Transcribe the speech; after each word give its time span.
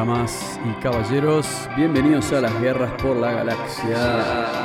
Damas 0.00 0.58
y 0.64 0.72
caballeros, 0.82 1.68
bienvenidos 1.76 2.32
a 2.32 2.40
las 2.40 2.58
guerras 2.58 2.90
por 3.02 3.18
la 3.18 3.32
galaxia. 3.32 4.59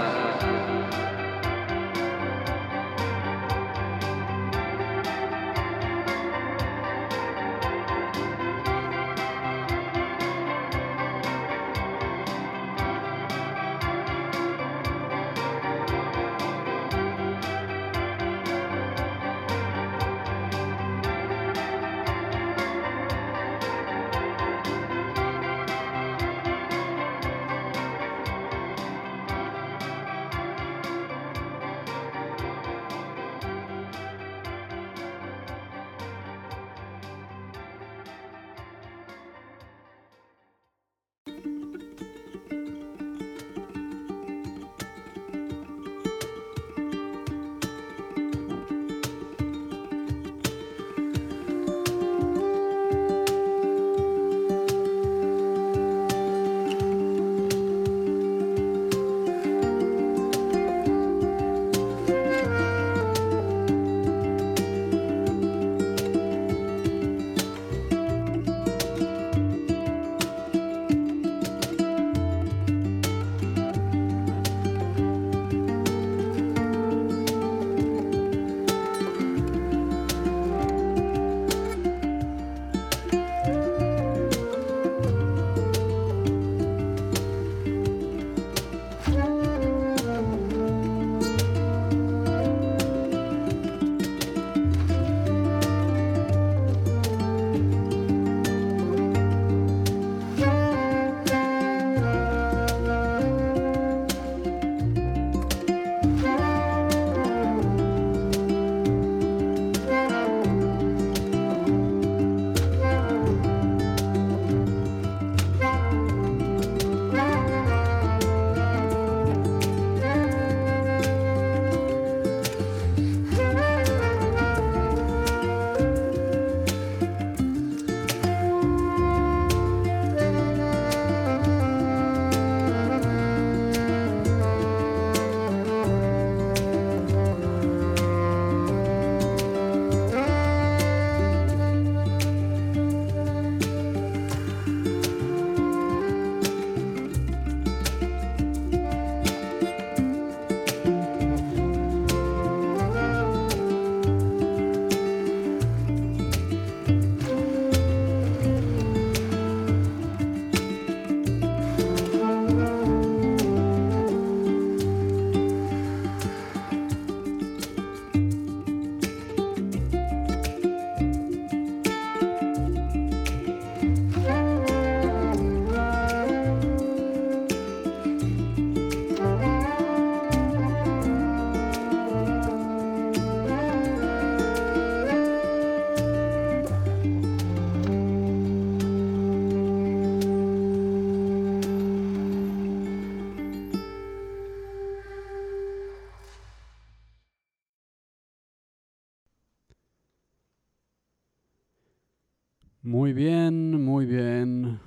Muy 202.85 203.13
bien, 203.13 203.83
muy 203.83 204.05
bien. 204.05 204.79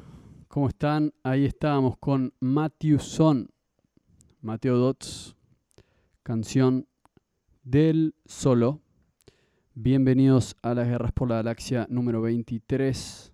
¿Cómo 0.47 0.69
están? 0.69 1.13
Ahí 1.25 1.45
estábamos 1.45 1.99
con 1.99 2.33
Matthew 2.39 3.01
Son, 3.01 3.51
Mateo 4.41 4.77
Dots, 4.77 5.35
canción 6.23 6.87
del 7.65 8.15
solo. 8.25 8.81
Bienvenidos 9.75 10.55
a 10.63 10.75
las 10.75 10.87
Guerras 10.87 11.11
por 11.11 11.29
la 11.29 11.39
Galaxia 11.39 11.89
número 11.91 12.21
23, 12.21 13.33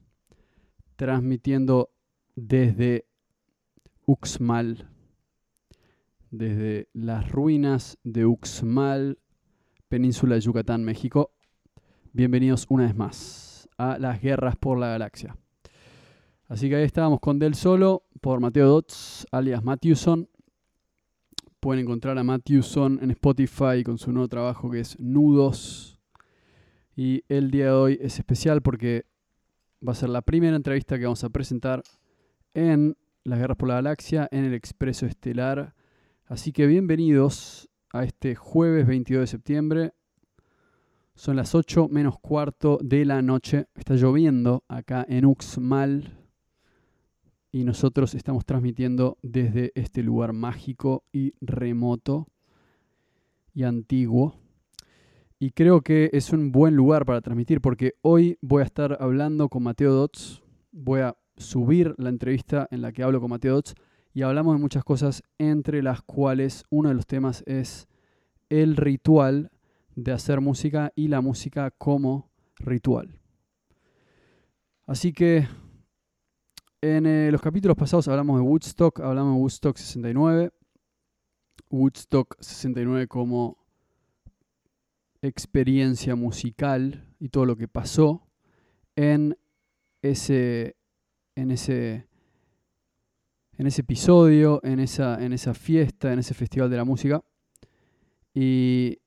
transmitiendo 0.96 1.90
desde 2.34 3.04
Uxmal, 4.06 4.88
desde 6.30 6.88
las 6.94 7.30
ruinas 7.30 7.98
de 8.02 8.24
Uxmal, 8.24 9.18
península 9.90 10.36
de 10.36 10.40
Yucatán, 10.40 10.84
México. 10.84 11.32
Bienvenidos 12.14 12.64
una 12.70 12.84
vez 12.84 12.96
más 12.96 13.53
a 13.78 13.98
las 13.98 14.20
guerras 14.20 14.56
por 14.56 14.78
la 14.78 14.88
galaxia. 14.88 15.36
Así 16.48 16.68
que 16.68 16.76
ahí 16.76 16.84
estábamos 16.84 17.20
con 17.20 17.38
Del 17.38 17.54
Solo 17.54 18.04
por 18.20 18.40
Mateo 18.40 18.68
Dots, 18.68 19.26
alias 19.32 19.64
Matthewson. 19.64 20.28
Pueden 21.60 21.84
encontrar 21.84 22.18
a 22.18 22.24
Matthewson 22.24 22.98
en 23.02 23.10
Spotify 23.10 23.82
con 23.84 23.98
su 23.98 24.12
nuevo 24.12 24.28
trabajo 24.28 24.70
que 24.70 24.80
es 24.80 24.98
Nudos. 25.00 25.98
Y 26.94 27.24
el 27.28 27.50
día 27.50 27.66
de 27.66 27.72
hoy 27.72 27.98
es 28.00 28.18
especial 28.18 28.62
porque 28.62 29.06
va 29.86 29.92
a 29.92 29.96
ser 29.96 30.10
la 30.10 30.22
primera 30.22 30.56
entrevista 30.56 30.98
que 30.98 31.04
vamos 31.04 31.24
a 31.24 31.30
presentar 31.30 31.82
en 32.52 32.96
las 33.24 33.38
guerras 33.38 33.56
por 33.56 33.68
la 33.68 33.76
galaxia, 33.76 34.28
en 34.30 34.44
el 34.44 34.54
Expreso 34.54 35.06
Estelar. 35.06 35.74
Así 36.26 36.52
que 36.52 36.66
bienvenidos 36.66 37.68
a 37.92 38.04
este 38.04 38.34
jueves 38.34 38.86
22 38.86 39.22
de 39.22 39.26
septiembre 39.26 39.92
son 41.14 41.36
las 41.36 41.54
8 41.54 41.88
menos 41.88 42.18
cuarto 42.18 42.78
de 42.82 43.04
la 43.04 43.22
noche. 43.22 43.66
Está 43.74 43.94
lloviendo 43.94 44.64
acá 44.68 45.06
en 45.08 45.24
Uxmal. 45.24 46.18
Y 47.52 47.62
nosotros 47.62 48.16
estamos 48.16 48.44
transmitiendo 48.44 49.16
desde 49.22 49.70
este 49.76 50.02
lugar 50.02 50.32
mágico 50.32 51.04
y 51.12 51.34
remoto 51.40 52.26
y 53.54 53.62
antiguo. 53.62 54.34
Y 55.38 55.52
creo 55.52 55.82
que 55.82 56.10
es 56.12 56.32
un 56.32 56.50
buen 56.50 56.74
lugar 56.74 57.06
para 57.06 57.20
transmitir 57.20 57.60
porque 57.60 57.94
hoy 58.02 58.38
voy 58.40 58.62
a 58.62 58.66
estar 58.66 58.96
hablando 59.00 59.48
con 59.48 59.62
Mateo 59.62 59.92
Dots. 59.92 60.42
Voy 60.72 61.00
a 61.00 61.16
subir 61.36 61.94
la 61.96 62.08
entrevista 62.08 62.66
en 62.72 62.82
la 62.82 62.90
que 62.90 63.04
hablo 63.04 63.20
con 63.20 63.30
Mateo 63.30 63.54
Dots 63.54 63.74
y 64.12 64.22
hablamos 64.22 64.56
de 64.56 64.60
muchas 64.60 64.82
cosas, 64.82 65.22
entre 65.38 65.82
las 65.82 66.02
cuales 66.02 66.64
uno 66.70 66.88
de 66.88 66.96
los 66.96 67.06
temas 67.06 67.44
es 67.46 67.86
el 68.48 68.76
ritual 68.76 69.50
de 69.96 70.12
hacer 70.12 70.40
música 70.40 70.92
y 70.94 71.08
la 71.08 71.20
música 71.20 71.70
como 71.70 72.30
ritual. 72.56 73.20
Así 74.86 75.12
que 75.12 75.46
En 76.82 77.06
eh, 77.06 77.30
los 77.32 77.40
capítulos 77.40 77.78
pasados 77.78 78.08
hablamos 78.08 78.36
de 78.36 78.42
Woodstock, 78.42 79.00
hablamos 79.00 79.34
de 79.34 79.40
Woodstock 79.40 79.76
69. 79.78 80.52
Woodstock 81.70 82.36
69 82.40 83.08
como 83.08 83.56
experiencia 85.22 86.14
musical 86.14 87.08
y 87.18 87.30
todo 87.30 87.46
lo 87.46 87.56
que 87.56 87.68
pasó 87.68 88.28
en 88.96 89.38
ese, 90.02 90.76
en 91.34 91.50
ese, 91.50 92.06
en 93.56 93.66
ese 93.66 93.80
episodio, 93.80 94.60
en 94.62 94.78
esa, 94.80 95.24
en 95.24 95.32
esa 95.32 95.54
fiesta, 95.54 96.12
en 96.12 96.18
ese 96.18 96.34
festival 96.34 96.68
de 96.68 96.76
la 96.76 96.84
música. 96.84 97.24
Y, 98.34 98.98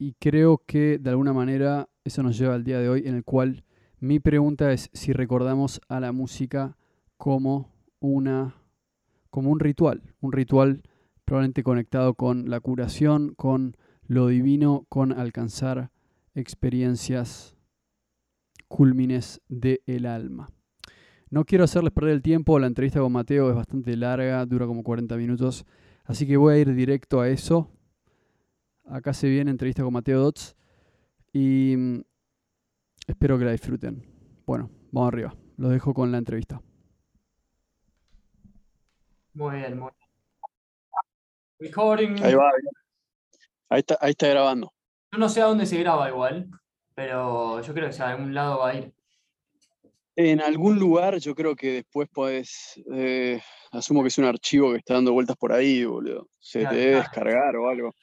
y 0.00 0.14
creo 0.14 0.62
que 0.66 0.98
de 0.98 1.10
alguna 1.10 1.34
manera 1.34 1.90
eso 2.04 2.22
nos 2.22 2.38
lleva 2.38 2.54
al 2.54 2.64
día 2.64 2.78
de 2.78 2.88
hoy 2.88 3.02
en 3.04 3.14
el 3.14 3.22
cual 3.22 3.64
mi 3.98 4.18
pregunta 4.18 4.72
es 4.72 4.88
si 4.94 5.12
recordamos 5.12 5.82
a 5.88 6.00
la 6.00 6.10
música 6.10 6.78
como 7.18 7.70
una 8.00 8.54
como 9.28 9.50
un 9.50 9.60
ritual, 9.60 10.14
un 10.20 10.32
ritual 10.32 10.82
probablemente 11.26 11.62
conectado 11.62 12.14
con 12.14 12.48
la 12.48 12.60
curación, 12.60 13.34
con 13.36 13.76
lo 14.06 14.28
divino, 14.28 14.86
con 14.88 15.12
alcanzar 15.12 15.90
experiencias 16.34 17.54
cúlmines 18.68 19.42
del 19.48 20.06
alma. 20.06 20.48
No 21.28 21.44
quiero 21.44 21.64
hacerles 21.64 21.92
perder 21.92 22.14
el 22.14 22.22
tiempo, 22.22 22.58
la 22.58 22.68
entrevista 22.68 23.00
con 23.00 23.12
Mateo 23.12 23.50
es 23.50 23.54
bastante 23.54 23.94
larga, 23.98 24.46
dura 24.46 24.66
como 24.66 24.82
40 24.82 25.14
minutos, 25.18 25.66
así 26.04 26.26
que 26.26 26.38
voy 26.38 26.54
a 26.54 26.58
ir 26.58 26.74
directo 26.74 27.20
a 27.20 27.28
eso. 27.28 27.70
Acá 28.86 29.12
se 29.14 29.28
viene 29.28 29.50
entrevista 29.50 29.82
con 29.82 29.92
Mateo 29.92 30.20
Dots 30.20 30.56
y 31.32 31.74
mm, 31.76 32.00
espero 33.06 33.38
que 33.38 33.44
la 33.44 33.52
disfruten. 33.52 34.04
Bueno, 34.46 34.70
vamos 34.90 35.08
arriba, 35.12 35.34
los 35.56 35.70
dejo 35.70 35.94
con 35.94 36.10
la 36.10 36.18
entrevista. 36.18 36.60
Muy 39.34 39.56
bien, 39.56 39.78
muy 39.78 39.90
bien. 39.96 40.10
Recording. 41.60 42.22
Ahí 42.24 42.34
va. 42.34 42.50
Ahí 43.68 43.80
está, 43.80 43.96
ahí 44.00 44.10
está 44.10 44.28
grabando. 44.28 44.72
Yo 45.12 45.18
no 45.18 45.28
sé 45.28 45.40
a 45.42 45.46
dónde 45.46 45.66
se 45.66 45.78
graba 45.78 46.08
igual, 46.08 46.50
pero 46.94 47.60
yo 47.62 47.74
creo 47.74 47.90
que 47.90 48.02
a 48.02 48.10
algún 48.10 48.34
lado 48.34 48.58
va 48.60 48.70
a 48.70 48.74
ir. 48.76 48.92
En 50.16 50.40
algún 50.40 50.78
lugar 50.78 51.18
yo 51.18 51.34
creo 51.34 51.54
que 51.54 51.72
después 51.74 52.08
podés, 52.08 52.80
eh, 52.92 53.40
asumo 53.70 54.02
que 54.02 54.08
es 54.08 54.18
un 54.18 54.24
archivo 54.24 54.72
que 54.72 54.78
está 54.78 54.94
dando 54.94 55.12
vueltas 55.12 55.36
por 55.36 55.52
ahí, 55.52 55.84
boludo. 55.84 56.28
Se 56.40 56.60
Claro, 56.60 56.74
te 56.74 56.80
debe 56.80 56.92
claro. 56.92 57.04
descargar 57.04 57.56
o 57.56 57.68
algo. 57.68 57.94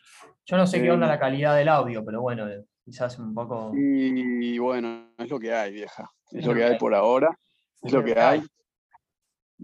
Yo 0.49 0.55
no 0.57 0.65
sé 0.65 0.81
qué 0.81 0.89
onda 0.91 1.05
Eh, 1.05 1.09
la 1.09 1.19
calidad 1.19 1.55
del 1.57 1.67
audio, 1.67 2.03
pero 2.05 2.21
bueno, 2.21 2.45
quizás 2.83 3.19
un 3.19 3.33
poco. 3.33 3.73
Y 3.75 4.57
bueno, 4.59 5.11
es 5.17 5.29
lo 5.29 5.39
que 5.39 5.53
hay, 5.53 5.73
vieja. 5.73 6.09
Es 6.31 6.39
Es 6.39 6.45
lo 6.45 6.53
que 6.53 6.63
hay 6.63 6.77
por 6.77 6.95
ahora. 6.95 7.37
Es 7.81 7.91
lo 7.91 8.03
que 8.03 8.17
hay. 8.17 8.41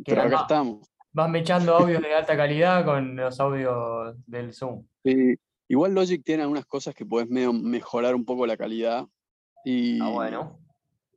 Pero 0.05 0.21
acá 0.23 0.41
estamos. 0.41 0.87
Vas 1.13 1.29
mechando 1.29 1.75
audios 1.75 2.01
de 2.01 2.13
alta 2.13 2.35
calidad 2.35 2.83
con 2.83 3.15
los 3.15 3.39
audios 3.39 4.15
del 4.27 4.53
Zoom. 4.53 4.85
Sí, 5.05 5.35
Igual 5.69 5.93
Logic 5.95 6.21
tiene 6.23 6.43
algunas 6.43 6.65
cosas 6.65 6.93
que 6.93 7.05
puedes 7.05 7.29
medio 7.29 7.53
mejorar 7.53 8.13
un 8.15 8.25
poco 8.25 8.45
la 8.45 8.57
calidad. 8.57 9.05
Y 9.63 10.01
Ah, 10.01 10.09
bueno. 10.09 10.59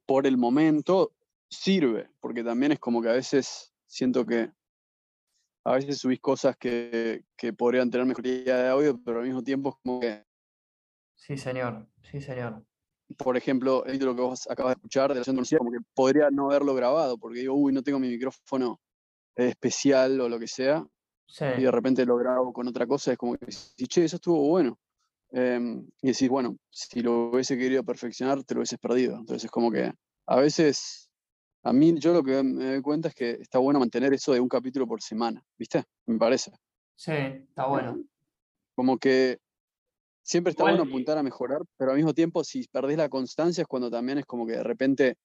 por 0.06 0.26
el 0.26 0.36
momento 0.36 1.12
sirve, 1.50 2.08
porque 2.20 2.44
también 2.44 2.70
es 2.72 2.78
como 2.78 3.02
que 3.02 3.08
a 3.08 3.12
veces 3.14 3.72
siento 3.86 4.24
que 4.24 4.50
a 5.66 5.74
veces 5.74 5.98
subís 5.98 6.20
cosas 6.20 6.56
que, 6.56 7.24
que 7.36 7.52
podrían 7.52 7.90
tener 7.90 8.06
mejoría 8.06 8.56
de 8.56 8.68
audio, 8.68 9.00
pero 9.04 9.18
al 9.20 9.26
mismo 9.26 9.42
tiempo 9.42 9.70
es 9.70 9.76
como 9.82 10.00
que, 10.00 10.24
Sí, 11.16 11.36
señor. 11.36 11.88
Sí, 12.02 12.20
señor. 12.20 12.64
por 13.18 13.36
ejemplo, 13.36 13.84
el 13.84 13.92
título 13.94 14.14
que 14.14 14.22
vos 14.22 14.48
acabas 14.50 14.72
de 14.74 14.78
escuchar 14.78 15.12
de 15.12 15.20
la 15.20 15.24
Conocida, 15.24 15.58
como 15.58 15.72
que 15.72 15.78
podría 15.94 16.30
no 16.30 16.46
haberlo 16.46 16.74
grabado, 16.74 17.18
porque 17.18 17.40
digo, 17.40 17.54
uy, 17.54 17.72
no 17.72 17.82
tengo 17.82 17.98
mi 17.98 18.08
micrófono 18.08 18.80
especial 19.34 20.20
o 20.20 20.28
lo 20.28 20.38
que 20.38 20.48
sea, 20.48 20.86
Sí. 21.28 21.44
y 21.58 21.62
de 21.62 21.70
repente 21.72 22.06
lo 22.06 22.16
grabo 22.16 22.52
con 22.52 22.68
otra 22.68 22.86
cosa, 22.86 23.12
es 23.12 23.18
como 23.18 23.34
que, 23.36 23.46
decís, 23.46 23.88
che, 23.88 24.04
eso 24.04 24.16
estuvo 24.16 24.48
bueno. 24.48 24.78
Em, 25.32 25.88
y 26.02 26.08
decís, 26.12 26.28
bueno, 26.28 26.56
si 26.70 27.00
lo 27.00 27.30
hubiese 27.30 27.58
querido 27.58 27.82
perfeccionar, 27.84 28.44
te 28.44 28.54
lo 28.54 28.60
hubieses 28.60 28.78
perdido. 28.78 29.16
Entonces 29.18 29.44
es 29.46 29.50
como 29.50 29.70
que 29.72 29.92
a 30.26 30.36
veces, 30.36 31.05
a 31.68 31.72
mí 31.72 31.98
yo 31.98 32.12
lo 32.12 32.22
que 32.22 32.42
me 32.42 32.64
doy 32.72 32.82
cuenta 32.82 33.08
es 33.08 33.14
que 33.14 33.30
está 33.32 33.58
bueno 33.58 33.78
mantener 33.80 34.12
eso 34.12 34.32
de 34.32 34.40
un 34.40 34.48
capítulo 34.48 34.86
por 34.86 35.02
semana, 35.02 35.42
¿viste? 35.58 35.84
Me 36.06 36.16
parece. 36.18 36.52
Sí, 36.94 37.12
está 37.12 37.66
bueno. 37.66 37.98
Como 38.74 38.98
que 38.98 39.38
siempre 40.22 40.50
está 40.50 40.62
bueno 40.64 40.84
eh, 40.84 40.86
apuntar 40.86 41.18
a 41.18 41.22
mejorar, 41.22 41.62
pero 41.76 41.90
al 41.90 41.96
mismo 41.96 42.14
tiempo, 42.14 42.44
si 42.44 42.64
perdés 42.68 42.96
la 42.98 43.08
constancia, 43.08 43.62
es 43.62 43.68
cuando 43.68 43.90
también 43.90 44.18
es 44.18 44.26
como 44.26 44.46
que 44.46 44.52
de 44.52 44.62
repente, 44.62 45.16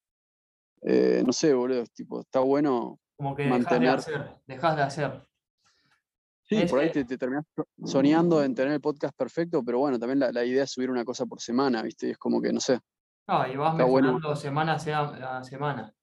eh, 0.82 1.24
no 1.26 1.32
sé, 1.34 1.54
boludo, 1.54 1.82
es 1.84 1.92
tipo, 1.92 2.22
está 2.22 2.40
bueno. 2.40 3.00
Como 3.18 3.36
que 3.36 3.44
dejas 3.44 3.60
de 3.60 3.64
mantener- 3.66 3.96
hacer. 3.98 4.36
Dejas 4.48 4.76
de 4.76 4.82
hacer. 4.82 5.28
Sí, 6.44 6.56
Es 6.58 6.70
por 6.70 6.80
ahí 6.80 6.88
que- 6.88 7.04
te, 7.04 7.06
te 7.06 7.18
terminás 7.18 7.46
so- 7.56 7.68
soñando 7.86 8.44
en 8.44 8.54
tener 8.56 8.74
el 8.74 8.82
podcast 8.82 9.16
perfecto, 9.16 9.64
pero 9.64 9.80
bueno, 9.80 9.98
también 10.00 10.20
la, 10.20 10.32
la 10.32 10.44
idea 10.44 10.64
es 10.64 10.72
subir 10.72 10.90
una 10.90 11.06
cosa 11.06 11.26
por 11.26 11.40
semana, 11.40 11.82
¿viste? 11.82 12.08
Y 12.08 12.12
es 12.12 12.18
como 12.18 12.42
que, 12.42 12.52
no 12.52 12.60
sé, 12.60 12.80
No, 13.28 13.48
y 13.48 13.56
vas 13.56 13.74
bueno. 13.78 14.14
mejorando 14.14 14.36
semana 14.36 14.74
a 14.74 15.44
semana. 15.44 15.94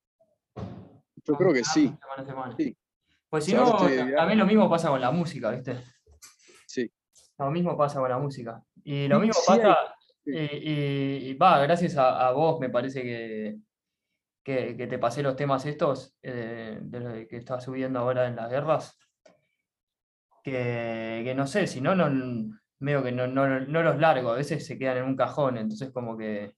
Yo 1.24 1.34
creo 1.34 1.52
que 1.52 1.64
sí, 1.64 1.90
mejorando 1.90 2.00
Semana 2.00 2.22
a 2.22 2.26
semana. 2.26 2.56
sí. 2.56 2.76
Pues 3.30 3.44
si 3.44 3.52
no, 3.52 3.76
también 4.16 4.38
lo 4.38 4.46
mismo 4.46 4.70
pasa 4.70 4.88
con 4.88 5.00
la 5.00 5.10
música, 5.10 5.50
¿viste? 5.50 5.78
sí. 6.66 6.90
Lo 7.38 7.50
mismo 7.50 7.76
pasa 7.76 8.00
con 8.00 8.08
la 8.08 8.18
música. 8.18 8.62
Y 8.82 9.06
lo 9.06 9.20
mismo 9.20 9.34
sí 9.34 9.42
pasa, 9.46 9.76
sí. 10.24 10.30
y, 10.32 10.38
y- 10.38 11.28
y 11.30 11.34
va, 11.34 11.58
gracias 11.60 11.96
a, 11.98 12.26
a 12.26 12.32
vos 12.32 12.58
me 12.58 12.70
parece 12.70 13.02
que, 13.02 13.58
que, 14.42 14.76
que 14.76 14.86
te 14.86 14.98
pasé 14.98 15.22
los 15.22 15.36
temas 15.36 15.66
estos 15.66 16.16
eh, 16.22 16.78
de 16.80 17.00
lo 17.00 17.12
que 17.28 17.36
estás 17.36 17.64
subiendo 17.64 17.98
ahora 17.98 18.26
en 18.26 18.34
las 18.36 18.50
guerras, 18.50 18.98
que, 20.42 21.22
que 21.24 21.34
no 21.34 21.46
sé, 21.46 21.66
si 21.66 21.80
no, 21.80 21.94
no 21.94 22.08
medio 22.80 23.02
que 23.02 23.12
no, 23.12 23.26
no, 23.26 23.60
no 23.60 23.82
los 23.82 23.98
largo, 23.98 24.30
a 24.30 24.36
veces 24.36 24.64
se 24.64 24.78
quedan 24.78 24.98
en 24.98 25.04
un 25.04 25.16
cajón, 25.16 25.58
entonces 25.58 25.90
como 25.90 26.16
que, 26.16 26.54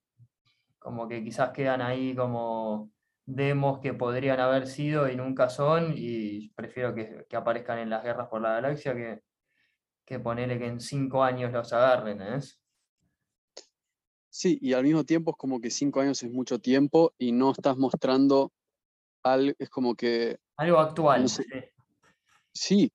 como 0.79 1.09
que 1.09 1.25
quizás 1.25 1.51
quedan 1.51 1.81
ahí 1.83 2.15
como 2.15 2.91
demos 3.35 3.81
que 3.81 3.95
podrían 3.95 4.41
haber 4.41 4.67
sido 4.67 5.09
y 5.09 5.17
nunca 5.17 5.49
son, 5.49 5.95
y 5.97 6.51
prefiero 6.51 6.95
que, 6.95 7.27
que 7.29 7.37
aparezcan 7.37 7.79
en 7.79 7.91
las 7.91 8.03
guerras 8.03 8.29
por 8.29 8.41
la 8.41 8.53
galaxia 8.53 8.95
que, 8.95 9.23
que 10.05 10.19
ponerle 10.19 10.59
que 10.59 10.67
en 10.67 10.81
cinco 10.81 11.23
años 11.23 11.53
los 11.53 11.73
agarren. 11.73 12.21
Sí, 14.29 14.59
y 14.61 14.73
al 14.73 14.85
mismo 14.85 15.05
tiempo 15.05 15.33
es 15.33 15.37
como 15.37 15.61
que 15.61 15.71
cinco 15.71 16.01
años 16.01 16.23
es 16.23 16.31
mucho 16.31 16.59
tiempo 16.59 17.13
y 17.19 17.33
no 17.33 17.53
estás 17.53 17.77
mostrando 17.77 18.53
algo, 19.23 19.55
es 19.59 19.71
como 19.71 19.95
que 19.95 20.39
Algo 20.57 20.79
actual. 20.79 21.23
No 21.23 21.29
sé. 21.29 21.73
sí. 22.53 22.93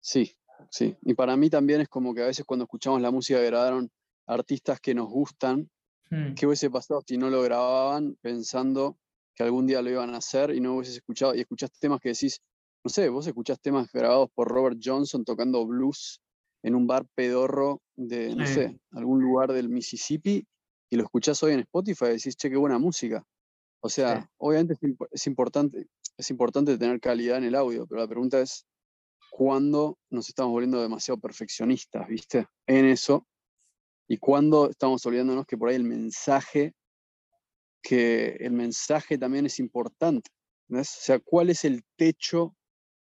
sí, 0.00 0.36
sí. 0.70 0.96
Y 1.02 1.14
para 1.14 1.36
mí 1.36 1.50
también 1.50 1.80
es 1.80 1.88
como 1.88 2.14
que 2.14 2.22
a 2.22 2.26
veces 2.26 2.44
cuando 2.44 2.64
escuchamos 2.64 3.00
la 3.00 3.10
música 3.10 3.40
grabaron 3.40 3.90
artistas 4.26 4.80
que 4.80 4.94
nos 4.94 5.08
gustan, 5.08 5.70
Mm, 6.10 6.34
¿qué 6.34 6.46
hubiese 6.46 6.70
pasado 6.70 7.02
si 7.06 7.16
no 7.16 7.30
lo 7.30 7.42
grababan 7.42 8.16
pensando 8.20 8.98
que 9.34 9.42
algún 9.42 9.66
día 9.66 9.82
lo 9.82 9.90
iban 9.90 10.14
a 10.14 10.18
hacer 10.18 10.50
y 10.54 10.60
no 10.60 10.76
hubieses 10.76 10.96
escuchado 10.96 11.34
y 11.34 11.40
escuchás 11.40 11.70
temas 11.78 12.00
que 12.00 12.10
decís, 12.10 12.40
no 12.84 12.90
sé, 12.90 13.08
vos 13.08 13.26
escuchás 13.26 13.60
temas 13.60 13.90
grabados 13.92 14.28
por 14.34 14.48
Robert 14.48 14.78
Johnson 14.82 15.24
tocando 15.24 15.66
blues 15.66 16.20
en 16.62 16.74
un 16.74 16.86
bar 16.86 17.06
pedorro 17.14 17.82
de, 17.96 18.34
no 18.34 18.46
Sí. 18.46 18.54
sé, 18.54 18.78
algún 18.92 19.20
lugar 19.22 19.52
del 19.52 19.68
Mississippi 19.68 20.46
y 20.90 20.96
lo 20.96 21.02
escuchás 21.04 21.42
hoy 21.42 21.52
en 21.54 21.60
Spotify 21.60 22.06
y 22.06 22.16
decís, 22.16 22.36
che, 22.36 22.50
qué 22.50 22.56
buena 22.56 22.78
música. 22.78 23.24
O 23.82 23.88
sea, 23.88 24.20
Sí. 24.22 24.26
obviamente 24.38 24.74
es, 24.74 24.80
es 25.10 25.26
importante, 25.26 25.86
es 26.16 26.30
importante 26.30 26.78
tener 26.78 27.00
calidad 27.00 27.38
en 27.38 27.44
el 27.44 27.54
audio, 27.54 27.86
pero 27.86 28.00
la 28.02 28.08
pregunta 28.08 28.40
es, 28.40 28.66
¿cuándo 29.30 29.98
nos 30.10 30.28
estamos 30.28 30.52
volviendo 30.52 30.80
demasiado 30.80 31.18
perfeccionistas, 31.20 32.06
viste? 32.08 32.46
En 32.66 32.86
eso. 32.86 33.26
Y 34.08 34.18
cuándo 34.18 34.70
estamos 34.70 35.04
olvidándonos 35.06 35.46
que 35.46 35.56
por 35.56 35.68
ahí 35.70 35.76
el 35.76 35.84
mensaje, 35.84 36.74
que 37.84 38.36
el 38.40 38.52
mensaje 38.52 39.18
también 39.18 39.44
es 39.46 39.60
importante. 39.60 40.30
¿entendés? 40.62 40.96
O 40.98 41.02
sea, 41.02 41.18
¿cuál 41.20 41.50
es 41.50 41.64
el 41.64 41.84
techo 41.96 42.56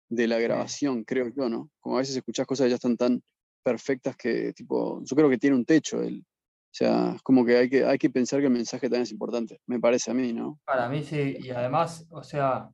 de 0.10 0.28
la 0.28 0.40
grabación? 0.40 1.04
Creo 1.04 1.30
yo, 1.30 1.48
¿no? 1.48 1.70
Como 1.80 1.96
a 1.96 2.00
veces 2.00 2.16
escuchás 2.16 2.48
cosas 2.48 2.66
que 2.66 2.72
ya 2.72 2.76
están 2.76 2.98
tan 2.98 3.22
perfectas 3.64 4.18
que, 4.18 4.52
tipo, 4.54 5.02
yo 5.04 5.16
creo 5.16 5.30
que 5.30 5.38
tiene 5.38 5.56
un 5.56 5.66
techo. 5.66 6.02
El, 6.02 6.20
o 6.20 6.78
sea, 6.78 7.14
es 7.16 7.22
como 7.22 7.46
que 7.46 7.58
hay, 7.58 7.70
que 7.70 7.86
hay 7.86 7.98
que 8.00 8.10
pensar 8.10 8.40
que 8.40 8.48
el 8.48 8.54
mensaje 8.54 8.88
también 8.88 9.04
es 9.04 9.12
importante, 9.12 9.62
me 9.68 9.80
parece 9.80 10.12
a 10.12 10.14
mí, 10.14 10.34
¿no? 10.34 10.60
Para 10.66 10.90
mí 10.90 11.04
sí, 11.04 11.38
y 11.40 11.50
además, 11.52 12.08
o 12.10 12.24
sea, 12.24 12.70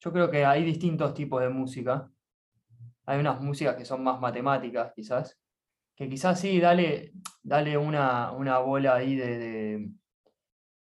yo 0.00 0.12
creo 0.12 0.30
que 0.30 0.44
hay 0.44 0.64
distintos 0.64 1.14
tipos 1.14 1.40
de 1.42 1.50
música. 1.50 2.10
Hay 3.06 3.20
unas 3.20 3.40
músicas 3.42 3.76
que 3.76 3.84
son 3.84 4.02
más 4.02 4.18
matemáticas, 4.18 4.92
quizás, 4.96 5.38
que 5.94 6.08
quizás 6.08 6.40
sí, 6.40 6.58
dale, 6.58 7.12
dale 7.42 7.76
una, 7.76 8.32
una 8.32 8.58
bola 8.58 8.96
ahí 8.96 9.14
de, 9.14 9.38
de 9.38 9.90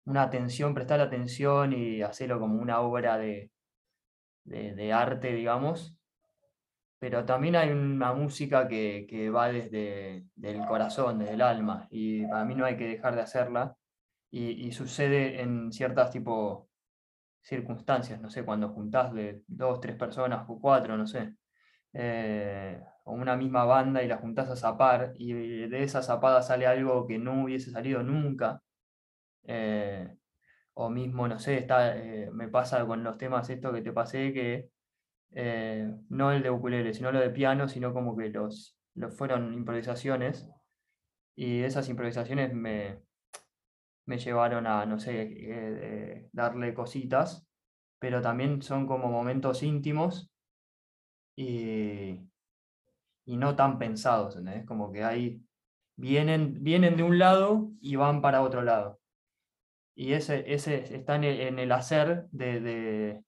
una 0.05 0.23
atención, 0.23 0.73
prestar 0.73 0.99
atención 1.01 1.73
y 1.73 2.01
hacerlo 2.01 2.39
como 2.39 2.59
una 2.59 2.81
obra 2.81 3.17
de, 3.17 3.51
de, 4.45 4.93
arte, 4.93 5.33
digamos. 5.33 5.97
Pero 6.99 7.25
también 7.25 7.55
hay 7.55 7.69
una 7.69 8.13
música 8.13 8.67
que, 8.67 9.05
que 9.09 9.29
va 9.29 9.49
desde 9.49 10.25
el 10.41 10.65
corazón, 10.67 11.19
desde 11.19 11.33
el 11.33 11.41
alma, 11.41 11.87
y 11.91 12.25
para 12.27 12.45
mí 12.45 12.55
no 12.55 12.65
hay 12.65 12.77
que 12.77 12.87
dejar 12.87 13.15
de 13.15 13.21
hacerla. 13.21 13.75
Y, 14.31 14.67
y 14.67 14.71
sucede 14.71 15.41
en 15.41 15.71
ciertas 15.71 16.11
tipo 16.11 16.69
circunstancias, 17.43 18.19
no 18.21 18.29
sé, 18.29 18.43
cuando 18.45 18.69
juntás 18.69 19.13
de 19.13 19.43
dos, 19.47 19.79
tres 19.81 19.95
personas 19.95 20.45
o 20.47 20.59
cuatro, 20.59 20.97
no 20.97 21.05
sé, 21.07 21.35
eh, 21.93 22.81
o 23.03 23.13
una 23.13 23.35
misma 23.35 23.65
banda 23.65 24.01
y 24.03 24.07
la 24.07 24.17
juntás 24.17 24.49
a 24.49 24.55
zapar 24.55 25.13
y 25.15 25.33
de 25.33 25.83
esa 25.83 26.01
zapada 26.01 26.41
sale 26.41 26.65
algo 26.67 27.05
que 27.07 27.19
no 27.19 27.43
hubiese 27.43 27.71
salido 27.71 28.01
nunca. 28.03 28.62
Eh, 29.45 30.15
o 30.75 30.89
mismo, 30.89 31.27
no 31.27 31.39
sé, 31.39 31.57
está, 31.57 31.97
eh, 31.97 32.29
me 32.31 32.47
pasa 32.47 32.85
con 32.85 33.03
los 33.03 33.17
temas 33.17 33.49
esto 33.49 33.71
que 33.73 33.81
te 33.81 33.91
pasé, 33.91 34.33
que 34.33 34.69
no 36.09 36.31
el 36.31 36.43
de 36.43 36.51
ukulele, 36.51 36.93
sino 36.93 37.11
lo 37.11 37.19
de 37.19 37.31
piano, 37.31 37.67
sino 37.67 37.91
como 37.91 38.15
que 38.15 38.29
los, 38.29 38.77
los 38.93 39.15
fueron 39.17 39.53
improvisaciones 39.53 40.47
y 41.35 41.61
esas 41.61 41.89
improvisaciones 41.89 42.53
me, 42.53 42.99
me 44.05 44.19
llevaron 44.19 44.67
a, 44.67 44.85
no 44.85 44.99
sé, 44.99 46.29
darle 46.33 46.75
cositas, 46.75 47.47
pero 47.99 48.21
también 48.21 48.61
son 48.61 48.85
como 48.85 49.09
momentos 49.09 49.63
íntimos 49.63 50.29
y, 51.35 52.19
no 53.25 53.55
tan 53.55 53.79
pensados, 53.79 54.35
¿entendés? 54.35 54.65
Como 54.65 54.91
que 54.91 55.03
ahí 55.03 55.41
vienen, 55.95 56.63
vienen 56.63 56.97
de 56.97 57.03
un 57.03 57.17
lado 57.17 57.71
y 57.81 57.95
van 57.95 58.21
para 58.21 58.41
otro 58.41 58.61
lado. 58.61 58.99
Y 59.95 60.13
ese, 60.13 60.51
ese 60.51 60.95
está 60.95 61.15
en 61.15 61.59
el, 61.59 61.71
hacer 61.71 62.27
de, 62.31 63.21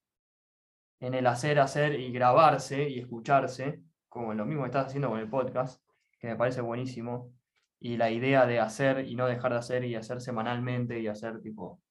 en 0.99 1.13
el 1.13 1.27
hacer, 1.27 1.59
hacer 1.59 1.99
y 1.99 2.11
grabarse 2.11 2.89
y 2.89 2.99
escucharse, 2.99 3.81
como 4.09 4.33
lo 4.33 4.45
mismo 4.45 4.63
que 4.63 4.69
estás 4.69 4.87
haciendo 4.87 5.09
con 5.09 5.19
el 5.19 5.29
podcast, 5.29 5.83
que 6.19 6.27
me 6.27 6.35
parece 6.35 6.61
buenísimo. 6.61 7.31
Y 7.79 7.97
la 7.97 8.09
idea 8.09 8.47
de 8.47 8.59
hacer 8.59 9.05
y 9.05 9.15
no 9.15 9.27
dejar 9.27 9.51
de 9.51 9.59
hacer 9.59 9.85
y 9.85 9.95
hacer 9.95 10.21
semanalmente 10.21 10.99
y 10.99 11.07
hacer 11.07 11.39
tipo 11.41 11.81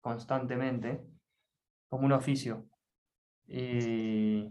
constantemente, 0.00 1.02
como 1.88 2.06
un 2.06 2.12
oficio. 2.12 2.66
Y, 3.46 4.48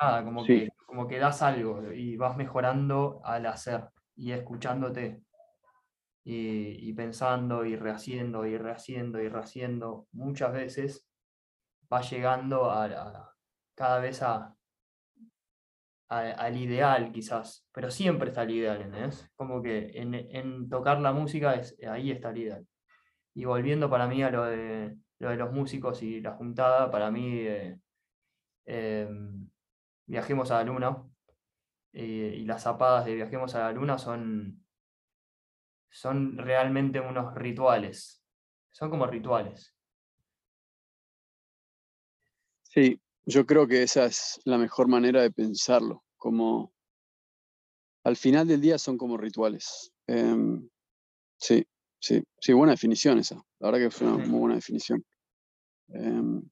Nada, 0.00 0.24
como, 0.24 0.44
Que, 0.44 0.68
como 0.84 1.06
que 1.06 1.18
das 1.18 1.42
algo 1.42 1.92
y 1.92 2.16
vas 2.16 2.36
mejorando 2.36 3.20
al 3.24 3.46
hacer 3.46 3.84
y 4.16 4.32
escuchándote 4.32 5.22
y, 6.24 6.92
pensando 6.92 7.64
y 7.64 7.76
rehaciendo 7.76 8.46
y 8.46 8.58
rehaciendo 8.58 9.20
y 9.20 9.28
rehaciendo. 9.28 10.06
Muchas 10.12 10.52
veces 10.52 11.06
vas 11.88 12.10
llegando 12.10 12.70
a, 12.70 13.34
cada 13.74 14.00
vez 14.00 14.22
a, 14.22 14.54
al 16.08 16.56
ideal 16.56 17.12
quizás, 17.12 17.66
pero 17.72 17.90
siempre 17.90 18.28
está 18.28 18.42
el 18.42 18.50
ideal, 18.50 18.82
¿entendés? 18.82 19.30
Como 19.36 19.62
que 19.62 19.90
en, 19.94 20.68
tocar 20.68 21.00
la 21.00 21.12
música 21.12 21.54
es, 21.54 21.76
ahí 21.88 22.10
está 22.10 22.30
el 22.30 22.38
ideal. 22.38 22.66
Y 23.34 23.44
volviendo 23.44 23.88
para 23.88 24.06
mí 24.06 24.22
a 24.22 24.30
lo 24.30 24.44
de, 24.44 24.96
lo 25.18 25.30
de 25.30 25.36
los 25.36 25.52
músicos 25.52 26.02
y 26.02 26.20
la 26.20 26.32
juntada, 26.32 26.90
para 26.90 27.10
mí 27.10 27.38
eh, 27.40 27.78
em, 28.66 29.50
Viajemos 30.10 30.50
a 30.50 30.56
la 30.56 30.64
Luna. 30.64 31.04
Eh, 31.92 32.34
y 32.38 32.44
las 32.44 32.64
zapadas 32.64 33.04
de 33.04 33.14
Viajemos 33.14 33.54
a 33.54 33.60
la 33.60 33.72
Luna 33.72 33.96
son, 33.96 34.64
son 35.90 36.38
realmente 36.38 37.00
unos 37.00 37.34
rituales. 37.34 38.22
Son 38.70 38.90
como 38.90 39.06
rituales. 39.06 39.74
Sí, 42.62 43.00
yo 43.26 43.44
creo 43.46 43.66
que 43.66 43.82
esa 43.82 44.06
es 44.06 44.40
la 44.44 44.58
mejor 44.58 44.88
manera 44.88 45.22
de 45.22 45.30
pensarlo. 45.30 46.04
Como 46.16 46.72
al 48.04 48.16
final 48.16 48.46
del 48.46 48.60
día 48.60 48.78
son 48.78 48.96
como 48.96 49.16
rituales. 49.16 49.92
Em, 50.06 50.68
sí, 51.36 51.66
sí, 51.98 52.22
sí, 52.40 52.52
buena 52.52 52.72
definición 52.72 53.18
esa. 53.18 53.36
La 53.58 53.70
verdad 53.70 53.86
que 53.86 53.90
fue 53.90 54.06
una 54.06 54.24
muy 54.24 54.40
buena 54.40 54.54
definición. 54.54 55.04
Em, 55.88 56.42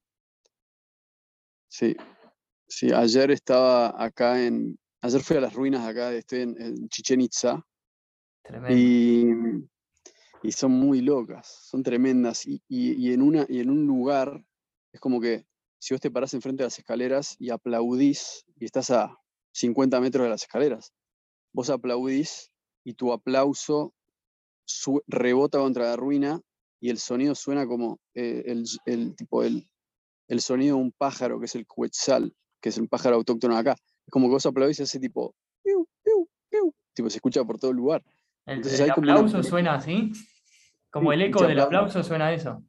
sí, 1.69 1.97
Sí, 2.69 2.93
ayer 2.93 3.31
estaba 3.31 3.95
acá 4.03 4.45
en. 4.45 4.79
Ayer 5.01 5.23
fui 5.23 5.37
a 5.37 5.41
las 5.41 5.55
ruinas 5.55 5.87
acá, 5.87 6.13
estoy 6.13 6.41
en, 6.41 6.61
en 6.61 6.89
Chichen 6.89 7.21
Itza. 7.23 7.65
Y, 8.71 9.27
y, 10.43 10.53
son 10.53 10.73
muy 10.73 11.01
locas, 11.01 11.47
son 11.69 11.83
tremendas. 11.83 12.47
Y, 12.47 12.63
y, 12.69 13.13
en 13.13 13.23
una, 13.23 13.47
y 13.49 13.61
en 13.61 13.71
un 13.71 13.87
lugar, 13.87 14.45
es 14.93 15.01
como 15.01 15.21
que 15.21 15.47
si 15.79 15.95
vos 15.95 16.01
te 16.01 16.11
parás 16.11 16.35
enfrente 16.35 16.63
de 16.63 16.67
las 16.67 16.79
escaleras 16.79 17.37
y 17.39 17.51
aplaudís, 17.51 18.45
y 18.57 18.65
estás 18.65 18.91
a 18.91 19.17
50 19.53 20.01
metros 20.01 20.25
de 20.25 20.31
las 20.31 20.43
escaleras, 20.43 20.93
vos 21.53 21.71
aplaudís 21.71 22.51
y 22.85 22.95
tu 22.95 23.13
aplauso 23.13 23.95
rebota 25.07 25.59
contra 25.59 25.85
la 25.85 25.97
ruina 25.97 26.41
y 26.81 26.91
el 26.91 26.99
sonido 26.99 27.35
suena 27.35 27.67
como 27.67 27.99
eh, 28.15 28.45
el, 28.47 28.65
el, 28.87 29.17
tipo 29.17 29.43
el, 29.43 29.69
el 30.29 30.41
sonido 30.41 30.77
de 30.77 30.83
un 30.83 30.93
pájaro 30.93 31.41
que 31.41 31.47
es 31.47 31.55
el 31.55 31.67
quetzal 31.67 32.35
que 32.61 32.69
es 32.69 32.79
un 32.79 32.89
pájaro 32.89 33.17
autóctono 33.17 33.57
acá. 33.57 33.77
Es 34.07 34.11
como 34.11 34.27
que 34.27 34.33
vos 34.33 34.47
aplaudís 34.47 34.81
y 34.81 34.83
hace 34.83 34.99
tipo, 34.99 35.35
tipo, 36.95 37.11
se 37.11 37.17
escucha 37.17 37.45
por 37.45 37.59
todo 37.59 37.71
el 37.71 37.77
lugar. 37.77 38.03
El, 38.49 38.91
aplauso 38.91 39.43
suena 39.43 39.75
así, 39.75 40.11
como 40.91 41.13
el 41.13 41.21
eco 41.21 41.47
del 41.47 41.61
aplauso 41.61 42.03
suena 42.03 42.33
eso. 42.33 42.63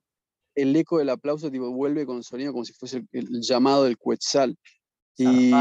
El 0.53 0.75
eco 0.75 0.97
del 0.97 1.09
aplauso 1.09 1.49
tipo, 1.49 1.71
vuelve 1.71 2.05
con 2.05 2.21
sonido 2.21 2.51
como 2.51 2.65
si 2.65 2.73
fuese 2.73 3.05
el, 3.13 3.41
llamado 3.41 3.85
del 3.85 3.97
Quetzal. 3.97 4.57
Y 5.17 5.51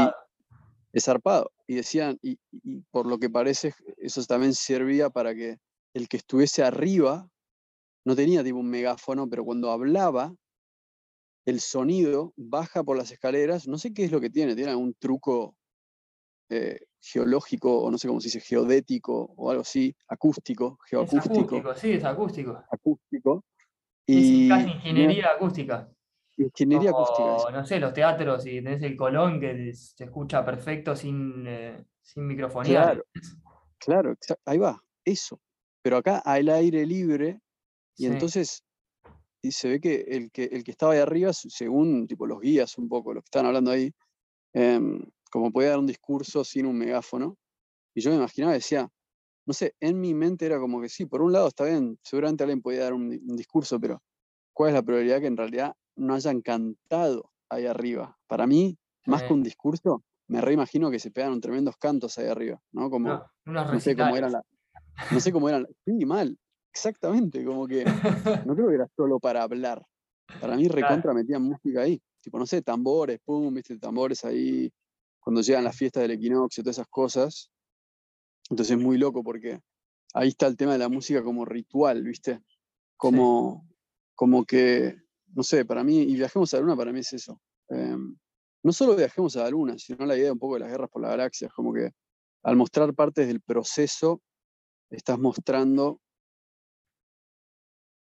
es 0.91 1.05
zarpado. 1.05 1.51
Y 1.67 1.75
decían, 1.75 2.17
y, 2.21 2.37
por 2.91 3.05
lo 3.05 3.17
que 3.17 3.29
parece, 3.29 3.73
eso 3.97 4.21
también 4.25 4.53
servía 4.53 5.09
para 5.09 5.33
que 5.33 5.57
el 5.93 6.09
que 6.09 6.17
estuviese 6.17 6.63
arriba 6.63 7.29
no 8.05 8.15
tenía 8.15 8.43
tipo 8.43 8.57
un 8.57 8.69
megáfono, 8.69 9.29
pero 9.29 9.45
cuando 9.45 9.71
hablaba, 9.71 10.33
el 11.45 11.61
sonido 11.61 12.33
baja 12.35 12.83
por 12.83 12.97
las 12.97 13.11
escaleras, 13.11 13.67
no 13.67 13.77
sé 13.77 13.93
qué 13.93 14.03
es 14.03 14.11
lo 14.11 14.19
que 14.19 14.29
tiene, 14.29 14.55
tiene 14.55 14.71
algún 14.71 14.93
truco 14.95 15.55
eh, 16.49 16.79
geológico, 17.01 17.81
o 17.81 17.91
no 17.91 17.97
sé 17.97 18.07
cómo 18.07 18.19
se 18.19 18.27
dice, 18.27 18.41
geodético, 18.41 19.33
o 19.35 19.49
algo 19.49 19.61
así, 19.61 19.95
acústico, 20.07 20.77
geoacústico. 20.89 21.39
acústico, 21.39 21.75
sí, 21.75 21.93
es 21.93 22.03
acústico. 22.03 22.63
Acústico. 22.71 23.43
Y, 24.05 24.49
es 24.49 24.57
casi 24.57 24.71
ingeniería 24.71 25.27
acústica. 25.35 25.89
Ingeniería 26.37 26.89
acústica. 26.91 27.51
No 27.51 27.65
sé, 27.65 27.79
los 27.79 27.93
teatros, 27.93 28.45
y 28.45 28.61
tenés 28.61 28.81
el 28.81 28.95
Colón 28.95 29.39
que 29.39 29.73
se 29.73 30.05
escucha 30.05 30.43
perfecto 30.43 30.95
sin, 30.95 31.45
eh, 31.47 31.85
sin 32.01 32.27
microfonear. 32.27 33.03
Claro, 33.77 34.15
claro, 34.17 34.39
ahí 34.45 34.57
va, 34.57 34.81
eso. 35.05 35.39
Pero 35.81 35.97
acá 35.97 36.19
al 36.19 36.49
aire 36.49 36.85
libre, 36.85 37.39
y 37.95 38.05
entonces 38.05 38.63
y 39.41 39.51
se 39.51 39.69
ve 39.69 39.79
que 39.79 40.01
el, 40.07 40.31
que 40.31 40.45
el 40.45 40.63
que 40.63 40.71
estaba 40.71 40.93
ahí 40.93 40.99
arriba, 40.99 41.31
según 41.33 42.07
tipo, 42.07 42.27
los 42.27 42.39
guías 42.39 42.77
un 42.77 42.89
poco, 42.89 43.13
los 43.13 43.23
que 43.23 43.27
están 43.27 43.45
hablando 43.45 43.71
ahí, 43.71 43.93
em, 44.53 45.01
como 45.29 45.51
podía 45.51 45.69
dar 45.69 45.79
un 45.79 45.87
discurso 45.87 46.43
sin 46.43 46.65
un 46.65 46.77
megáfono. 46.77 47.37
Y 47.95 48.01
yo 48.01 48.11
me 48.11 48.17
imaginaba, 48.17 48.53
decía, 48.53 48.89
no 49.45 49.53
sé, 49.53 49.75
en 49.79 49.99
mi 49.99 50.13
mente 50.13 50.45
era 50.45 50.59
como 50.59 50.81
que 50.81 50.89
sí, 50.89 51.05
por 51.05 51.21
un 51.21 51.33
lado 51.33 51.47
está 51.47 51.65
bien, 51.65 51.97
seguramente 52.03 52.43
alguien 52.43 52.61
podía 52.61 52.83
dar 52.83 52.93
un, 52.93 53.09
discurso, 53.35 53.79
pero 53.79 54.01
¿cuál 54.53 54.69
es 54.69 54.75
la 54.75 54.83
probabilidad 54.83 55.19
que 55.19 55.27
en 55.27 55.37
realidad 55.37 55.73
no 55.95 56.13
hayan 56.13 56.41
cantado 56.41 57.31
ahí 57.49 57.65
arriba? 57.65 58.17
Para 58.27 58.45
mí, 58.45 58.77
más 59.05 59.23
que 59.23 59.33
un 59.33 59.43
discurso, 59.43 60.03
me 60.27 60.41
reimagino 60.41 60.91
que 60.91 60.99
se 60.99 61.09
pegaron 61.09 61.41
tremendos 61.41 61.77
cantos 61.77 62.17
ahí 62.19 62.27
arriba, 62.27 62.61
¿no? 62.71 62.89
Como, 62.89 63.23
no, 63.45 63.79
sé 63.79 63.95
cómo 63.95 64.15
eran 64.15 64.33
no 65.11 65.19
sé 65.19 65.31
cómo 65.31 65.49
eran, 65.49 65.65
sí, 65.85 66.05
mal, 66.05 66.37
Exactamente, 66.71 67.43
como 67.43 67.67
que 67.67 67.83
no 68.45 68.55
creo 68.55 68.69
que 68.69 68.75
era 68.75 68.87
solo 68.95 69.19
para 69.19 69.43
hablar. 69.43 69.81
Para 70.39 70.55
mí 70.55 70.67
recontra 71.03 71.13
metían 71.13 71.43
música 71.43 71.81
ahí. 71.81 72.01
Tipo, 72.21 72.37
no 72.37 72.45
sé, 72.45 72.61
tambores, 72.61 73.19
pum, 73.23 73.53
viste, 73.53 73.77
tambores 73.77 74.23
ahí, 74.25 74.71
cuando 75.19 75.41
llegan 75.41 75.63
las 75.63 75.75
fiestas 75.75 76.01
del 76.01 76.11
equinoccio, 76.11 76.63
todas 76.63 76.77
esas 76.77 76.87
cosas. 76.87 77.51
Entonces 78.49 78.77
es 78.77 78.83
muy 78.83 78.97
loco 78.97 79.23
porque 79.23 79.59
ahí 80.13 80.29
está 80.29 80.47
el 80.47 80.57
tema 80.57 80.73
de 80.73 80.79
la 80.79 80.89
música 80.89 81.23
como 81.23 81.45
ritual, 81.45 82.03
¿viste? 82.03 82.41
Como, 82.97 83.67
como 84.15 84.43
que, 84.45 84.97
no 85.33 85.43
sé, 85.43 85.65
para 85.65 85.83
mí, 85.83 86.01
y 86.01 86.15
Viajemos 86.15 86.53
a 86.53 86.57
la 86.57 86.61
Luna 86.61 86.75
para 86.75 86.91
mí 86.91 86.99
es 86.99 87.13
eso. 87.13 87.39
Em, 87.69 88.17
no 88.63 88.73
solo 88.73 88.95
Viajemos 88.95 89.35
a 89.37 89.43
la 89.43 89.49
Luna, 89.49 89.77
sino 89.77 90.05
la 90.05 90.17
idea 90.17 90.33
un 90.33 90.39
poco 90.39 90.55
de 90.55 90.61
las 90.61 90.69
guerras 90.69 90.89
por 90.89 91.01
la 91.01 91.09
galaxia, 91.09 91.49
como 91.49 91.73
que 91.73 91.91
al 92.43 92.55
mostrar 92.55 92.93
partes 92.93 93.27
del 93.27 93.41
proceso, 93.41 94.21
estás 94.89 95.19
mostrando 95.19 96.01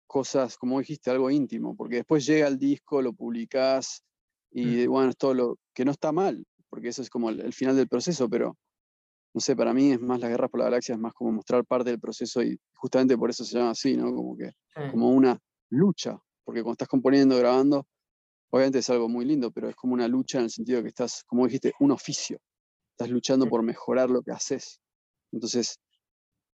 cosas, 0.06 0.56
como 0.56 0.78
dijiste, 0.78 1.10
algo 1.10 1.30
íntimo, 1.30 1.74
porque 1.74 1.96
después 1.96 2.26
llega 2.26 2.46
el 2.46 2.58
disco, 2.58 3.02
lo 3.02 3.12
publicás 3.12 4.04
y 4.50 4.86
bueno, 4.86 5.10
es 5.10 5.16
todo 5.16 5.34
lo 5.34 5.58
que 5.74 5.84
no 5.84 5.90
está 5.90 6.12
mal, 6.12 6.46
porque 6.74 6.88
eso 6.88 7.02
es 7.02 7.08
como 7.08 7.30
el, 7.30 7.52
final 7.52 7.76
del 7.76 7.86
proceso, 7.86 8.28
pero 8.28 8.58
no 9.32 9.40
sé, 9.40 9.54
para 9.54 9.72
mí 9.72 9.92
es 9.92 10.00
más 10.00 10.18
la 10.18 10.28
guerra 10.28 10.48
por 10.48 10.58
la 10.58 10.64
galaxia, 10.64 10.96
es 10.96 11.00
más 11.00 11.14
como 11.14 11.30
mostrar 11.30 11.64
parte 11.64 11.90
del 11.90 12.00
proceso 12.00 12.42
y 12.42 12.58
justamente 12.74 13.16
por 13.16 13.30
eso 13.30 13.44
se 13.44 13.56
llama 13.56 13.70
así, 13.70 13.96
¿no? 13.96 14.12
Como 14.12 14.36
que, 14.36 14.50
como 14.90 15.10
una 15.10 15.38
lucha, 15.70 16.18
porque 16.42 16.62
cuando 16.62 16.72
estás 16.72 16.88
componiendo, 16.88 17.38
grabando, 17.38 17.86
obviamente 18.50 18.80
es 18.80 18.90
algo 18.90 19.08
muy 19.08 19.24
lindo, 19.24 19.52
pero 19.52 19.68
es 19.68 19.76
como 19.76 19.94
una 19.94 20.08
lucha 20.08 20.38
en 20.38 20.44
el 20.44 20.50
sentido 20.50 20.82
que 20.82 20.88
estás, 20.88 21.22
como 21.22 21.46
dijiste, 21.46 21.72
un 21.78 21.92
oficio, 21.92 22.40
estás 22.90 23.08
luchando 23.08 23.46
por 23.46 23.62
mejorar 23.62 24.10
lo 24.10 24.20
que 24.22 24.32
haces. 24.32 24.80
Entonces, 25.30 25.78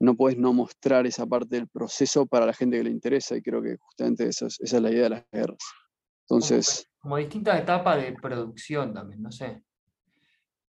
no 0.02 0.16
puedes 0.16 0.38
no 0.38 0.52
mostrar 0.52 1.08
esa 1.08 1.26
parte 1.26 1.56
del 1.56 1.70
proceso 1.70 2.26
para 2.26 2.46
la 2.46 2.54
gente 2.54 2.76
que 2.76 2.84
le 2.84 2.92
interesa 2.92 3.38
y 3.38 3.42
creo 3.42 3.62
que 3.62 3.78
justamente 3.78 4.28
esa 4.28 4.48
es, 4.48 4.60
esa 4.60 4.78
es 4.78 4.84
la 4.84 4.92
idea 4.92 5.04
de 5.04 5.10
las 5.12 5.26
guerras. 5.32 5.64
Entonces, 6.24 6.90
como 7.00 7.16
distintas 7.16 7.60
etapas 7.60 8.02
de 8.02 8.14
producción 8.14 8.94
también, 8.94 9.22
no 9.22 9.32
sé. 9.32 9.64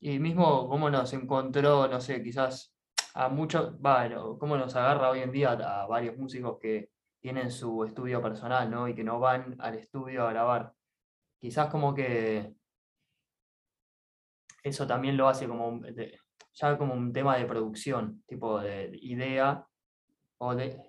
Y 0.01 0.19
mismo 0.19 0.69
cómo 0.69 0.89
nos 0.89 1.13
encontró, 1.13 1.87
no 1.87 2.01
sé, 2.01 2.23
quizás 2.23 2.75
a 3.15 3.29
muchos, 3.29 3.79
bueno, 3.81 4.39
cómo 4.39 4.57
nos 4.57 4.75
agarra 4.75 5.11
hoy 5.11 5.21
en 5.21 5.31
día 5.31 5.53
a 5.53 5.87
varios 5.87 6.17
músicos 6.17 6.59
que 6.59 6.91
tienen 7.21 7.51
su 7.51 7.85
estudio 7.85 8.23
personal, 8.23 8.71
¿no? 8.71 8.89
Y 8.89 8.95
que 8.95 9.05
no 9.05 9.21
van 9.21 9.57
al 9.61 9.75
estudio 9.75 10.27
a 10.27 10.31
grabar. 10.31 10.73
Quizás 11.39 11.69
como 11.69 11.95
que 11.95 12.55
eso 14.63 14.87
también 14.87 15.17
lo 15.17 15.29
hace 15.29 15.47
como 15.47 15.81
ya 16.53 16.79
como 16.79 16.95
un 16.95 17.13
tema 17.13 17.37
de 17.37 17.45
producción, 17.45 18.23
tipo 18.27 18.59
de 18.61 18.91
idea 19.03 19.67
o 20.39 20.55
de 20.55 20.81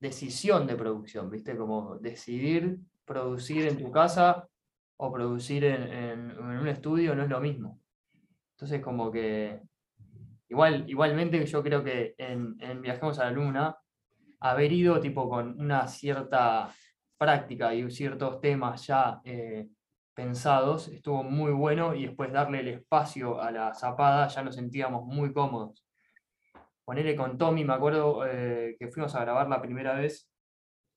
decisión 0.00 0.66
de 0.66 0.76
producción, 0.76 1.30
¿viste? 1.30 1.56
Como 1.56 1.96
decidir 1.98 2.78
producir 3.04 3.66
en 3.66 3.78
tu 3.78 3.90
casa 3.92 4.48
o 4.96 5.12
producir 5.12 5.64
en 5.64 6.38
un 6.38 6.66
estudio 6.68 7.14
no 7.14 7.22
es 7.22 7.28
lo 7.28 7.40
mismo. 7.40 7.80
Entonces 8.60 8.82
como 8.82 9.10
que 9.10 9.58
igual, 10.50 10.84
igualmente 10.86 11.46
yo 11.46 11.62
creo 11.62 11.82
que 11.82 12.14
en, 12.18 12.56
en 12.60 12.82
Viajemos 12.82 13.18
a 13.18 13.24
la 13.24 13.30
Luna, 13.30 13.78
haber 14.38 14.70
ido 14.70 15.00
tipo 15.00 15.30
con 15.30 15.58
una 15.58 15.88
cierta 15.88 16.70
práctica 17.16 17.72
y 17.72 17.90
ciertos 17.90 18.38
temas 18.42 18.86
ya 18.86 19.22
eh, 19.24 19.66
pensados 20.12 20.88
estuvo 20.88 21.22
muy 21.22 21.52
bueno 21.52 21.94
y 21.94 22.04
después 22.04 22.32
darle 22.32 22.60
el 22.60 22.68
espacio 22.68 23.40
a 23.40 23.50
la 23.50 23.74
zapada 23.74 24.28
ya 24.28 24.42
nos 24.42 24.56
sentíamos 24.56 25.06
muy 25.06 25.32
cómodos. 25.32 25.82
Ponerle 26.84 27.16
con 27.16 27.38
Tommy, 27.38 27.64
me 27.64 27.72
acuerdo 27.72 28.26
eh, 28.26 28.76
que 28.78 28.88
fuimos 28.88 29.14
a 29.14 29.22
grabar 29.22 29.48
la 29.48 29.62
primera 29.62 29.94
vez 29.94 30.28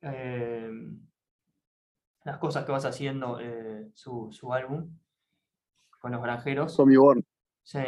eh, 0.02 0.70
las 2.26 2.38
cosas 2.40 2.66
que 2.66 2.74
vas 2.74 2.84
haciendo, 2.84 3.40
su, 3.94 4.28
su 4.34 4.52
álbum 4.52 4.98
con 6.02 6.12
los 6.12 6.22
granjeros. 6.22 6.76
Tommy 6.76 6.98
Born. 6.98 7.24
Sí. 7.64 7.80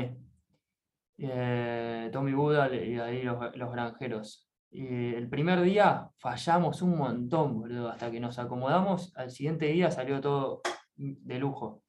Eh, 1.18 2.10
Tommy 2.12 2.34
Buda 2.34 2.74
y 2.74 2.98
ahí 3.00 3.24
los, 3.24 3.56
los 3.56 3.72
granjeros. 3.72 4.50
Y 4.72 5.14
el 5.16 5.30
primer 5.30 5.62
día 5.62 6.10
fallamos 6.18 6.82
un 6.82 6.98
montón, 6.98 7.60
boludo, 7.62 7.90
hasta 7.90 8.12
que 8.12 8.20
nos 8.20 8.38
acomodamos. 8.40 9.16
Al 9.16 9.32
siguiente 9.32 9.68
día 9.68 9.90
salió 9.92 10.20
todo 10.20 10.62
de 10.98 11.40
lujo. 11.40 11.84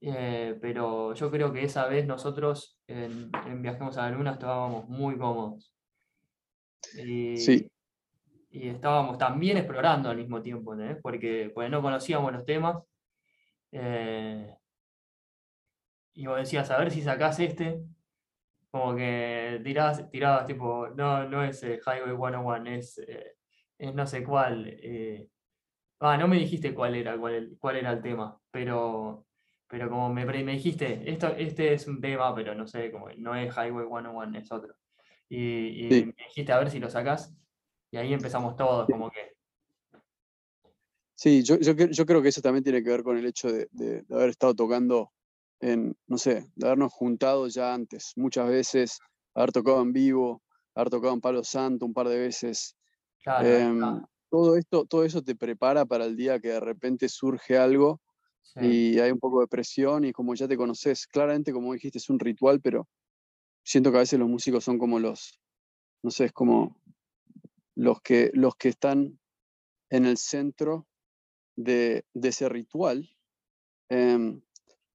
Eh, 0.00 0.58
pero 0.60 1.14
yo 1.14 1.30
creo 1.30 1.52
que 1.52 1.62
esa 1.62 1.86
vez 1.86 2.04
nosotros 2.06 2.80
en, 2.88 3.30
en 3.46 3.62
Viajemos 3.62 3.96
a 3.98 4.02
la 4.10 4.16
Luna 4.16 4.32
estábamos 4.32 4.88
muy 4.88 5.16
cómodos. 5.16 5.72
Y, 7.04 7.36
Sí. 7.36 7.70
y 8.50 8.68
estábamos 8.68 9.16
también 9.16 9.58
explorando 9.58 10.10
al 10.10 10.16
mismo 10.16 10.42
tiempo. 10.42 10.74
Porque, 11.02 11.52
porque 11.54 11.70
no 11.70 11.82
conocíamos 11.82 12.32
los 12.32 12.44
temas. 12.44 12.82
eh, 13.70 14.56
y 16.14 16.26
vos 16.26 16.36
decías, 16.38 16.70
a 16.70 16.78
ver 16.78 16.90
si 16.90 17.02
sacás 17.02 17.38
este. 17.40 17.82
Como 18.70 18.96
que 18.96 19.60
tirabas, 19.62 20.10
tirabas 20.10 20.46
tipo, 20.46 20.88
no, 20.88 21.28
no 21.28 21.44
es 21.44 21.62
eh, 21.62 21.78
Highway 21.86 22.16
101, 22.16 22.66
es, 22.70 22.98
eh, 23.06 23.34
es 23.78 23.94
no 23.94 24.06
sé 24.06 24.24
cuál. 24.24 24.66
eh. 24.66 25.28
Ah, 26.00 26.16
no 26.16 26.26
me 26.26 26.36
dijiste 26.38 26.74
cuál 26.74 26.94
era, 26.96 27.16
cuál, 27.18 27.34
el- 27.34 27.56
cuál 27.60 27.76
era 27.76 27.92
el 27.92 28.00
tema, 28.02 28.40
pero, 28.50 29.26
pero 29.68 29.88
como 29.90 30.12
me, 30.12 30.24
me 30.24 30.52
dijiste, 30.52 31.08
esto, 31.10 31.28
este 31.28 31.74
es 31.74 31.86
un 31.86 32.00
tema, 32.00 32.34
pero 32.34 32.54
no 32.54 32.66
sé, 32.66 32.90
como 32.90 33.08
no 33.18 33.34
es 33.36 33.54
Highway 33.54 33.86
101, 33.86 34.38
es 34.38 34.50
otro. 34.50 34.74
Y, 35.28 35.86
y 35.86 35.90
Sí. 35.90 36.04
me 36.06 36.24
dijiste 36.28 36.52
a 36.52 36.58
ver 36.58 36.70
si 36.70 36.80
lo 36.80 36.88
sacás, 36.90 37.34
y 37.90 37.98
ahí 37.98 38.12
empezamos 38.14 38.56
todos, 38.56 38.86
como 38.88 39.10
que, 39.10 39.32
Sí, 41.14 41.42
yo, 41.44 41.56
yo, 41.58 41.74
cre- 41.74 41.92
yo 41.92 42.04
creo 42.04 42.20
que 42.22 42.28
eso 42.30 42.40
también 42.40 42.64
tiene 42.64 42.82
que 42.82 42.90
ver 42.90 43.02
con 43.04 43.16
el 43.16 43.26
hecho 43.26 43.52
de, 43.52 43.68
de- 43.70 44.02
de 44.02 44.14
haber 44.14 44.30
estado 44.30 44.54
tocando 44.54 45.12
en, 45.62 45.96
no 46.08 46.18
sé, 46.18 46.50
de 46.56 46.66
habernos 46.66 46.92
juntado 46.92 47.46
ya 47.48 47.72
antes, 47.72 48.12
muchas 48.16 48.48
veces, 48.48 48.98
haber 49.34 49.52
tocado 49.52 49.80
en 49.80 49.92
vivo, 49.92 50.42
haber 50.74 50.90
tocado 50.90 51.14
en 51.14 51.20
Palo 51.20 51.44
Santo 51.44 51.86
un 51.86 51.94
par 51.94 52.08
de 52.08 52.18
veces. 52.18 52.76
claro, 53.22 53.48
Em, 53.48 54.02
todo 54.28 54.56
esto, 54.56 54.84
todo 54.86 55.04
eso 55.04 55.22
te 55.22 55.36
prepara 55.36 55.84
para 55.84 56.04
el 56.04 56.16
día 56.16 56.40
que 56.40 56.48
de 56.48 56.60
repente 56.60 57.08
surge 57.08 57.56
algo 57.56 58.00
sí, 58.42 58.60
y 58.60 58.98
hay 58.98 59.12
un 59.12 59.20
poco 59.20 59.40
de 59.40 59.46
presión 59.46 60.04
y 60.04 60.12
como 60.12 60.34
ya 60.34 60.48
te 60.48 60.56
conoces, 60.56 61.06
claramente 61.06 61.52
como 61.52 61.72
dijiste 61.72 61.98
es 61.98 62.10
un 62.10 62.18
ritual, 62.18 62.60
pero 62.60 62.88
siento 63.62 63.92
que 63.92 63.98
a 63.98 64.00
veces 64.00 64.18
los 64.18 64.28
músicos 64.28 64.64
son 64.64 64.78
como 64.78 64.98
los, 64.98 65.40
no 66.02 66.10
sé, 66.10 66.26
es 66.26 66.32
como 66.32 66.76
los 67.76 68.00
que, 68.00 68.30
los 68.34 68.56
que 68.56 68.70
están 68.70 69.20
en 69.90 70.06
el 70.06 70.16
centro 70.16 70.88
de, 71.54 72.04
de 72.14 72.28
ese 72.28 72.48
ritual 72.48 73.08
em, 73.90 74.42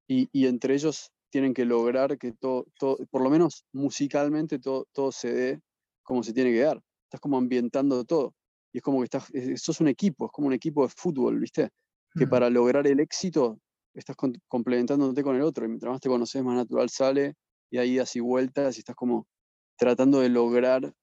y, 0.08 0.30
y 0.32 0.48
entre 0.48 0.74
ellos 0.76 1.12
tienen 1.30 1.54
que 1.54 1.65
lograr 1.65 2.17
que 2.17 2.32
todo, 2.34 2.65
todo 2.80 2.98
por 3.12 3.22
lo 3.24 3.30
menos 3.30 3.65
musicalmente, 3.74 4.60
todo, 4.60 4.86
todo 4.93 5.12
se 5.12 5.34
dé 5.34 5.60
como 6.04 6.24
se 6.24 6.34
tiene 6.34 6.52
que 6.52 6.62
dar. 6.62 6.82
Estás 7.06 7.20
como 7.22 7.38
ambientando 7.38 8.04
todo. 8.06 8.34
Y 8.74 8.78
es 8.80 8.84
como 8.84 9.00
que 9.00 9.06
estás, 9.06 9.30
es- 9.34 9.62
sos 9.62 9.82
un 9.82 9.88
equipo, 9.89 10.26
es 10.28 10.32
como 10.32 10.48
un 10.48 10.54
equipo 10.54 10.84
de 10.84 10.89
fútbol, 10.96 11.39
¿viste? 11.39 11.70
Que 12.15 12.26
Mm, 12.26 12.30
para 12.30 12.50
lograr 12.50 12.88
el 12.88 13.00
éxito 13.00 13.60
estás 13.93 14.15
con- 14.15 14.34
complementándote 14.48 15.24
con 15.24 15.36
el 15.36 15.41
otro. 15.41 15.65
Y 15.65 15.70
mientras 15.70 15.91
más 15.91 16.02
te 16.02 16.10
conoces, 16.10 16.43
más 16.43 16.56
natural 16.56 16.89
sale. 16.89 17.34
Y 17.72 17.78
ahí 17.80 17.98
das 17.98 18.15
y 18.15 18.20
vueltas 18.22 18.78
y 18.78 18.80
estás 18.80 18.96
como 18.96 19.28
tratando 19.78 20.20
de 20.22 20.30
lograr 20.30 20.93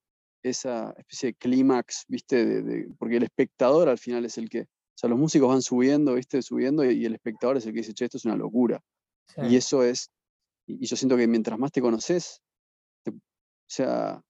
esa 0.42 0.94
especie 0.98 1.30
de 1.30 1.34
clímax, 1.34 2.04
¿viste? 2.08 2.44
De, 2.44 2.62
de- 2.62 2.88
porque 2.98 3.16
el 3.16 3.22
espectador 3.24 3.88
al 3.88 3.98
final 3.98 4.24
es 4.24 4.38
el 4.38 4.48
que, 4.50 4.62
o 4.62 4.66
sea, 4.96 5.08
los 5.10 5.18
músicos 5.18 5.48
van 5.48 5.62
subiendo, 5.62 6.14
¿viste? 6.14 6.42
Subiendo 6.42 6.84
y, 6.84 6.94
y 7.02 7.06
el 7.06 7.14
espectador 7.14 7.56
es 7.56 7.66
el 7.66 7.72
que 7.72 7.78
dice, 7.80 7.94
che, 7.94 8.04
esto 8.06 8.18
es 8.18 8.24
una 8.26 8.36
locura. 8.36 8.80
Y 9.40 9.50
sí, 9.50 9.56
eso 9.56 9.82
es, 9.82 10.10
y, 10.66 10.86
yo 10.86 10.96
siento 10.96 11.16
que 11.16 11.26
mientras 11.26 11.58
más 11.58 11.72
te 11.72 11.80
conoces, 11.80 12.42
te- 13.04 13.10
o 13.12 13.20
sea, 13.68 14.22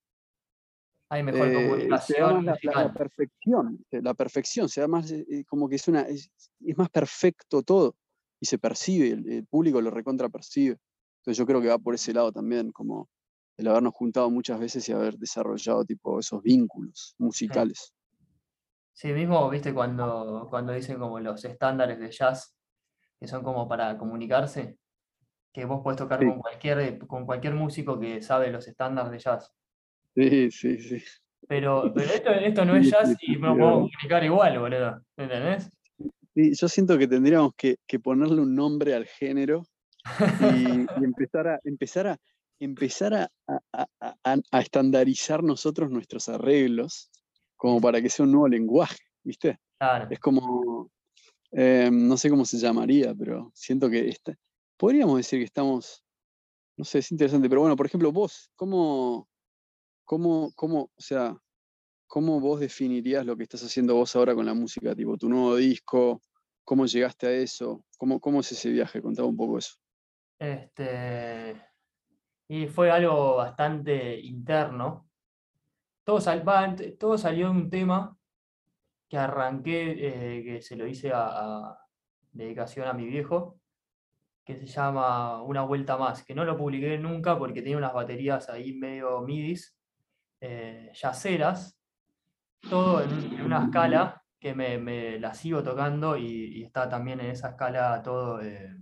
hay 1.11 1.23
mejor 1.23 1.49
eh, 1.49 1.55
comunicación 1.55 2.19
la, 2.21 2.33
la- 2.33 2.43
la 2.43 2.51
musical. 2.53 2.93
perfección, 2.95 3.85
la 3.91 4.15
perfección, 4.15 4.69
se 4.69 4.81
da 4.81 4.89
más, 4.89 5.11
eh, 5.11 5.25
eh, 5.31 5.45
como 5.45 5.69
que 5.69 5.77
es 5.77 5.87
una, 5.89 6.03
es, 6.03 6.31
es 6.61 6.79
más 6.79 6.91
perfecto 6.91 7.63
todo, 7.63 7.97
y 8.41 8.47
se 8.47 8.59
percibe, 8.59 9.11
el, 9.11 9.31
el 9.31 9.47
público 9.47 9.81
lo 9.81 9.91
recontra 9.91 10.29
percibe. 10.29 10.79
Entonces 11.21 11.39
yo 11.39 11.47
creo 11.47 11.61
que 11.61 11.69
va 11.69 11.79
por 11.79 11.95
ese 11.95 12.13
lado 12.13 12.33
también, 12.33 12.73
como 12.73 13.09
el 13.57 13.69
habernos 13.69 13.95
juntado 13.95 14.31
muchas 14.31 14.59
veces 14.59 14.89
y 14.89 14.93
haber 14.93 15.17
desarrollado 15.17 15.85
tipo 15.85 16.19
esos 16.19 16.43
vínculos 16.43 17.15
musicales. 17.19 17.95
Sí, 18.93 19.13
mismo, 19.13 19.49
viste, 19.51 19.73
cuando, 19.75 20.47
cuando 20.51 20.73
dicen 20.73 20.99
como 20.99 21.19
los 21.21 21.45
estándares 21.45 21.99
de 21.99 22.11
jazz, 22.11 22.57
que 23.19 23.27
son 23.27 23.43
como 23.43 23.69
para 23.69 23.97
comunicarse, 23.99 24.79
que 25.55 25.64
vos 25.64 25.81
podés 25.83 25.99
tocar 25.99 26.19
Sí. 26.21 26.27
con 26.27 26.40
cualquier, 26.40 26.99
con 27.07 27.25
cualquier 27.25 27.55
músico 27.55 27.99
que 27.99 28.21
sabe 28.21 28.51
los 28.51 28.67
estándares 28.69 29.12
de 29.12 29.19
jazz. 29.21 29.51
Sí, 30.14 30.51
sí, 30.51 30.79
sí. 30.79 31.03
Pero, 31.49 31.93
pero 31.95 32.11
esto, 32.12 32.31
esto 32.33 32.64
no 32.64 32.75
es 32.77 32.90
jazz 32.90 33.11
y 33.21 33.27
sí, 33.27 33.37
podemos 33.38 33.57
verdad. 33.59 33.73
comunicar 33.73 34.25
igual, 34.25 34.59
boludo. 34.59 35.01
¿Entendés? 35.17 35.71
Sí, 36.35 36.53
yo 36.55 36.69
siento 36.69 36.99
que 36.99 37.07
tendríamos 37.07 37.53
que, 37.57 37.77
que 37.87 38.01
ponerle 38.01 38.40
un 38.43 38.55
nombre 38.55 38.95
al 38.95 39.07
género 39.07 39.62
y, 40.40 40.81
y 41.01 41.05
empezar 41.05 41.47
a 41.49 41.61
empezar 41.64 42.07
a 42.09 42.19
empezar 42.59 43.14
a, 43.14 43.29
a- 43.47 43.87
a- 44.03 44.37
a- 44.51 44.61
estandarizar 44.61 45.43
nosotros 45.45 45.90
nuestros 45.90 46.29
arreglos 46.29 47.11
como 47.57 47.81
para 47.81 48.01
que 48.03 48.09
sea 48.11 48.25
un 48.25 48.33
nuevo 48.33 48.49
lenguaje, 48.49 48.99
¿viste? 49.23 49.59
Claro. 49.79 50.07
Es 50.11 50.19
como, 50.19 50.90
eh, 51.53 51.90
no 51.93 52.17
sé 52.17 52.31
cómo 52.31 52.45
se 52.45 52.59
llamaría, 52.59 53.14
pero 53.14 53.51
siento 53.55 53.88
que 53.90 54.09
está- 54.09 54.35
podríamos 54.85 55.16
decir 55.16 55.38
que 55.38 55.47
estamos, 55.47 56.05
no 56.77 56.85
sé, 56.85 56.99
es 56.99 57.11
interesante, 57.11 57.49
pero 57.49 57.62
bueno, 57.62 57.75
por 57.75 57.87
ejemplo, 57.87 58.12
vos, 58.12 58.51
¿cómo, 58.55 59.31
cómo, 60.05 60.53
cómo, 60.55 60.90
o 60.94 61.01
sea, 61.01 61.35
cómo 62.07 62.38
vos 62.38 62.61
definirías 62.61 63.25
lo 63.25 63.35
que 63.35 63.44
estás 63.44 63.64
haciendo 63.64 63.94
vos 63.94 64.14
ahora 64.14 64.35
con 64.35 64.44
la 64.44 64.53
música? 64.53 64.94
Tipo, 64.94 65.16
tu 65.16 65.31
nuevo 65.31 65.57
disco, 65.57 66.20
¿cómo 66.64 66.85
llegaste 66.85 67.27
a 67.27 67.31
eso? 67.31 67.83
¿Cómo, 67.97 68.20
cómo 68.20 68.40
es 68.40 68.53
ese 68.53 68.68
viaje? 68.73 69.01
Contame 69.01 69.29
un 69.29 69.38
poco 69.38 69.57
eso. 69.57 69.73
Este, 70.38 71.59
y 72.47 72.66
fue 72.66 72.90
algo 72.90 73.37
bastante 73.37 74.20
interno. 74.20 75.09
Todo, 76.05 76.18
todo 76.99 77.16
salió 77.16 77.47
de 77.47 77.53
un 77.53 77.70
tema 77.70 78.18
que 79.09 79.16
arranqué, 79.16 79.92
eh, 79.97 80.44
que 80.44 80.61
se 80.61 80.77
lo 80.77 80.87
hice 80.87 81.11
a, 81.11 81.29
a 81.29 81.88
dedicación 82.33 82.87
a 82.87 82.92
mi 82.92 83.07
viejo, 83.07 83.59
que 84.45 84.57
se 84.57 84.67
llama 84.67 85.43
Una 85.43 85.63
Vuelta 85.63 85.97
Más, 85.97 86.23
que 86.25 86.35
no 86.35 86.45
lo 86.45 86.57
publiqué 86.57 86.99
nunca 86.99 87.39
porque 87.39 87.63
tenía 87.63 87.79
unas 87.79 87.95
baterías 87.95 88.49
ahí 88.49 88.75
medio 88.75 89.21
midis, 89.23 89.77
eh, 90.41 90.91
yaceras, 90.95 91.81
todo 92.69 93.03
en, 93.03 93.11
en 93.35 93.41
una 93.43 93.65
escala 93.65 94.23
que 94.39 94.55
me, 94.55 94.79
me 94.79 95.19
la 95.19 95.33
sigo 95.33 95.63
tocando 95.63 96.17
y, 96.17 96.59
y 96.59 96.63
está 96.65 96.89
también 96.89 97.21
en 97.21 97.31
esa 97.31 97.51
escala 97.51 98.03
todo, 98.03 98.43
eh, 98.43 98.77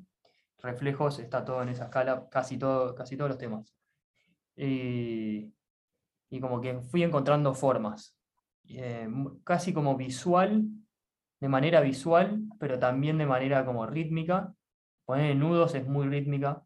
reflejos, 0.58 1.18
está 1.18 1.44
todo 1.44 1.62
en 1.62 1.68
esa 1.68 1.84
escala, 1.84 2.28
casi, 2.28 2.58
todo, 2.58 2.94
casi 2.94 3.16
todos 3.16 3.30
los 3.30 3.38
temas. 3.38 3.74
Y, 4.56 5.52
y 6.30 6.40
como 6.40 6.60
que 6.60 6.80
fui 6.80 7.02
encontrando 7.02 7.54
formas, 7.54 8.16
eh, 8.68 9.08
casi 9.44 9.72
como 9.72 9.96
visual, 9.96 10.64
de 11.40 11.48
manera 11.48 11.80
visual, 11.80 12.40
pero 12.58 12.78
también 12.78 13.18
de 13.18 13.26
manera 13.26 13.64
como 13.64 13.86
rítmica. 13.86 14.54
Poner 15.04 15.36
nudos 15.36 15.74
es 15.74 15.86
muy 15.86 16.06
rítmica. 16.06 16.64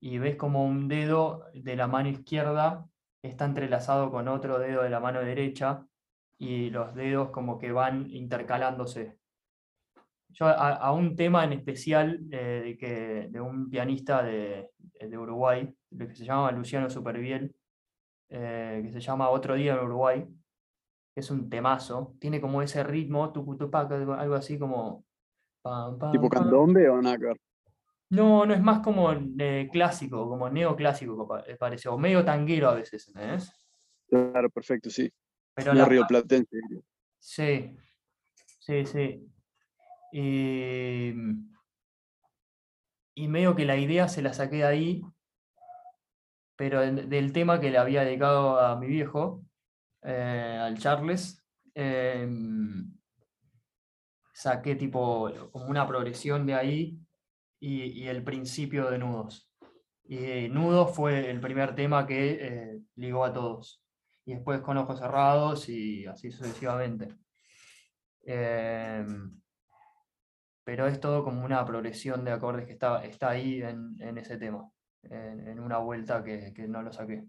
Y 0.00 0.18
ves 0.18 0.36
como 0.36 0.64
un 0.64 0.88
dedo 0.88 1.46
de 1.54 1.76
la 1.76 1.86
mano 1.86 2.08
izquierda 2.08 2.86
está 3.22 3.46
entrelazado 3.46 4.10
con 4.10 4.28
otro 4.28 4.58
dedo 4.58 4.82
de 4.82 4.90
la 4.90 5.00
mano 5.00 5.20
derecha 5.20 5.86
y 6.38 6.70
los 6.70 6.94
dedos 6.94 7.30
como 7.30 7.58
que 7.58 7.72
van 7.72 8.10
intercalándose. 8.10 9.18
Yo 10.30 10.48
a, 10.48 10.92
un 10.92 11.14
tema 11.14 11.44
en 11.44 11.52
especial 11.52 12.20
eh, 12.32 12.62
de, 12.64 12.76
que, 12.76 13.28
de 13.30 13.40
un 13.40 13.70
pianista 13.70 14.22
de, 14.22 14.70
de 14.78 15.18
Uruguay, 15.18 15.72
que 15.96 16.14
se 16.14 16.24
llama 16.24 16.50
Luciano 16.50 16.90
Superviel, 16.90 17.54
eh, 18.28 18.80
que 18.84 18.92
se 18.92 19.00
llama 19.00 19.30
Otro 19.30 19.54
Día 19.54 19.74
en 19.74 19.84
Uruguay, 19.84 20.26
es 21.14 21.30
un 21.30 21.48
temazo, 21.48 22.16
tiene 22.18 22.40
como 22.40 22.62
ese 22.62 22.82
ritmo, 22.82 23.32
algo 23.32 24.34
así 24.34 24.58
como... 24.58 25.04
¿Tipo 26.12 26.28
candombe 26.28 26.88
o 26.90 27.00
nada 27.00 27.34
No, 28.10 28.44
no 28.44 28.52
es 28.52 28.60
más 28.60 28.80
como 28.80 29.10
eh, 29.12 29.68
clásico, 29.72 30.28
como 30.28 30.50
neoclásico 30.50 31.26
parece, 31.58 31.88
o 31.88 31.96
medio 31.96 32.24
tanguero 32.24 32.68
a 32.68 32.74
veces, 32.74 33.08
¿entendés? 33.08 33.50
Claro, 34.08 34.50
perfecto, 34.50 34.90
sí. 34.90 35.10
Pero 35.54 35.72
la... 35.72 35.86
Río 35.86 36.06
Platense. 36.06 36.58
Sí, 37.18 37.74
sí, 38.58 38.84
sí. 38.84 39.26
Y, 40.12 41.12
y 43.14 43.28
medio 43.28 43.56
que 43.56 43.64
la 43.64 43.76
idea 43.76 44.06
se 44.08 44.20
la 44.22 44.34
saqué 44.34 44.56
de 44.56 44.64
ahí, 44.64 45.02
pero 46.56 46.80
del 46.80 47.32
tema 47.32 47.58
que 47.58 47.70
le 47.70 47.78
había 47.78 48.04
dedicado 48.04 48.60
a 48.60 48.78
mi 48.78 48.86
viejo, 48.86 49.42
eh, 50.02 50.58
al 50.60 50.78
Charles, 50.78 51.42
em, 51.74 52.93
saqué 54.34 54.74
tipo 54.74 55.30
como 55.52 55.66
una 55.66 55.86
progresión 55.86 56.44
de 56.44 56.54
ahí 56.54 56.98
y, 57.60 58.06
el 58.08 58.22
principio 58.22 58.90
de 58.90 58.98
nudos. 58.98 59.48
Y 60.04 60.48
nudos 60.48 60.94
fue 60.94 61.30
el 61.30 61.40
primer 61.40 61.74
tema 61.74 62.06
que 62.06 62.38
eh, 62.40 62.80
ligó 62.96 63.24
a 63.24 63.32
todos. 63.32 63.82
Y 64.26 64.34
después 64.34 64.60
con 64.60 64.76
ojos 64.76 64.98
cerrados 64.98 65.68
y 65.68 66.04
así 66.06 66.30
sucesivamente. 66.30 67.08
Em, 68.22 69.40
pero 70.64 70.86
es 70.86 71.00
todo 71.00 71.24
como 71.24 71.44
una 71.44 71.64
progresión 71.64 72.24
de 72.24 72.32
acordes 72.32 72.66
que 72.66 72.72
está, 72.72 73.04
está 73.04 73.30
ahí 73.30 73.62
en, 73.62 74.18
ese 74.18 74.38
tema, 74.38 74.68
en, 75.02 75.60
una 75.60 75.78
vuelta 75.78 76.24
que, 76.24 76.52
no 76.68 76.82
lo 76.82 76.92
saqué. 76.92 77.24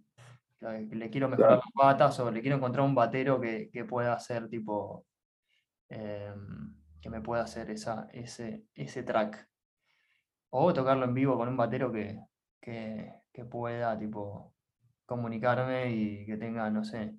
Le 0.62 1.10
quiero 1.10 1.30
mejorar 1.30 1.60
las 1.60 1.72
patas 1.74 2.20
o 2.20 2.32
le 2.32 2.42
quiero 2.42 2.58
encontrar 2.58 2.86
un 2.86 2.96
batero 2.96 3.40
que, 3.40 3.86
pueda 3.88 4.14
hacer 4.14 4.48
tipo, 4.50 5.06
em, 5.90 6.76
que 7.06 7.12
me 7.12 7.22
pueda 7.22 7.44
hacer 7.44 7.70
esa, 7.70 8.08
ese, 8.14 8.66
ese 8.74 9.04
track. 9.04 9.48
O 10.50 10.74
tocarlo 10.74 11.06
en 11.06 11.14
vivo 11.14 11.38
con 11.38 11.48
un 11.50 11.56
batero 11.56 11.92
que, 11.92 12.20
que, 12.60 13.46
pueda 13.46 13.96
tipo 14.00 14.56
comunicarme 15.06 15.92
y 15.92 16.26
que 16.26 16.36
tenga, 16.38 16.68
no 16.72 16.84
sé, 16.84 17.16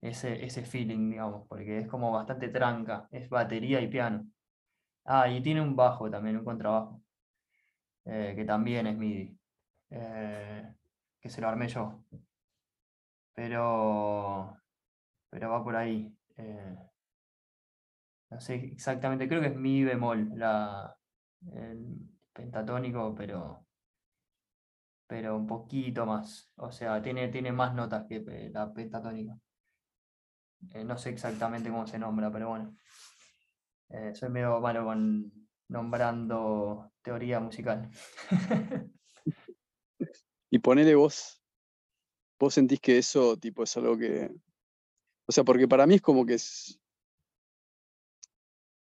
ese, 0.00 0.44
ese 0.44 0.64
feeling, 0.64 1.10
digamos, 1.10 1.48
porque 1.48 1.78
es 1.80 1.88
como 1.88 2.12
bastante 2.12 2.48
tranca, 2.48 3.08
es 3.10 3.28
batería 3.28 3.80
y 3.80 3.88
piano. 3.88 4.24
Ah, 5.04 5.28
y 5.28 5.42
tiene 5.42 5.60
un 5.62 5.74
bajo 5.74 6.08
también, 6.08 6.36
un 6.36 6.44
contrabajo, 6.44 7.02
eh, 8.04 8.34
que 8.36 8.44
también 8.44 8.86
es 8.86 8.96
MIDI, 8.96 9.36
eh, 9.90 10.74
que 11.20 11.28
se 11.28 11.40
lo 11.40 11.48
armé 11.48 11.66
yo. 11.68 12.04
Pero, 13.34 14.56
pero 15.28 15.50
va 15.50 15.64
por 15.64 15.74
ahí. 15.74 16.16
Eh, 16.36 16.76
no 18.34 18.40
sé 18.40 18.54
exactamente, 18.56 19.28
creo 19.28 19.40
que 19.40 19.48
es 19.48 19.56
mi 19.56 19.84
bemol, 19.84 20.28
la, 20.34 20.96
el 21.52 22.00
pentatónico, 22.32 23.14
pero, 23.14 23.64
pero 25.06 25.36
un 25.36 25.46
poquito 25.46 26.04
más. 26.04 26.52
O 26.56 26.72
sea, 26.72 27.00
tiene, 27.00 27.28
tiene 27.28 27.52
más 27.52 27.74
notas 27.74 28.06
que 28.08 28.50
la 28.52 28.72
pentatónica. 28.72 29.38
no 30.84 30.98
sé 30.98 31.10
exactamente 31.10 31.70
cómo 31.70 31.86
se 31.86 31.98
nombra, 31.98 32.30
pero 32.32 32.48
bueno. 32.48 32.76
Eh, 33.90 34.12
soy 34.14 34.30
medio 34.30 34.60
malo 34.60 34.84
con 34.84 35.30
nombrando 35.68 36.92
teoría 37.02 37.38
musical. 37.38 37.88
y 40.50 40.58
ponele 40.58 40.96
vos, 40.96 41.40
vos 42.40 42.54
sentís 42.54 42.80
que 42.80 42.98
eso 42.98 43.36
tipo 43.36 43.62
es 43.62 43.76
algo 43.76 43.96
que. 43.96 44.28
O 45.26 45.32
sea, 45.32 45.44
porque 45.44 45.68
para 45.68 45.86
mí 45.86 45.94
es 45.94 46.02
como 46.02 46.26
que 46.26 46.34
es. 46.34 46.80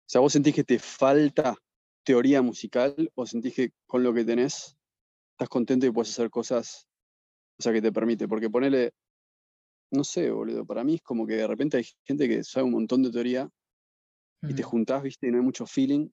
O 0.06 0.08
sea, 0.08 0.20
vos 0.20 0.32
sentís 0.32 0.54
que 0.54 0.64
te 0.64 0.78
falta 0.78 1.56
teoría 2.04 2.40
musical 2.40 3.10
o 3.14 3.26
sentís 3.26 3.54
que 3.54 3.72
con 3.86 4.04
lo 4.04 4.14
que 4.14 4.24
tenés 4.24 4.76
estás 5.32 5.48
contento 5.48 5.86
y 5.86 5.90
puedes 5.90 6.12
hacer 6.12 6.30
cosas, 6.30 6.86
o 7.58 7.62
sea, 7.62 7.72
que 7.72 7.82
te 7.82 7.92
permite. 7.92 8.28
Porque 8.28 8.48
ponele, 8.48 8.92
no 9.90 10.04
sé, 10.04 10.30
boludo, 10.30 10.64
para 10.64 10.84
mí 10.84 10.94
es 10.94 11.02
como 11.02 11.26
que 11.26 11.34
de 11.34 11.46
repente 11.46 11.76
hay 11.76 11.84
gente 12.04 12.28
que 12.28 12.44
sabe 12.44 12.64
un 12.64 12.72
montón 12.72 13.02
de 13.02 13.10
teoría 13.10 13.48
y 14.42 14.54
te 14.54 14.62
juntás, 14.62 15.02
viste, 15.02 15.26
y 15.26 15.30
no 15.30 15.38
hay 15.38 15.44
mucho 15.44 15.66
feeling. 15.66 16.08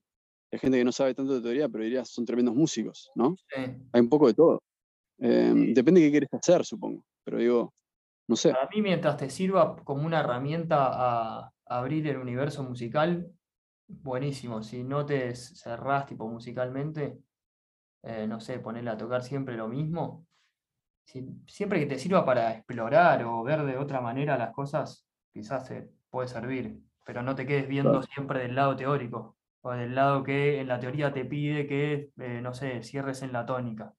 Hay 0.52 0.58
gente 0.58 0.78
que 0.78 0.84
no 0.84 0.92
sabe 0.92 1.14
tanto 1.14 1.34
de 1.34 1.40
teoría, 1.40 1.68
pero 1.68 1.84
dirías, 1.84 2.08
son 2.08 2.24
tremendos 2.24 2.54
músicos, 2.54 3.10
¿no? 3.14 3.36
Hay 3.56 4.00
un 4.00 4.08
poco 4.08 4.26
de 4.26 4.34
todo. 4.34 4.62
Em, 5.18 5.72
depende 5.72 6.00
de 6.00 6.06
qué 6.06 6.10
quieres 6.10 6.28
hacer, 6.32 6.64
supongo. 6.64 7.04
Pero 7.24 7.38
digo, 7.38 7.74
no 8.28 8.36
sé. 8.36 8.50
Para 8.50 8.68
mí, 8.68 8.82
mientras 8.82 9.16
te 9.16 9.30
sirva 9.30 9.76
como 9.76 10.04
una 10.06 10.20
herramienta 10.20 10.90
a, 10.90 11.50
abrir 11.66 12.06
el 12.08 12.18
universo 12.18 12.62
musical, 12.62 13.32
buenísimo. 13.88 14.62
Si 14.62 14.82
no 14.84 15.06
te 15.06 15.34
cerrás 15.34 16.06
tipo 16.06 16.28
musicalmente, 16.28 17.18
eh, 18.02 18.26
no 18.26 18.40
sé, 18.40 18.58
ponerle 18.58 18.90
a 18.90 18.96
tocar 18.96 19.22
siempre 19.22 19.56
lo 19.56 19.68
mismo. 19.68 20.26
siempre 21.46 21.80
que 21.80 21.86
te 21.86 21.98
sirva 21.98 22.24
para 22.24 22.52
explorar 22.52 23.24
o 23.24 23.42
ver 23.42 23.64
de 23.64 23.76
otra 23.78 24.00
manera 24.00 24.38
las 24.38 24.52
cosas, 24.52 25.06
quizás 25.32 25.68
te 25.68 25.90
puede 26.10 26.28
servir 26.28 26.82
pero 27.04 27.22
no 27.22 27.34
te 27.34 27.46
quedes 27.46 27.68
viendo 27.68 28.02
siempre 28.02 28.40
del 28.40 28.54
lado 28.54 28.74
teórico, 28.76 29.36
o 29.60 29.72
del 29.72 29.94
lado 29.94 30.22
que 30.22 30.60
en 30.60 30.68
la 30.68 30.80
teoría 30.80 31.12
te 31.12 31.24
pide 31.24 31.66
que, 31.66 32.10
eh, 32.18 32.40
no 32.42 32.54
sé, 32.54 32.82
cierres 32.82 33.22
en 33.22 33.32
la 33.32 33.46
tónica. 33.46 33.94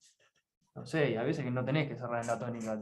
No 0.75 0.85
sé, 0.85 1.11
y 1.11 1.15
a 1.15 1.23
veces 1.23 1.45
que 1.45 1.51
no 1.51 1.63
tenés 1.63 1.87
que 1.87 1.95
cerrar 1.95 2.21
en 2.21 2.27
la 2.27 2.39
tónica. 2.39 2.79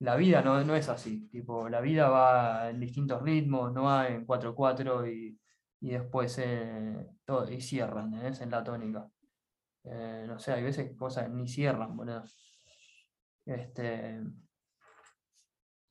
La 0.00 0.16
vida 0.16 0.42
no, 0.42 0.62
no 0.64 0.76
es 0.76 0.88
así, 0.88 1.28
tipo, 1.28 1.68
la 1.68 1.80
vida 1.80 2.08
va 2.08 2.70
en 2.70 2.78
distintos 2.78 3.22
ritmos, 3.22 3.72
no 3.72 3.84
va 3.84 4.08
en 4.08 4.24
4-4 4.24 5.08
y, 5.08 5.38
y, 5.80 5.90
después 5.90 6.38
eh, 6.38 7.06
todo, 7.24 7.50
y 7.50 7.60
cierran, 7.60 8.14
es 8.14 8.40
en 8.40 8.50
la 8.50 8.64
tónica. 8.64 9.08
Eh, 9.84 10.24
no 10.26 10.38
sé, 10.38 10.52
hay 10.52 10.62
veces 10.62 10.88
que 10.88 10.96
cosas 10.96 11.30
ni 11.30 11.48
cierran, 11.48 11.96
boludo. 11.96 12.24
Este, 13.46 14.20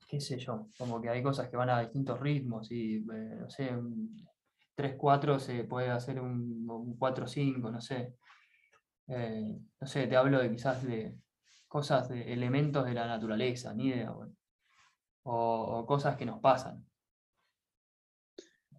qué 0.08 0.21
sé 0.21 0.38
yo, 0.38 0.69
como 0.78 1.02
que 1.02 1.10
hay 1.10 1.23
cosas 1.23 1.50
que 1.50 1.58
van 1.58 1.69
a 1.69 1.82
distintos 1.82 2.19
ritmos 2.19 2.71
y, 2.71 2.97
eh, 2.97 3.36
no 3.39 3.50
sé, 3.50 3.76
un 3.76 4.15
3-4 4.76 5.39
se 5.39 5.63
puede 5.63 5.89
hacer 5.89 6.21
un, 6.21 6.67
4-5, 7.00 7.71
no 7.71 7.82
sé. 7.82 8.15
No 9.08 9.88
sé, 9.88 10.06
te 10.08 10.17
hablo 10.17 10.39
de 10.39 10.52
quizás 10.52 10.84
de 10.84 11.17
cosas, 11.67 12.10
de 12.10 12.34
elementos 12.34 12.86
de 12.86 12.93
la 12.93 13.08
naturaleza, 13.08 13.73
ni 13.73 13.88
idea, 13.88 14.13
o, 15.23 15.86
cosas 15.86 16.15
que 16.15 16.26
nos 16.26 16.39
pasan. 16.39 16.86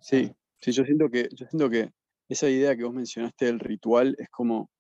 Sí, 0.01 0.35
sí, 0.61 0.73
yo 0.73 0.85
siento 0.85 1.09
que, 1.09 1.29
yo 1.33 1.47
siento 1.47 1.71
que 1.71 1.90
esa 2.29 2.49
idea 2.49 2.77
que 2.77 2.85
vos 2.85 2.94
mencionaste 2.94 3.47
del 3.47 3.61
ritual 3.61 4.14
es 4.18 4.29
como, 4.31 4.71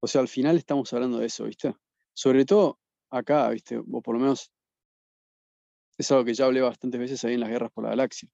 o 0.00 0.06
sea, 0.06 0.20
al 0.20 0.28
final 0.28 0.56
estamos 0.56 0.92
hablando 0.92 1.18
de 1.18 1.26
eso, 1.26 1.44
¿viste? 1.44 1.74
Sobre 2.14 2.44
todo 2.44 2.78
acá, 3.10 3.48
¿viste? 3.50 3.78
O 3.78 4.02
por 4.02 4.14
lo 4.14 4.20
menos 4.20 4.52
es 5.98 6.10
algo 6.12 6.24
que 6.24 6.34
ya 6.34 6.46
hablé 6.46 6.60
bastantes 6.60 7.00
veces 7.00 7.24
ahí 7.24 7.34
en 7.34 7.40
las 7.40 7.50
guerras 7.50 7.72
por 7.72 7.84
la 7.84 7.90
galaxia. 7.90 8.28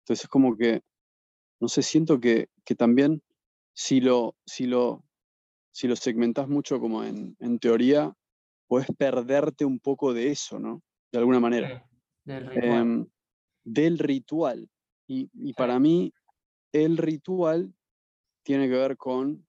Entonces 0.00 0.24
es 0.24 0.28
como 0.28 0.56
que, 0.56 0.80
no 1.60 1.68
sé, 1.68 1.82
siento 1.82 2.18
que, 2.18 2.48
también 2.76 3.22
si 3.74 4.00
lo, 4.00 4.34
si, 4.46 4.66
lo, 4.66 5.04
si 5.70 5.86
lo 5.86 5.94
segmentás 5.94 6.48
mucho 6.48 6.80
como 6.80 7.04
en, 7.04 7.36
teoría, 7.60 8.12
puedes 8.66 8.88
perderte 8.96 9.64
un 9.64 9.78
poco 9.78 10.14
de 10.14 10.30
eso, 10.30 10.58
¿no? 10.58 10.82
De 11.12 11.18
alguna 11.18 11.38
manera. 11.38 11.86
del 12.24 12.46
ritual. 12.46 12.78
Em, 12.78 13.06
del 13.64 13.98
ritual. 13.98 14.70
Y, 15.12 15.30
y 15.34 15.52
para 15.52 15.78
mí, 15.78 16.12
el 16.72 16.96
ritual 16.96 17.74
tiene 18.44 18.68
que 18.68 18.76
ver 18.76 18.96
con 18.96 19.46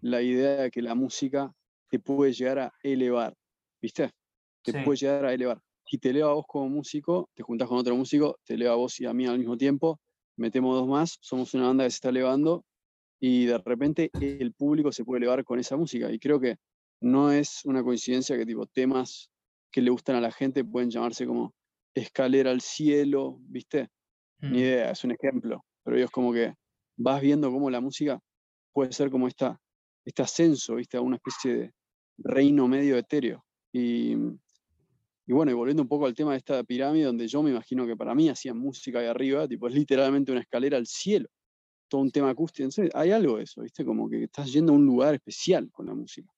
la 0.00 0.20
idea 0.22 0.62
de 0.62 0.70
que 0.70 0.82
la 0.82 0.94
música 0.94 1.52
te 1.88 1.98
puede 1.98 2.32
llegar 2.32 2.58
a 2.58 2.72
elevar, 2.82 3.34
¿viste? 3.80 4.10
Te 4.62 4.84
puede 4.84 4.98
llegar 4.98 5.24
a 5.24 5.32
elevar 5.32 5.60
si 5.88 5.98
te 5.98 6.12
leo 6.12 6.28
a 6.28 6.34
vos 6.34 6.44
como 6.48 6.68
músico, 6.68 7.30
te 7.34 7.42
juntás 7.42 7.68
con 7.68 7.78
otro 7.78 7.94
músico, 7.96 8.38
te 8.44 8.56
leo 8.58 8.72
a 8.72 8.76
vos 8.76 8.98
y 9.00 9.06
a 9.06 9.14
mí 9.14 9.26
al 9.26 9.38
mismo 9.38 9.56
tiempo, 9.56 10.00
metemos 10.36 10.74
dos 10.76 10.88
más, 10.88 11.16
somos 11.20 11.54
una 11.54 11.68
banda 11.68 11.84
que 11.84 11.90
se 11.90 11.96
está 11.96 12.08
elevando 12.08 12.64
y 13.20 13.46
de 13.46 13.58
repente 13.58 14.10
el 14.20 14.52
público 14.52 14.90
se 14.92 15.04
puede 15.04 15.18
elevar 15.18 15.44
con 15.44 15.60
esa 15.60 15.76
música. 15.76 16.12
Y 16.12 16.18
creo 16.18 16.40
que 16.40 16.56
no 17.00 17.30
es 17.30 17.64
una 17.64 17.82
coincidencia 17.84 18.36
que 18.36 18.44
tipo 18.44 18.66
temas 18.66 19.30
que 19.70 19.80
le 19.80 19.90
gustan 19.90 20.16
a 20.16 20.20
la 20.20 20.32
gente 20.32 20.64
pueden 20.64 20.90
llamarse 20.90 21.26
como 21.26 21.54
escalera 21.94 22.50
al 22.50 22.60
cielo, 22.60 23.38
¿viste? 23.42 23.88
Ni 24.40 24.48
mm. 24.48 24.54
idea, 24.54 24.90
es 24.90 25.04
un 25.04 25.12
ejemplo. 25.12 25.64
pero 25.82 25.96
es 25.96 26.10
como 26.10 26.32
que 26.32 26.54
vas 26.96 27.20
viendo 27.20 27.50
cómo 27.50 27.70
la 27.70 27.80
música 27.80 28.20
puede 28.72 28.92
ser 28.92 29.10
como 29.10 29.28
esta, 29.28 29.58
este 30.04 30.22
ascenso, 30.22 30.76
¿viste? 30.76 30.96
A 30.96 31.00
una 31.00 31.16
especie 31.16 31.54
de 31.54 31.72
reino 32.18 32.68
medio 32.68 32.96
etéreo. 32.96 33.44
Y, 33.72 34.14
y 35.26 35.32
bueno, 35.32 35.50
y 35.50 35.54
volviendo 35.54 35.82
un 35.82 35.88
poco 35.88 36.06
al 36.06 36.14
tema 36.14 36.32
de 36.32 36.38
esta 36.38 36.62
pirámide, 36.64 37.04
donde 37.04 37.26
yo 37.26 37.42
me 37.42 37.50
imagino 37.50 37.86
que 37.86 37.96
para 37.96 38.14
mí 38.14 38.28
hacían 38.28 38.58
música 38.58 39.00
ahí 39.00 39.06
arriba, 39.06 39.48
tipo, 39.48 39.68
es 39.68 39.74
literalmente 39.74 40.30
una 40.30 40.40
escalera 40.40 40.76
al 40.76 40.86
cielo, 40.86 41.28
todo 41.88 42.00
un 42.00 42.10
tema 42.10 42.30
acústico. 42.30 42.68
hay 42.94 43.10
algo 43.10 43.36
de 43.38 43.44
eso, 43.44 43.62
¿viste? 43.62 43.84
Como 43.84 44.08
que 44.08 44.24
estás 44.24 44.52
yendo 44.52 44.72
a 44.72 44.76
un 44.76 44.86
lugar 44.86 45.14
especial 45.14 45.70
con 45.72 45.86
la 45.86 45.94
música. 45.94 46.30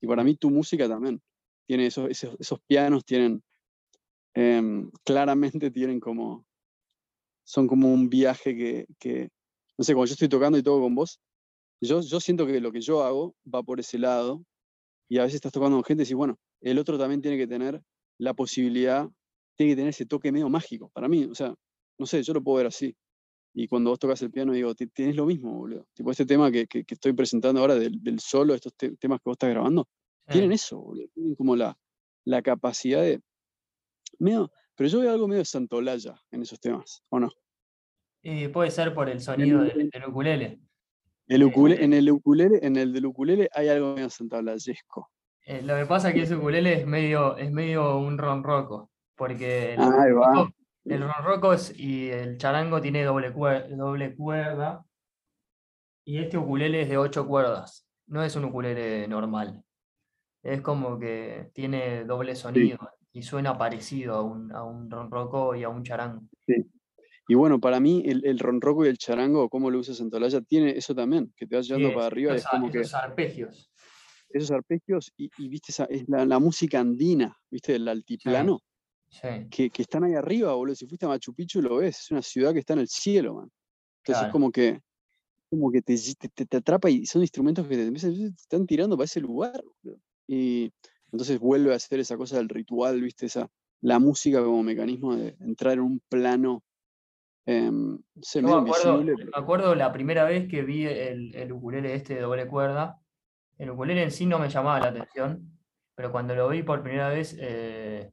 Y 0.00 0.06
para 0.06 0.22
mí 0.22 0.36
tu 0.36 0.50
música 0.50 0.88
también 0.88 1.20
tiene 1.66 1.86
esos, 1.86 2.10
esos, 2.10 2.60
pianos, 2.66 3.04
tienen, 3.04 3.42
em, 4.34 4.90
claramente 5.04 5.70
tienen 5.70 5.98
como, 5.98 6.44
son 7.44 7.66
como 7.66 7.92
un 7.92 8.08
viaje 8.08 8.56
que, 8.56 8.86
que, 8.98 9.28
no 9.78 9.84
sé, 9.84 9.94
cuando 9.94 10.06
yo 10.06 10.12
estoy 10.14 10.28
tocando 10.28 10.58
y 10.58 10.62
toco 10.62 10.82
con 10.82 10.94
vos, 10.94 11.20
yo, 11.80 12.00
yo 12.00 12.20
siento 12.20 12.46
que 12.46 12.60
lo 12.60 12.72
que 12.72 12.80
yo 12.80 13.02
hago 13.02 13.34
va 13.52 13.62
por 13.62 13.80
ese 13.80 13.98
lado 13.98 14.44
y 15.08 15.18
a 15.18 15.22
veces 15.22 15.36
estás 15.36 15.52
tocando 15.52 15.76
con 15.76 15.84
gente 15.84 16.02
y 16.02 16.04
decís, 16.04 16.16
bueno, 16.16 16.38
el 16.60 16.78
otro 16.78 16.98
también 16.98 17.20
tiene 17.20 17.36
que 17.36 17.46
tener 17.46 17.82
la 18.18 18.34
posibilidad, 18.34 19.08
tiene 19.56 19.72
que 19.72 19.76
tener 19.76 19.90
ese 19.90 20.06
toque 20.06 20.32
medio 20.32 20.48
mágico. 20.48 20.90
Para 20.94 21.08
mí, 21.08 21.24
o 21.24 21.34
sea, 21.34 21.54
no 21.98 22.06
sé, 22.06 22.22
yo 22.22 22.32
lo 22.32 22.42
puedo 22.42 22.58
ver 22.58 22.66
así. 22.66 22.96
Y 23.54 23.68
cuando 23.68 23.90
vos 23.90 23.98
tocas 23.98 24.20
el 24.22 24.30
piano, 24.30 24.52
digo, 24.52 24.74
tienes 24.74 25.14
lo 25.14 25.26
mismo, 25.26 25.52
boludo. 25.56 25.86
Tipo, 25.94 26.10
este 26.10 26.26
tema 26.26 26.50
que, 26.50 26.66
que, 26.66 26.84
estoy 26.88 27.12
presentando 27.12 27.60
ahora 27.60 27.76
del, 27.76 28.02
del 28.02 28.18
solo, 28.18 28.54
estos 28.54 28.72
temas 28.74 29.20
que 29.20 29.30
vos 29.30 29.34
estás 29.34 29.50
grabando, 29.50 29.86
tienen 30.28 30.50
eso, 30.52 30.80
boludo. 30.80 31.06
Tienen 31.14 31.34
como 31.36 31.54
la, 31.54 31.78
la 32.24 32.42
capacidad 32.42 33.02
de. 33.02 33.20
Medio, 34.18 34.50
pero 34.76 34.88
yo 34.88 35.00
veo 35.00 35.12
algo 35.12 35.28
medio 35.28 35.44
santolaya 35.44 36.14
en 36.30 36.42
esos 36.42 36.60
temas, 36.60 37.02
¿o 37.08 37.20
no? 37.20 37.30
Y 38.22 38.48
puede 38.48 38.70
ser 38.70 38.94
por 38.94 39.08
el 39.08 39.20
sonido 39.20 39.62
del, 39.62 39.90
ukulele. 40.08 40.60
El 41.26 41.44
ukulele, 41.44 41.84
en 41.84 41.92
el 41.92 42.10
ukulele, 42.10 42.58
en 42.62 42.76
el 42.76 42.92
del 42.92 43.06
ukulele 43.06 43.48
hay 43.52 43.68
algo 43.68 43.94
medio 43.94 44.10
santolayesco. 44.10 45.10
Eh, 45.46 45.62
lo 45.62 45.76
que 45.76 45.84
pasa 45.86 46.08
es 46.08 46.14
que 46.14 46.22
ese 46.22 46.36
ukulele 46.36 46.80
es 46.80 46.86
medio, 46.86 47.36
es 47.36 47.52
medio 47.52 47.98
un 47.98 48.16
ronroco, 48.16 48.90
porque 49.14 49.74
el, 49.74 49.80
ah, 49.80 50.48
el 50.86 51.02
ronroco 51.02 51.54
y 51.76 52.08
el 52.08 52.38
charango 52.38 52.80
tiene 52.80 53.04
doble, 53.04 53.30
doble 53.30 54.16
cuerda, 54.16 54.84
y 56.06 56.18
este 56.18 56.38
ukulele 56.38 56.82
es 56.82 56.88
de 56.88 56.96
ocho 56.96 57.26
cuerdas, 57.26 57.86
no 58.06 58.22
es 58.22 58.36
un 58.36 58.46
ukulele 58.46 59.06
normal. 59.06 59.62
Es 60.42 60.60
como 60.62 60.98
que 60.98 61.50
tiene 61.54 62.04
doble 62.04 62.34
sonido 62.36 62.78
y 63.14 63.22
suena 63.22 63.56
parecido 63.56 64.14
a 64.16 64.22
un, 64.22 64.52
a 64.52 64.64
un 64.64 64.90
ronroco 64.90 65.54
y 65.54 65.62
a 65.62 65.68
un 65.68 65.84
charango. 65.84 66.22
Sí. 66.46 66.66
Y 67.28 67.34
bueno, 67.34 67.60
para 67.60 67.80
mí 67.80 68.02
el, 68.04 68.26
el 68.26 68.38
ronroco 68.38 68.84
y 68.84 68.88
el 68.88 68.98
charango, 68.98 69.48
como 69.48 69.70
lo 69.70 69.78
usa 69.78 69.94
Santolaya, 69.94 70.40
tiene 70.42 70.76
eso 70.76 70.94
también, 70.94 71.32
que 71.36 71.46
te 71.46 71.56
vas 71.56 71.66
llevando 71.66 71.94
para 71.94 72.06
arriba. 72.06 72.34
es 72.34 72.44
como 72.44 72.68
esos 72.68 72.92
arpegios. 72.92 73.70
Esos 74.28 74.50
arpegios, 74.50 75.12
y, 75.16 75.30
viste, 75.48 75.70
esa, 75.70 75.84
es 75.84 76.04
la, 76.08 76.38
música 76.40 76.80
andina, 76.80 77.38
viste, 77.48 77.76
el 77.76 77.86
altiplano, 77.86 78.60
Que, 79.48 79.70
que, 79.70 79.82
están 79.82 80.02
ahí 80.02 80.14
arriba, 80.14 80.52
boludo. 80.52 80.74
Si 80.74 80.86
fuiste 80.86 81.06
a 81.06 81.08
Machu 81.08 81.32
Picchu 81.32 81.62
lo 81.62 81.76
ves, 81.76 82.00
es 82.00 82.10
una 82.10 82.20
ciudad 82.20 82.52
que 82.52 82.58
está 82.58 82.72
en 82.72 82.80
el 82.80 82.88
cielo, 82.88 83.36
man. 83.36 83.50
Entonces 84.02 84.26
es 84.26 84.32
como 84.32 84.50
que, 84.50 84.80
como 85.48 85.70
que 85.70 85.82
te, 85.82 85.96
te, 86.34 86.46
te, 86.46 86.56
atrapa 86.56 86.90
y 86.90 87.06
son 87.06 87.22
instrumentos 87.22 87.66
que 87.68 87.76
te, 87.76 87.90
te, 87.92 88.24
están 88.26 88.66
tirando 88.66 88.96
para 88.96 89.04
ese 89.04 89.20
lugar, 89.20 89.62
boludo. 89.62 90.00
Y 90.26 90.72
entonces 91.14 91.38
vuelve 91.38 91.72
a 91.72 91.76
hacer 91.76 92.00
esa 92.00 92.16
cosa 92.16 92.36
del 92.36 92.48
ritual, 92.48 93.00
viste, 93.00 93.26
esa, 93.26 93.48
la 93.80 93.98
música 93.98 94.42
como 94.42 94.62
mecanismo 94.62 95.14
de 95.16 95.36
entrar 95.40 95.74
en 95.74 95.80
un 95.80 96.00
plano 96.08 96.62
Em, 97.46 97.98
me, 98.42 98.52
acuerdo, 99.34 99.74
la 99.74 99.92
primera 99.92 100.24
vez 100.24 100.48
que 100.48 100.62
vi 100.62 100.86
el, 100.86 101.34
el, 101.34 101.52
ukulele 101.52 101.94
este 101.94 102.14
de 102.14 102.22
doble 102.22 102.46
cuerda. 102.46 102.98
El 103.58 103.70
ukulele 103.70 104.02
en 104.02 104.10
sí 104.10 104.24
no 104.24 104.38
me 104.38 104.48
llamaba 104.48 104.80
la 104.80 104.88
atención, 104.88 105.58
pero 105.94 106.10
cuando 106.10 106.34
lo 106.34 106.48
vi 106.48 106.62
por 106.62 106.82
primera 106.82 107.10
vez, 107.10 107.36
eh, 107.38 108.10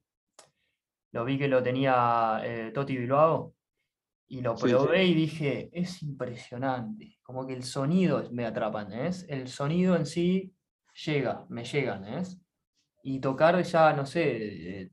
lo 1.14 1.24
vi 1.24 1.38
que 1.38 1.48
lo 1.48 1.64
tenía 1.64 2.42
eh, 2.44 2.72
Toti 2.74 2.98
Bilbao 2.98 3.56
y 4.28 4.42
lo 4.42 4.56
probé 4.56 5.06
y 5.06 5.14
dije, 5.14 5.70
es 5.72 6.04
impresionante, 6.04 7.18
como 7.24 7.48
que 7.48 7.54
el 7.54 7.64
sonido 7.64 8.30
me 8.32 8.46
atrapa, 8.46 8.84
¿es? 8.84 9.26
El 9.30 9.48
sonido 9.48 9.96
en 9.96 10.06
sí 10.06 10.54
llega, 11.06 11.46
me 11.50 11.64
llega, 11.64 12.20
¿es? 12.20 12.41
Y 13.04 13.20
tocar 13.20 13.62
ya, 13.64 13.94
no 13.94 14.06
sé, 14.06 14.82
eh, 14.82 14.92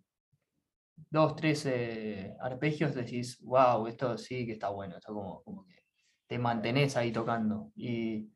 dos, 1.10 1.36
tres 1.36 1.66
eh, 1.66 2.36
arpegios, 2.40 2.94
decís, 2.94 3.40
wow, 3.42 3.86
esto 3.86 4.16
sí 4.18 4.46
que 4.46 4.52
está 4.52 4.70
bueno, 4.70 4.96
esto 4.96 5.14
como, 5.14 5.42
como 5.42 5.66
que 5.66 5.78
te 6.26 6.38
mantenés 6.38 6.96
ahí 6.96 7.12
tocando. 7.12 7.72
Y, 7.76 8.30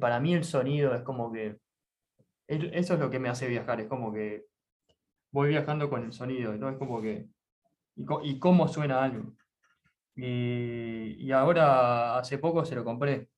para 0.00 0.20
mí 0.20 0.34
el 0.34 0.44
sonido 0.44 0.94
es 0.94 1.02
como 1.02 1.32
que, 1.32 1.58
eso 2.48 2.94
es 2.94 3.00
lo 3.00 3.10
que 3.10 3.18
me 3.18 3.28
hace 3.28 3.48
viajar, 3.48 3.80
es 3.80 3.88
como 3.88 4.12
que 4.12 4.46
voy 5.32 5.48
viajando 5.50 5.90
con 5.90 6.04
el 6.04 6.12
sonido, 6.12 6.56
¿no? 6.56 6.70
Es 6.70 6.76
como 6.78 7.02
que, 7.02 7.28
y, 7.96 8.38
cómo 8.38 8.68
suena 8.68 9.02
algo. 9.02 9.34
Y, 10.16 11.30
ahora 11.32 12.18
hace 12.18 12.38
poco 12.38 12.64
se 12.64 12.74
lo 12.74 12.84
compré. 12.84 13.28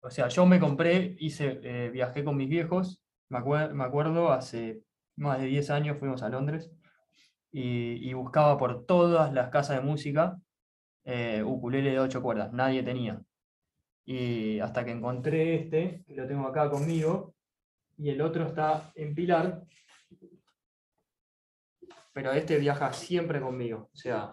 O 0.00 0.10
sea, 0.10 0.28
yo 0.28 0.46
me 0.46 0.60
compré, 0.60 1.16
hice, 1.18 1.60
eh, 1.62 1.90
viajé 1.90 2.24
con 2.24 2.36
mis 2.36 2.48
viejos, 2.48 3.03
me, 3.34 3.84
acuerdo, 3.84 4.32
hace 4.32 4.82
más 5.16 5.40
de 5.40 5.46
10 5.46 5.70
años 5.70 5.98
fuimos 5.98 6.22
a 6.22 6.28
Londres 6.28 6.70
y, 7.50 8.12
buscaba 8.14 8.56
por 8.58 8.86
todas 8.86 9.32
las 9.32 9.50
casas 9.50 9.76
de 9.76 9.82
música 9.82 10.38
eh, 11.04 11.42
ukulele 11.44 11.90
de 11.90 12.00
ocho 12.00 12.22
cuerdas, 12.22 12.52
nadie 12.52 12.82
tenía. 12.82 13.20
Y 14.06 14.60
hasta 14.60 14.84
que 14.84 14.92
encontré 14.92 15.56
este, 15.56 16.04
que 16.06 16.14
lo 16.14 16.26
tengo 16.26 16.46
acá 16.46 16.70
conmigo, 16.70 17.34
y 17.96 18.10
el 18.10 18.20
otro 18.20 18.46
está 18.46 18.92
en 18.94 19.14
Pilar, 19.14 19.62
pero 22.12 22.32
este 22.32 22.58
viaja 22.58 22.92
siempre 22.92 23.40
conmigo, 23.40 23.90
o 23.92 23.96
sea, 23.96 24.32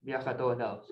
viaja 0.00 0.30
a 0.30 0.36
todos 0.36 0.58
lados. 0.58 0.88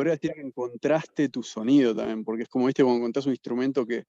Podría 0.00 0.14
decir 0.14 0.32
que 0.32 0.40
encontraste 0.40 1.28
tu 1.28 1.42
sonido 1.42 1.94
también, 1.94 2.24
porque 2.24 2.44
es 2.44 2.48
como, 2.48 2.64
viste, 2.64 2.82
cuando 2.82 3.00
encontrás 3.00 3.26
un 3.26 3.32
instrumento 3.32 3.84
que, 3.84 4.04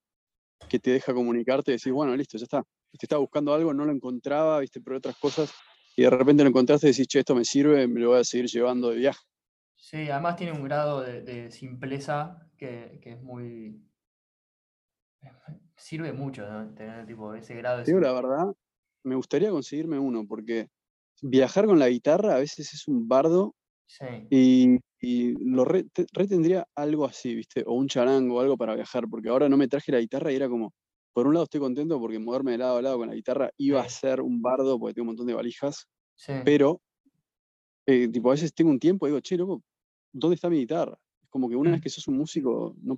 que 0.69 0.80
te 0.80 0.91
deja 0.91 1.13
comunicarte, 1.13 1.73
decís, 1.73 1.91
bueno, 1.91 2.15
listo, 2.15 2.38
ya 2.38 2.45
está. 2.45 2.63
Te 2.91 3.06
estaba 3.06 3.19
buscando 3.19 3.54
algo, 3.54 3.73
no 3.73 3.84
lo 3.84 3.91
encontraba, 3.91 4.62
viste, 4.62 4.80
pero 4.80 4.97
otras 4.97 5.17
cosas, 5.17 5.54
y 5.97 6.04
de 6.04 6.10
repente 6.10 6.43
lo 6.43 6.49
encontraste 6.49 6.88
y 6.88 6.91
decís, 6.91 7.08
che, 7.08 7.19
esto 7.19 7.36
me 7.36 7.43
sirve, 7.43 7.89
me 7.89 7.99
lo 7.99 8.12
voy 8.12 8.19
a 8.21 8.23
seguir 8.23 8.45
llevando 8.45 8.89
de 8.89 8.95
viaje. 8.99 9.19
Sí, 9.75 10.10
además 10.10 10.38
tiene 10.38 10.54
un 10.54 10.63
grado 10.63 11.01
de, 11.01 11.51
simpleza 11.51 12.49
que, 12.58 12.99
que, 13.01 13.12
es 13.12 13.21
muy... 13.21 13.84
Sirve 15.75 16.13
mucho, 16.13 16.49
¿no? 16.49 16.73
Tener 16.73 17.06
tipo, 17.06 17.36
ese 17.36 17.54
grado 17.56 17.84
de... 17.84 17.99
la 17.99 18.13
verdad, 18.13 18.45
me 19.04 19.15
gustaría 19.15 19.49
conseguirme 19.49 19.99
uno, 19.99 20.25
porque 20.25 20.69
viajar 21.21 21.65
con 21.65 21.80
la 21.80 21.89
guitarra 21.89 22.36
a 22.36 22.39
veces 22.39 22.73
es 22.73 22.88
un 22.88 23.10
bardo 23.10 23.56
y, 24.30 24.80
lo 25.39 25.65
retendría 25.65 26.67
algo 26.75 27.06
así, 27.06 27.36
¿viste? 27.36 27.63
O 27.65 27.73
un 27.73 27.88
charango 27.88 28.38
o 28.38 28.39
algo 28.39 28.58
para 28.58 28.75
viajar, 28.75 29.06
porque 29.10 29.30
ahora 29.30 29.49
no 29.49 29.58
me 29.58 29.67
traje 29.67 29.91
la 29.91 29.99
guitarra 29.99 30.32
y 30.32 30.36
era 30.36 30.47
como, 30.47 30.73
por 31.13 31.27
un 31.27 31.34
lado 31.34 31.45
estoy 31.45 31.60
contento 31.60 31.99
porque 31.99 32.19
moverme 32.19 32.51
de 32.51 32.60
lado 32.60 32.77
a 32.77 32.82
lado 32.82 32.97
con 32.97 33.10
la 33.10 33.15
guitarra 33.15 33.49
iba 33.58 33.82
a 33.82 33.89
ser 33.89 34.21
un 34.21 34.41
bardo 34.41 34.80
porque 34.80 34.93
tengo 34.93 35.04
un 35.04 35.08
montón 35.08 35.27
de 35.27 35.34
valijas, 35.34 35.88
pero 36.45 36.82
eh, 37.88 38.08
tipo, 38.10 38.30
a 38.30 38.34
veces 38.34 38.54
tengo 38.54 38.69
un 38.69 38.80
tiempo 38.80 39.08
y 39.08 39.10
digo, 39.10 39.21
che, 39.21 39.38
loco, 39.38 39.63
¿dónde 40.13 40.36
está 40.36 40.49
mi 40.49 40.58
guitarra? 40.58 40.97
Es 41.21 41.30
como 41.30 41.49
que 41.49 41.56
una 41.56 41.71
vez 41.71 41.80
mm. 41.80 41.84
que 41.84 41.89
sos 41.89 42.08
un 42.08 42.17
músico, 42.17 42.75
no, 42.82 42.97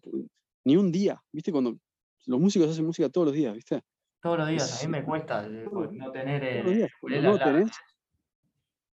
ni 0.66 0.76
un 0.76 0.92
día, 0.92 1.22
¿viste? 1.32 1.52
Cuando 1.52 1.78
los 2.26 2.40
músicos 2.40 2.70
hacen 2.70 2.86
música 2.86 3.10
todos 3.10 3.28
los 3.28 3.36
días, 3.36 3.54
¿viste? 3.54 3.82
Todos 4.22 4.40
los 4.40 4.48
días, 4.50 4.84
a 4.84 4.88
mí 4.88 4.92
me 4.92 5.04
cuesta 5.04 5.46
eh, 5.46 5.66
no 5.92 6.12
tener 6.12 6.44
el, 6.44 6.90
no 7.24 7.38
tenés, 7.40 7.72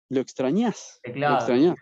lo 0.09 0.21
extrañás. 0.21 0.99
Lo 1.03 1.33
extrañás. 1.33 1.75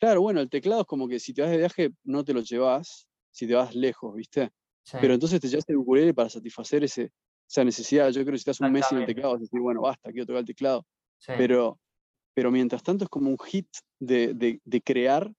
Claro, 0.00 0.22
bueno, 0.22 0.40
el 0.40 0.48
teclado 0.48 0.80
es 0.80 0.86
como 0.86 1.06
que 1.06 1.20
si 1.20 1.34
te 1.34 1.42
vas 1.42 1.50
de 1.50 1.58
viaje 1.58 1.90
no 2.04 2.24
te 2.24 2.32
lo 2.32 2.40
llevas, 2.40 3.06
si 3.30 3.46
te 3.46 3.54
vas 3.54 3.74
lejos, 3.74 4.14
¿viste? 4.14 4.50
Pero 4.98 5.12
entonces 5.12 5.40
te 5.40 5.46
llevas 5.46 5.68
el 5.68 5.76
ukulele 5.76 6.14
para 6.14 6.30
satisfacer 6.30 6.82
ese, 6.82 7.12
esa 7.46 7.64
necesidad. 7.64 8.08
Yo 8.08 8.22
creo 8.22 8.32
que 8.32 8.38
si 8.38 8.50
estás 8.50 8.60
un 8.60 8.72
mes 8.72 8.86
sin 8.86 8.98
el 8.98 9.06
teclado, 9.06 9.32
vas 9.32 9.40
a 9.40 9.42
decir, 9.42 9.60
bueno, 9.60 9.82
basta, 9.82 10.10
quiero 10.10 10.26
tocar 10.26 10.40
el 10.40 10.46
teclado. 10.46 10.86
Pero, 11.26 11.78
pero 12.34 12.50
mientras 12.50 12.82
tanto 12.82 13.04
es 13.04 13.10
como 13.10 13.28
un 13.28 13.38
hit 13.38 13.68
de, 13.98 14.58
de, 14.64 14.82
crear 14.82 15.30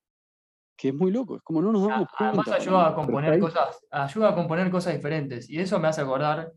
que 0.78 0.90
es 0.90 0.94
muy 0.94 1.12
loco, 1.12 1.38
es 1.38 1.42
como 1.42 1.60
no 1.62 1.72
nos 1.72 1.88
damos 1.88 2.08
cuenta. 2.16 2.42
Además 2.42 2.62
ayuda 2.62 2.88
a 2.90 2.96
componer 2.96 3.40
cosas, 3.40 3.84
ayuda 3.90 4.30
a 4.30 4.36
componer 4.36 4.70
cosas 4.70 4.94
diferentes. 4.94 5.50
Y 5.50 5.60
eso 5.60 5.80
me 5.80 5.88
hace 5.88 6.02
acordar 6.02 6.54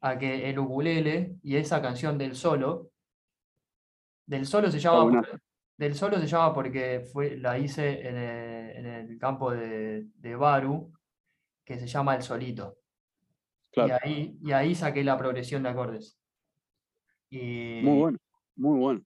a 0.00 0.16
que 0.16 0.48
el 0.48 0.60
ukulele 0.60 1.34
y 1.42 1.56
esa 1.56 1.82
canción 1.82 2.16
del 2.16 2.36
solo, 2.36 2.92
del 4.26 4.46
solo 4.46 4.70
se 4.70 4.78
llama 4.78 5.22
del 5.78 5.94
solo 5.94 6.18
se 6.18 6.26
llama 6.26 6.52
porque 6.52 7.00
fue, 7.12 7.36
la 7.36 7.56
hice 7.56 8.06
en 8.06 8.16
el, 8.16 9.18
campo 9.18 9.52
de, 9.52 10.06
de, 10.16 10.36
Baru, 10.36 10.92
que 11.64 11.78
se 11.78 11.86
llama 11.86 12.16
El 12.16 12.22
Solito. 12.22 12.78
Claro. 13.70 13.94
Y, 14.04 14.08
ahí, 14.08 14.38
y 14.42 14.52
ahí 14.52 14.74
saqué 14.74 15.04
la 15.04 15.16
progresión 15.16 15.62
de 15.62 15.68
acordes. 15.68 16.18
Y 17.30 17.80
Muy 17.82 17.98
bueno, 17.98 18.18
muy 18.56 18.78
bueno. 18.78 19.02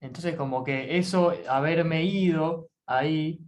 entonces 0.00 0.36
como 0.36 0.64
que 0.64 0.96
eso, 0.98 1.34
haberme 1.48 2.04
ido 2.04 2.70
ahí, 2.86 3.40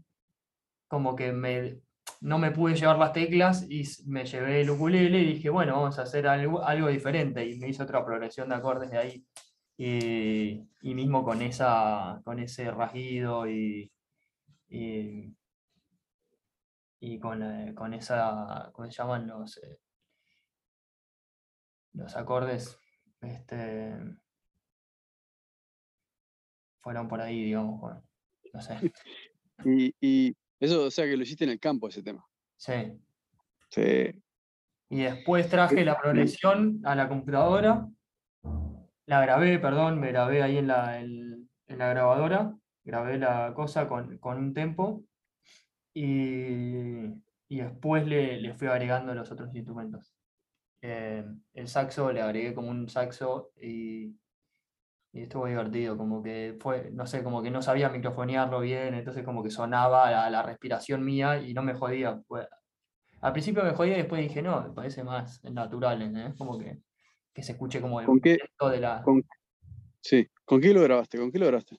como 0.89 1.17
que 1.17 1.33
me, 1.33 1.81
no 2.21 2.39
me 2.39 2.51
pude 2.51 2.75
llevar 2.75 2.99
las 2.99 3.13
teclas 3.13 3.65
y 3.69 3.85
me 4.07 4.27
llevé 4.27 4.61
el 4.61 4.71
ukulele 4.71 5.21
y 5.21 5.33
dije, 5.35 5.49
bueno, 5.49 5.77
vamos 5.77 5.99
a 5.99 6.03
hacer 6.03 6.27
algo, 6.27 6.63
algo 6.63 6.89
diferente. 6.89 7.47
Y 7.47 7.59
me 7.59 7.69
hice 7.69 7.83
otra 7.83 8.05
progresión 8.05 8.49
de 8.49 8.57
acordes 8.57 8.91
de 8.91 8.99
ahí. 8.99 9.27
Y, 9.81 10.69
y 10.83 10.95
mismo 10.95 11.23
con, 11.23 11.41
esa, 11.41 12.21
con 12.25 12.41
ese 12.41 12.69
rasguido 12.73 13.49
y, 13.49 13.93
y, 14.69 15.37
y 16.99 17.19
con, 17.21 17.43
eh, 17.45 17.75
con 17.77 17.95
esa, 17.95 18.71
¿cómo 18.73 18.91
se 18.91 18.97
llaman 18.97 19.29
los, 19.29 19.57
eh, 19.59 19.79
los 21.93 22.17
acordes? 22.17 22.77
Este, 23.21 23.95
fueron 26.81 27.07
por 27.07 27.21
ahí, 27.21 27.45
digamos, 27.45 28.03
no 28.53 28.61
sé. 28.61 28.77
Y, 29.65 29.93
y 30.01 30.37
eso, 30.61 30.85
o 30.85 30.91
sea, 30.91 31.05
que 31.05 31.17
lo 31.17 31.25
hiciste 31.25 31.43
en 31.43 31.51
el 31.51 31.59
campo 31.59 31.89
ese 31.89 32.01
tema. 32.01 32.25
Sí. 32.57 32.97
Sí. 33.71 34.13
Y 34.89 35.03
después 35.03 35.49
traje 35.49 35.85
la 35.85 36.01
progresión 36.01 36.81
a 36.85 36.95
la 36.95 37.09
computadora. 37.09 37.89
La 39.09 39.21
grabé, 39.23 39.59
perdón, 39.59 39.99
me 40.01 40.09
grabé 40.13 40.43
ahí 40.43 40.59
en 40.59 40.67
la, 40.69 41.01
en, 41.01 41.49
en 41.67 41.79
la 41.79 41.89
grabadora. 41.91 42.55
Grabé 42.85 43.19
la 43.19 43.53
cosa 43.55 43.87
con, 43.89 44.19
con 44.19 44.39
un 44.39 44.55
tempo. 44.55 45.05
Y, 45.95 47.07
y 47.49 47.61
después 47.61 48.07
le, 48.07 48.41
le 48.41 48.55
fui 48.55 48.69
agregando 48.69 49.15
los 49.15 49.31
otros 49.33 49.55
instrumentos. 49.55 50.15
Eh, 50.83 51.25
el 51.55 51.69
saxo 51.69 52.13
le 52.13 52.23
agregué 52.23 52.55
como 52.55 52.71
un 52.71 52.89
saxo 52.89 53.53
y, 53.61 54.17
y 55.13 55.23
estuvo 55.23 55.47
divertido. 55.47 55.97
Como 55.99 56.23
que 56.23 56.57
fue, 56.61 56.91
no 56.93 57.07
sé, 57.07 57.25
como 57.25 57.43
que 57.43 57.51
no 57.51 57.63
sabía 57.63 57.89
microfonearlo 57.91 58.61
bien, 58.61 58.95
entonces 58.95 59.25
como 59.25 59.43
que 59.43 59.51
sonaba 59.51 60.11
la, 60.11 60.31
la 60.31 60.43
respiración 60.43 61.05
mía 61.05 61.39
y 61.41 61.55
no 61.55 61.63
me 61.63 61.75
jodía. 61.75 62.21
Fue- 62.29 62.49
al 63.23 63.33
principio 63.33 63.65
me 63.65 63.73
jodía 63.75 63.95
y 63.97 63.99
después 64.03 64.23
dije, 64.23 64.43
no, 64.43 64.63
me 64.63 64.71
parece 64.75 65.05
más 65.05 65.43
natural, 65.45 66.03
¿entendés? 66.03 66.37
Como 66.39 66.59
que, 66.59 66.81
que 67.39 67.45
se 67.45 67.53
escuche 67.53 67.81
como 67.81 68.01
el 68.01 68.07
¿Con 68.07 68.21
qué- 68.21 68.37
de 68.73 68.81
la... 68.81 69.01
con- 69.01 69.25
Sí. 70.01 70.27
¿Con 70.45 70.61
qué 70.61 70.75
lo 70.75 70.83
grabaste? 70.83 71.19
¿Con 71.19 71.31
qué 71.31 71.39
lo 71.39 71.47
grabaste? 71.47 71.79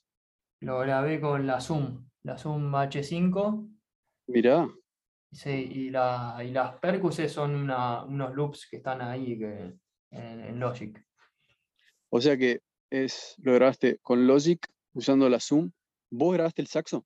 Lo 0.61 0.79
grabé 0.79 1.19
con 1.19 1.45
la 1.45 1.59
Zoom, 1.59 2.07
la 2.23 2.37
Zoom 2.37 2.73
H5, 2.73 3.67
Mirá, 4.27 4.69
sí, 5.33 5.49
y, 5.49 5.89
la, 5.89 6.37
y 6.45 6.51
las 6.51 6.75
percuses 6.79 7.29
son 7.33 7.55
una- 7.55 8.05
unos 8.05 8.33
loops 8.35 8.67
que 8.71 8.77
están 8.77 9.01
ahí 9.01 9.37
que, 9.37 9.73
en, 10.11 10.39
en 10.45 10.59
Logic. 10.61 11.05
o 12.09 12.21
sea 12.21 12.37
que 12.37 12.61
es, 12.89 13.35
lo 13.39 13.53
grabaste 13.53 13.97
con 14.01 14.25
Logic 14.27 14.65
usando 14.93 15.27
la 15.27 15.41
Zoom. 15.41 15.71
¿Vos 16.09 16.33
grabaste 16.35 16.61
el 16.61 16.67
saxo? 16.69 17.05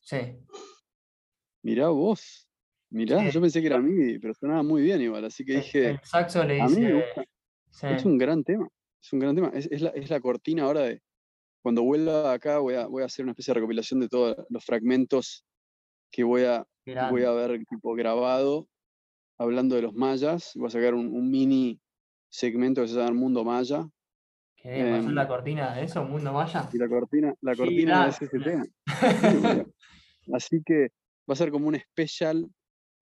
Sí, 0.00 0.38
Mirá 1.62 1.88
vos. 1.88 2.48
Mirá, 2.90 3.18
Sí. 3.20 3.30
yo 3.32 3.40
pensé 3.42 3.60
que 3.60 3.66
era 3.66 3.78
MIDI, 3.78 4.18
pero 4.18 4.32
sonaba 4.34 4.62
muy 4.62 4.80
bien 4.82 5.00
igual, 5.02 5.26
así 5.26 5.44
que 5.44 5.56
dije, 5.56 5.90
el 5.90 6.00
saxo 6.04 6.42
le 6.44 6.58
a 6.60 6.66
mí 6.66 6.72
hice... 6.72 7.04
sí, 7.72 7.86
Es 7.88 8.04
un 8.04 8.18
gran 8.18 8.44
tema, 8.44 8.68
es 9.02 9.12
un 9.12 9.18
gran 9.18 9.34
tema. 9.34 9.50
Es, 9.52 9.66
es 9.70 9.80
la, 9.82 9.90
es 9.90 10.08
la 10.10 10.20
cortina 10.20 10.62
ahora 10.64 10.82
de, 10.82 11.02
cuando 11.62 11.82
vuelva 11.82 12.32
acá 12.32 12.58
voy 12.58 12.74
a, 12.74 12.86
voy 12.86 13.02
a 13.02 13.06
hacer 13.06 13.24
una 13.24 13.32
especie 13.32 13.52
de 13.52 13.60
recopilación 13.60 14.00
de 14.00 14.08
todos 14.08 14.36
los 14.48 14.64
fragmentos 14.64 15.44
que 16.10 16.24
voy 16.24 16.44
a, 16.44 16.64
voy 17.10 17.24
a 17.24 17.30
ver 17.32 17.62
tipo 17.68 17.94
grabado 17.94 18.68
hablando 19.38 19.76
de 19.76 19.82
los 19.82 19.94
mayas. 19.94 20.52
Voy 20.54 20.66
a 20.66 20.70
sacar 20.70 20.94
un, 20.94 21.06
un 21.06 21.30
mini 21.30 21.80
segmento 22.28 22.82
que 22.82 22.88
se 22.88 22.94
llama 22.94 23.12
Mundo 23.12 23.44
Maya. 23.44 23.88
¿Qué? 24.56 24.90
¿Va 24.90 24.98
a 24.98 25.02
ser 25.02 25.12
la 25.12 25.28
cortina 25.28 25.74
de 25.74 25.84
eso, 25.84 26.04
Mundo 26.04 26.32
Maya? 26.32 26.68
Y 26.72 26.78
la 26.78 26.88
cortina, 26.88 27.34
la 27.40 27.54
cortina 27.54 28.08
es 28.08 28.22
ese 28.22 28.38
Gigante. 28.38 28.70
tema. 28.86 29.64
Sí. 30.24 30.32
Así 30.32 30.62
que 30.64 30.90
va 31.28 31.34
a 31.34 31.36
ser 31.36 31.50
como 31.50 31.66
un 31.66 31.74
especial 31.74 32.46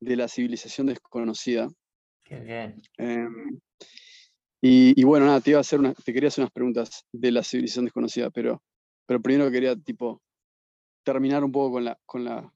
de 0.01 0.17
la 0.17 0.27
civilización 0.27 0.87
desconocida. 0.87 1.69
Qué 2.25 2.41
bien. 2.41 2.81
Em, 2.97 3.59
y, 4.63 5.01
y 5.01 5.05
bueno, 5.05 5.27
nada, 5.27 5.41
te 5.41 5.51
iba 5.51 5.59
a 5.59 5.63
hacer 5.63 5.79
una- 5.81 5.95
te 5.95 6.13
quería 6.13 6.29
hacer 6.29 6.43
unas 6.43 6.53
preguntas 6.53 7.05
de 7.13 7.33
la 7.33 7.43
civilización 7.43 7.87
desconocida, 7.87 8.31
pero, 8.31 8.63
pero 9.07 9.21
primero 9.23 9.51
quería 9.51 9.77
tipo 9.77 10.23
terminar 11.05 11.45
un 11.45 11.53
poco 11.53 11.73
con 11.75 11.85
la, 11.85 11.99
con 12.07 12.25
la, 12.25 12.55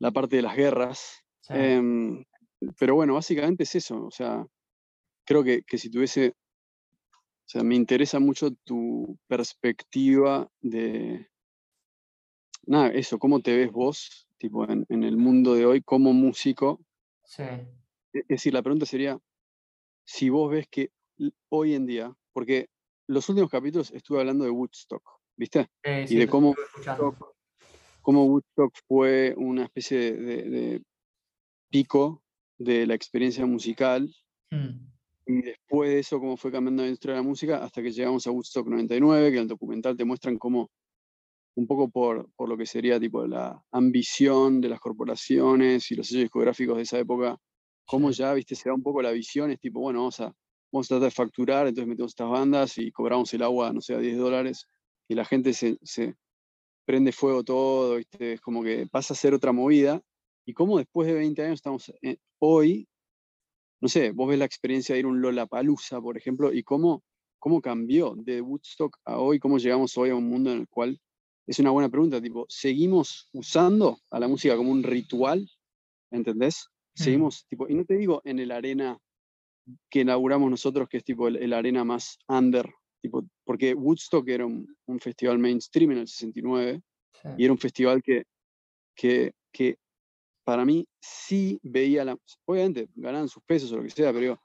la 0.00 0.10
parte 0.10 0.36
de 0.36 0.42
las 0.42 0.56
guerras. 0.56 1.20
Sí, 1.40 1.54
Em, 1.54 2.24
pero 2.78 2.94
bueno, 2.94 3.14
básicamente 3.14 3.64
es 3.64 3.74
eso. 3.74 4.04
O 4.06 4.10
sea, 4.10 4.46
creo 5.26 5.44
que, 5.44 5.62
que 5.62 5.78
si 5.78 5.90
tuviese. 5.90 6.34
O 7.46 7.48
sea, 7.52 7.62
me 7.62 7.74
interesa 7.74 8.18
mucho 8.20 8.50
tu 8.64 9.18
perspectiva 9.28 10.48
de. 10.60 11.28
Nada, 12.66 12.88
eso, 12.88 13.18
cómo 13.18 13.40
te 13.40 13.54
ves 13.56 13.70
vos, 13.72 14.28
tipo, 14.38 14.64
en, 14.70 14.86
en 14.88 15.02
el 15.02 15.16
mundo 15.18 15.54
de 15.54 15.66
hoy 15.66 15.82
como 15.82 16.12
músico. 16.14 16.80
sí, 17.24 17.44
Es 18.12 18.26
decir, 18.28 18.52
la 18.54 18.62
pregunta 18.62 18.86
sería, 18.86 19.18
si 20.06 20.30
vos 20.30 20.50
ves 20.52 20.68
que 20.70 20.90
hoy 21.50 21.74
en 21.74 21.86
día, 21.86 22.14
porque 22.32 22.68
los 23.08 23.28
últimos 23.28 23.50
capítulos 23.50 23.90
estuve 23.92 24.20
hablando 24.20 24.44
de 24.44 24.50
Woodstock, 24.50 25.02
¿viste? 25.36 25.68
sí, 26.06 26.14
Y 26.14 26.18
de 26.18 26.28
cómo 26.28 26.54
escuchando. 26.54 27.16
cómo 28.02 28.26
Woodstock 28.26 28.74
fue 28.88 29.34
una 29.36 29.64
especie 29.64 29.98
de, 29.98 30.12
de- 30.12 30.50
de 30.50 30.82
pico 31.70 32.22
de 32.58 32.86
la 32.86 32.94
experiencia 32.94 33.46
musical 33.46 34.10
Mm, 34.52 34.90
y 35.26 35.42
después 35.42 35.90
de 35.90 35.98
eso 36.00 36.18
cómo 36.18 36.36
fue 36.36 36.50
cambiando 36.50 36.82
industria 36.84 37.14
de 37.14 37.20
la 37.20 37.28
música 37.28 37.62
hasta 37.62 37.82
que 37.82 37.92
llegamos 37.92 38.26
a 38.26 38.32
Woodstock 38.32 38.66
99, 38.66 39.30
que 39.30 39.36
en 39.36 39.42
el 39.42 39.48
documental 39.48 39.96
te 39.96 40.04
muestran 40.04 40.38
cómo 40.38 40.70
un 41.56 41.66
poco 41.66 41.90
por, 41.90 42.30
por 42.36 42.48
lo 42.48 42.56
que 42.56 42.66
sería 42.66 43.00
tipo 43.00 43.26
la 43.26 43.62
ambición 43.72 44.60
de 44.60 44.68
las 44.70 44.80
corporaciones 44.80 45.90
y 45.90 45.96
los 45.96 46.06
sellos 46.08 46.22
discográficos 46.24 46.76
de 46.76 46.82
esa 46.84 46.98
época, 46.98 47.38
cómo 47.86 48.10
ya, 48.10 48.34
viste, 48.34 48.54
se 48.56 48.68
da 48.70 48.74
un 48.74 48.82
poco 48.82 49.02
la 49.02 49.12
visión, 49.12 49.50
es 49.50 49.60
tipo, 49.60 49.80
bueno, 49.80 50.00
vamos 50.00 50.20
a, 50.20 50.32
vamos 50.72 50.86
a 50.86 50.88
tratar 50.88 51.08
de 51.08 51.10
facturar, 51.10 51.66
entonces 51.66 51.88
metemos 51.88 52.12
estas 52.12 52.30
bandas 52.30 52.78
y 52.78 52.90
cobramos 52.92 53.32
el 53.34 53.42
agua, 53.42 53.72
no 53.72 53.80
sé, 53.80 53.94
a 53.94 53.98
10 53.98 54.18
dólares, 54.18 54.66
y 55.08 55.14
la 55.14 55.24
gente 55.24 55.52
se, 55.52 55.78
se 55.82 56.14
prende 56.84 57.12
fuego 57.12 57.42
todo, 57.42 57.96
viste, 57.96 58.34
es 58.34 58.40
como 58.40 58.62
que 58.62 58.86
pasa 58.86 59.14
a 59.14 59.16
ser 59.16 59.34
otra 59.34 59.52
movida, 59.52 60.00
y 60.46 60.52
cómo 60.52 60.78
después 60.78 61.06
de 61.06 61.14
20 61.14 61.42
años 61.42 61.54
estamos 61.54 61.92
eh, 62.02 62.16
hoy, 62.38 62.88
no 63.80 63.88
sé, 63.88 64.10
vos 64.10 64.28
ves 64.28 64.38
la 64.38 64.44
experiencia 64.44 64.94
de 64.94 65.00
ir 65.00 65.04
a 65.04 65.08
un 65.08 65.20
Lollapalooza, 65.20 66.00
por 66.00 66.16
ejemplo, 66.16 66.52
y 66.52 66.62
cómo, 66.62 67.02
cómo 67.38 67.60
cambió 67.60 68.14
de 68.16 68.40
Woodstock 68.40 68.98
a 69.04 69.18
hoy, 69.18 69.38
cómo 69.38 69.58
llegamos 69.58 69.96
hoy 69.96 70.10
a 70.10 70.14
un 70.14 70.28
mundo 70.28 70.52
en 70.52 70.60
el 70.60 70.68
cual 70.68 71.00
es 71.46 71.58
una 71.58 71.70
buena 71.70 71.88
pregunta, 71.88 72.20
tipo, 72.20 72.46
¿seguimos 72.48 73.28
usando 73.32 73.98
a 74.10 74.20
la 74.20 74.28
música 74.28 74.56
como 74.56 74.70
un 74.70 74.82
ritual? 74.82 75.48
¿Entendés? 76.10 76.68
Mm. 76.94 77.02
Seguimos, 77.02 77.46
tipo, 77.46 77.68
y 77.68 77.74
no 77.74 77.84
te 77.84 77.96
digo 77.96 78.20
en 78.24 78.38
el 78.38 78.52
arena 78.52 78.98
que 79.90 80.00
inauguramos 80.00 80.50
nosotros, 80.50 80.88
que 80.88 80.98
es 80.98 81.04
tipo 81.04 81.28
el, 81.28 81.36
el 81.36 81.52
arena 81.52 81.84
más 81.84 82.18
under, 82.28 82.68
tipo, 83.00 83.24
porque 83.44 83.74
Woodstock 83.74 84.28
era 84.28 84.46
un, 84.46 84.66
un 84.86 85.00
festival 85.00 85.38
mainstream 85.38 85.92
en 85.92 85.98
el 85.98 86.08
69, 86.08 86.82
sí. 87.12 87.28
y 87.38 87.44
era 87.44 87.52
un 87.52 87.58
festival 87.58 88.02
que, 88.02 88.24
que, 88.94 89.32
que 89.52 89.76
para 90.44 90.64
mí 90.64 90.86
sí 91.00 91.58
veía 91.62 92.04
la. 92.04 92.16
Obviamente 92.44 92.88
ganaban 92.94 93.28
sus 93.28 93.42
pesos 93.44 93.72
o 93.72 93.76
lo 93.76 93.82
que 93.82 93.90
sea, 93.90 94.08
pero 94.08 94.20
digo, 94.20 94.42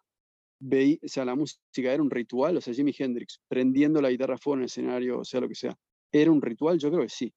veí, 0.59 0.99
o 1.03 1.07
sea, 1.07 1.25
la 1.25 1.35
música 1.35 1.93
era 1.93 2.01
un 2.01 2.11
ritual, 2.11 2.57
o 2.57 2.61
sea, 2.61 2.73
Jimi 2.73 2.93
Hendrix 2.97 3.39
prendiendo 3.47 4.01
la 4.01 4.09
guitarra 4.09 4.35
a 4.35 4.37
fuego 4.37 4.55
en 4.55 4.61
el 4.61 4.65
escenario, 4.65 5.19
o 5.19 5.25
sea, 5.25 5.41
lo 5.41 5.47
que 5.47 5.55
sea. 5.55 5.75
¿Era 6.11 6.31
un 6.31 6.41
ritual? 6.41 6.79
Yo 6.79 6.89
creo 6.89 7.01
que 7.01 7.09
sí. 7.09 7.33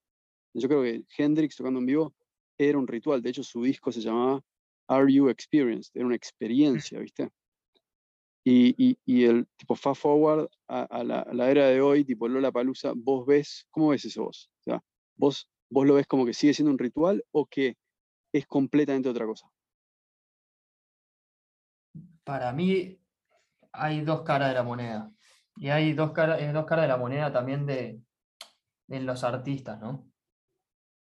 Yo 0.54 0.68
creo 0.68 0.82
que 0.82 1.04
Hendrix 1.16 1.56
tocando 1.56 1.80
en 1.80 1.86
vivo 1.86 2.14
era 2.58 2.78
un 2.78 2.86
ritual. 2.86 3.22
De 3.22 3.30
hecho, 3.30 3.42
su 3.42 3.62
disco 3.62 3.92
se 3.92 4.00
llamaba 4.00 4.42
Are 4.88 5.12
You 5.12 5.28
Experienced? 5.28 5.90
Era 5.94 6.06
una 6.06 6.16
experiencia, 6.16 6.98
¿viste? 7.00 7.28
Y, 8.50 8.98
y, 9.04 9.24
el 9.26 9.46
tipo 9.58 9.74
fast 9.74 10.00
forward 10.00 10.48
a, 10.68 11.04
la, 11.04 11.20
a 11.20 11.34
la 11.34 11.50
era 11.50 11.66
de 11.66 11.82
hoy, 11.82 12.02
tipo 12.02 12.28
Lola 12.28 12.50
Palusa, 12.50 12.92
vos 12.96 13.26
ves, 13.26 13.66
¿cómo 13.70 13.88
ves 13.88 14.06
eso 14.06 14.24
vos? 14.24 14.50
O 14.60 14.62
sea, 14.62 14.82
vos, 15.16 15.50
vos 15.68 15.86
lo 15.86 15.96
ves 15.96 16.06
como 16.06 16.24
que 16.24 16.32
sigue 16.32 16.54
siendo 16.54 16.72
un 16.72 16.78
ritual 16.78 17.22
o 17.30 17.44
que 17.44 17.76
es 18.32 18.46
completamente 18.46 19.10
otra 19.10 19.26
cosa. 19.26 19.46
Para 22.24 22.50
mí 22.54 22.98
hay 23.72 24.00
dos 24.00 24.22
caras 24.22 24.48
de 24.48 24.54
la 24.54 24.62
moneda. 24.62 25.12
Y 25.56 25.68
hay 25.68 25.92
dos 25.92 26.12
caras, 26.12 26.40
dos 26.54 26.64
caras 26.64 26.84
de 26.84 26.88
la 26.88 26.96
moneda 26.96 27.30
también 27.30 27.66
de, 27.66 28.00
de 28.86 29.00
los 29.00 29.24
artistas, 29.24 29.78
¿no? 29.78 30.10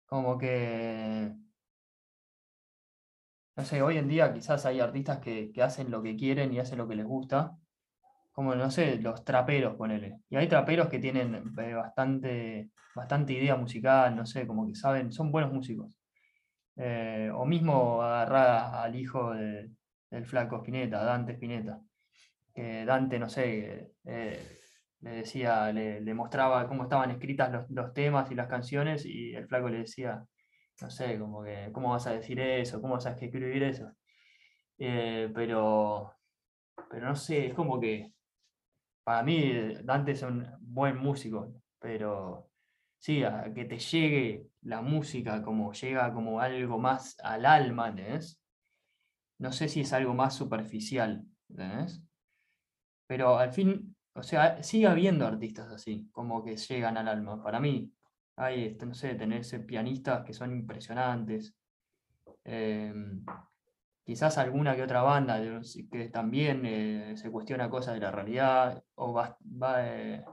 Como 0.06 0.36
que, 0.36 1.32
no 3.56 3.64
sé, 3.64 3.82
hoy 3.82 3.96
en 3.98 4.08
día 4.08 4.32
quizás 4.34 4.66
hay 4.66 4.80
artistas 4.80 5.18
que, 5.18 5.50
que 5.52 5.62
hacen 5.62 5.90
lo 5.90 6.02
que 6.02 6.16
quieren 6.16 6.52
y 6.52 6.58
hacen 6.58 6.78
lo 6.78 6.86
que 6.86 6.94
les 6.94 7.06
gusta. 7.06 7.56
Como, 8.32 8.54
no 8.54 8.70
sé, 8.70 8.98
los 9.00 9.24
traperos, 9.24 9.76
ponele. 9.76 10.20
Y 10.28 10.36
hay 10.36 10.48
traperos 10.48 10.88
que 10.88 10.98
tienen 10.98 11.54
eh, 11.58 11.74
bastante, 11.74 12.70
bastante 12.94 13.32
idea 13.32 13.56
musical, 13.56 14.14
no 14.14 14.26
sé, 14.26 14.46
como 14.46 14.66
que 14.66 14.74
saben, 14.74 15.10
son 15.12 15.32
buenos 15.32 15.52
músicos. 15.52 15.90
Eh, 16.76 17.30
o 17.34 17.46
mismo 17.46 18.02
agarrar 18.02 18.84
al 18.84 18.94
hijo 18.96 19.32
de, 19.32 19.70
del 20.10 20.26
flaco 20.26 20.58
Spinetta, 20.58 21.02
Dante 21.04 21.32
Spinetta. 21.32 21.80
Dante, 22.54 23.18
no 23.18 23.28
sé, 23.28 23.92
eh, 24.04 24.60
le 25.00 25.10
decía, 25.10 25.72
le, 25.72 26.00
le, 26.00 26.14
mostraba 26.14 26.66
cómo 26.68 26.84
estaban 26.84 27.10
escritas 27.10 27.52
los, 27.52 27.70
los, 27.70 27.92
temas 27.92 28.30
y 28.30 28.34
las 28.34 28.48
canciones 28.48 29.04
y 29.04 29.34
el 29.34 29.46
flaco 29.46 29.68
le 29.68 29.78
decía, 29.80 30.24
no 30.80 30.90
sé, 30.90 31.18
como 31.18 31.42
que, 31.42 31.70
¿cómo 31.72 31.90
vas 31.90 32.06
a 32.06 32.12
decir 32.12 32.38
eso? 32.40 32.80
¿Cómo 32.80 32.94
vas 32.94 33.06
a 33.06 33.12
escribir 33.12 33.62
eso? 33.62 33.92
Eh, 34.78 35.30
pero, 35.34 36.14
pero 36.90 37.08
no 37.08 37.16
sé, 37.16 37.46
es 37.46 37.54
como 37.54 37.80
que 37.80 38.12
para 39.04 39.22
mí 39.22 39.74
Dante 39.84 40.12
es 40.12 40.22
un 40.22 40.46
buen 40.60 40.98
músico, 40.98 41.54
pero 41.78 42.50
sí, 42.98 43.22
a 43.22 43.52
que 43.54 43.64
te 43.64 43.78
llegue 43.78 44.48
la 44.62 44.82
música 44.82 45.42
como 45.42 45.72
llega 45.72 46.12
como 46.12 46.40
algo 46.40 46.78
más 46.78 47.16
al 47.20 47.46
alma, 47.46 47.88
¿entendés? 47.88 48.40
No 49.38 49.52
sé 49.52 49.68
si 49.68 49.82
es 49.82 49.92
algo 49.92 50.14
más 50.14 50.34
superficial, 50.34 51.24
¿entendés? 51.48 52.02
Pero 53.06 53.38
al 53.38 53.52
fin, 53.52 53.96
o 54.14 54.22
sea, 54.22 54.62
sigue 54.62 54.86
habiendo 54.86 55.26
artistas 55.26 55.70
así, 55.70 56.08
como 56.10 56.42
que 56.44 56.56
llegan 56.56 56.96
al 56.96 57.08
alma. 57.08 57.42
Para 57.42 57.60
mí, 57.60 57.92
hay, 58.36 58.66
este, 58.66 58.86
no 58.86 58.94
sé, 58.94 59.14
tenerse 59.14 59.60
pianistas 59.60 60.24
que 60.24 60.34
son 60.34 60.52
impresionantes. 60.52 61.54
Em, 62.44 63.24
quizás 64.04 64.38
alguna 64.38 64.76
que 64.76 64.82
otra 64.82 65.02
banda 65.02 65.40
que 65.90 66.08
también 66.10 66.64
eh, 66.66 67.16
se 67.16 67.30
cuestiona 67.30 67.70
cosas 67.70 67.94
de 67.94 68.00
la 68.00 68.12
realidad, 68.12 68.84
o 68.94 69.12
va, 69.12 69.36
eh, 69.80 70.24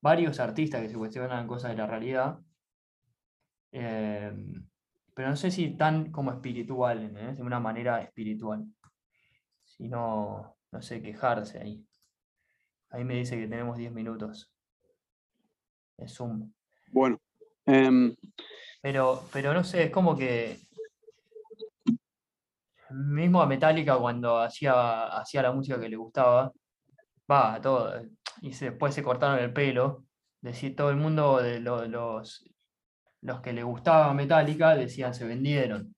varios 0.00 0.40
artistas 0.40 0.82
que 0.82 0.88
se 0.88 0.96
cuestionan 0.96 1.46
cosas 1.46 1.70
de 1.70 1.76
la 1.78 1.86
realidad, 1.86 2.40
em, 3.72 4.66
pero 5.14 5.28
no 5.28 5.36
sé 5.36 5.50
si 5.50 5.76
tan 5.76 6.10
como 6.12 6.32
espiritual, 6.32 7.12
de 7.36 7.42
una 7.42 7.60
manera 7.60 8.00
espiritual, 8.02 8.66
sino, 9.64 10.56
no 10.72 10.82
sé, 10.82 11.02
quejarse 11.02 11.60
ahí. 11.60 11.86
Ahí 12.90 13.04
me 13.04 13.14
dice 13.14 13.36
que 13.38 13.46
tenemos 13.46 13.76
10 13.78 13.92
minutos. 13.92 14.52
Es 15.96 16.14
Zoom. 16.14 16.50
Bueno. 16.92 17.20
Em, 17.66 18.14
pero, 18.82 19.24
pero 19.32 19.54
no 19.54 19.64
sé, 19.64 19.84
es 19.84 19.90
como 19.90 20.16
que. 20.16 20.58
Mismo 22.90 23.40
a 23.40 23.46
Metallica 23.46 23.96
cuando 23.98 24.38
hacía, 24.38 25.06
hacía 25.06 25.42
la 25.42 25.52
música 25.52 25.80
que 25.80 25.88
le 25.88 25.96
gustaba, 25.96 26.52
va, 27.30 27.60
todo. 27.60 28.02
Y 28.40 28.50
después 28.50 28.94
se 28.94 29.02
cortaron 29.02 29.38
el 29.38 29.52
pelo. 29.52 30.04
Decir, 30.40 30.74
todo 30.74 30.90
el 30.90 30.96
mundo 30.96 31.40
de 31.40 31.60
los, 31.60 32.44
los 33.20 33.40
que 33.40 33.52
le 33.52 33.62
gustaba 33.62 34.14
Metallica 34.14 34.74
decían 34.74 35.14
se 35.14 35.26
vendieron. 35.26 35.94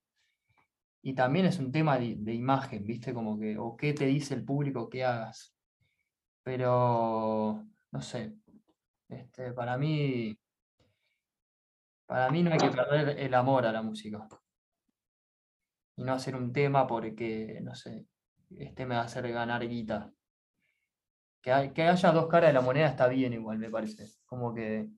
Y 1.02 1.14
también 1.14 1.46
es 1.46 1.58
un 1.58 1.72
tema 1.72 1.98
de, 1.98 2.16
de, 2.18 2.34
imagen, 2.34 2.84
¿viste? 2.84 3.14
Como 3.14 3.38
que, 3.38 3.56
o 3.58 3.76
qué 3.76 3.92
te 3.94 4.06
dice 4.06 4.34
el 4.34 4.44
público 4.44 4.88
que 4.88 5.04
hagas. 5.04 5.54
Pero, 6.44 7.64
no 7.92 8.02
sé, 8.02 8.34
este, 9.08 9.52
para 9.52 9.76
mí, 9.78 10.36
para 12.06 12.30
mí 12.30 12.42
no 12.42 12.52
hay 12.52 12.58
que 12.58 12.70
perder 12.70 13.18
el 13.18 13.34
amor 13.34 13.66
a 13.66 13.72
la 13.72 13.82
música. 13.82 14.26
Y 15.96 16.04
no 16.04 16.12
hacer 16.14 16.36
un 16.36 16.52
tema 16.52 16.86
porque, 16.86 17.60
no 17.62 17.74
sé, 17.74 18.06
este 18.50 18.86
me 18.86 18.94
va 18.94 19.02
a 19.02 19.04
hacer 19.04 19.30
ganar 19.32 19.66
guita. 19.66 20.10
Que, 21.42 21.72
que 21.74 21.82
haya 21.82 22.12
dos 22.12 22.28
caras 22.28 22.50
de 22.50 22.54
la 22.54 22.60
moneda 22.60 22.88
está 22.88 23.08
bien 23.08 23.32
igual, 23.32 23.58
me 23.58 23.70
parece. 23.70 24.06
Como 24.26 24.54
que, 24.54 24.88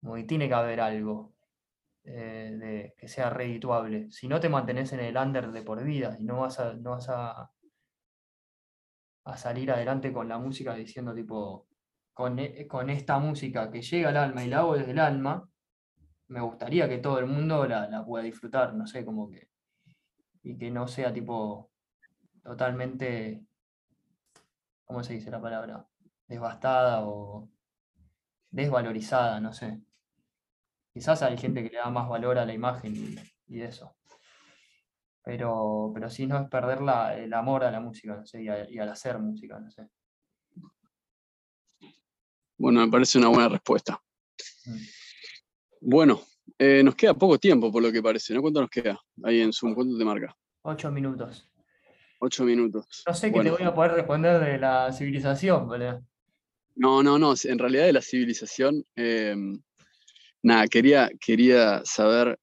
como 0.00 0.24
tiene 0.26 0.48
que 0.48 0.54
haber 0.54 0.80
algo 0.80 1.34
eh, 2.04 2.56
de, 2.58 2.94
que 2.96 3.08
sea 3.08 3.30
redituable. 3.30 4.10
Si 4.10 4.28
no 4.28 4.40
te 4.40 4.48
mantenés 4.48 4.92
en 4.92 5.00
el 5.00 5.16
under 5.16 5.52
de 5.52 5.62
por 5.62 5.82
vida 5.84 6.16
y 6.18 6.24
no 6.24 6.40
vas 6.40 6.60
a, 6.60 6.74
no 6.74 6.92
vas 6.92 7.08
a 7.08 7.50
a 9.24 9.36
salir 9.36 9.70
adelante 9.70 10.12
con 10.12 10.28
la 10.28 10.38
música 10.38 10.74
diciendo 10.74 11.14
tipo, 11.14 11.66
con, 12.12 12.38
e, 12.38 12.66
con, 12.66 12.90
esta 12.90 13.18
música 13.18 13.70
que 13.70 13.82
llega 13.82 14.10
al 14.10 14.16
alma 14.16 14.44
y 14.44 14.48
la 14.48 14.58
hago 14.58 14.76
desde 14.76 14.92
el 14.92 14.98
alma, 14.98 15.48
me 16.28 16.40
gustaría 16.40 16.88
que 16.88 16.98
todo 16.98 17.18
el 17.18 17.26
mundo 17.26 17.66
la, 17.66 17.88
la, 17.88 18.04
pueda 18.04 18.24
disfrutar, 18.24 18.74
no 18.74 18.86
sé, 18.86 19.04
como 19.04 19.30
que, 19.30 19.48
y 20.42 20.56
que 20.56 20.70
no 20.70 20.88
sea 20.88 21.12
tipo 21.12 21.70
totalmente, 22.42 23.44
¿cómo 24.84 25.02
se 25.02 25.14
dice 25.14 25.30
la 25.30 25.40
palabra? 25.40 25.86
Devastada 26.26 27.06
o 27.06 27.48
desvalorizada, 28.50 29.40
no 29.40 29.52
sé. 29.52 29.80
Quizás 30.92 31.22
hay 31.22 31.36
gente 31.36 31.62
que 31.62 31.70
le 31.70 31.78
da 31.78 31.90
más 31.90 32.08
valor 32.08 32.38
a 32.38 32.46
la 32.46 32.54
imagen 32.54 32.94
y, 32.96 33.16
y 33.48 33.62
eso 33.62 33.96
pero, 35.24 35.90
pero 35.94 36.10
sí 36.10 36.26
no 36.26 36.38
es 36.38 36.48
perder 36.48 36.82
la, 36.82 37.16
el 37.16 37.32
amor 37.32 37.64
a 37.64 37.70
la 37.70 37.80
música, 37.80 38.14
no 38.14 38.26
sé, 38.26 38.42
y, 38.42 38.74
y, 38.74 38.78
al 38.78 38.90
hacer 38.90 39.18
música, 39.18 39.58
no 39.58 39.70
sé. 39.70 39.88
Bueno, 42.58 42.80
me 42.80 42.88
parece 42.88 43.18
una 43.18 43.28
buena 43.28 43.48
respuesta. 43.48 44.00
Mm. 44.66 44.76
Bueno, 45.86 46.22
eh, 46.58 46.82
nos 46.82 46.94
queda 46.94 47.12
poco 47.12 47.38
tiempo 47.38 47.70
por 47.70 47.82
lo 47.82 47.92
que 47.92 48.02
parece, 48.02 48.32
¿no? 48.32 48.40
¿Cuánto 48.40 48.62
nos 48.62 48.70
queda 48.70 48.98
ahí 49.22 49.42
en 49.42 49.52
Zoom? 49.52 49.74
¿Cuánto 49.74 49.98
te 49.98 50.04
marca? 50.04 50.34
Ocho 50.62 50.90
minutos. 50.90 51.46
Ocho 52.20 52.44
minutos. 52.44 53.02
No 53.06 53.12
sé 53.12 53.28
bueno. 53.28 53.50
qué 53.50 53.56
te 53.58 53.62
voy 53.64 53.70
a 53.70 53.74
poder 53.74 53.92
responder 53.92 54.40
de 54.40 54.58
la 54.58 54.90
civilización, 54.94 55.68
¿verdad? 55.68 56.00
No, 56.74 57.02
no, 57.02 57.18
no, 57.18 57.34
en 57.44 57.58
realidad 57.58 57.84
de 57.84 57.92
la 57.92 58.00
civilización, 58.00 58.82
eh, 58.96 59.36
nada, 60.42 60.66
quería, 60.68 61.10
quería 61.20 61.82
saber 61.84 62.38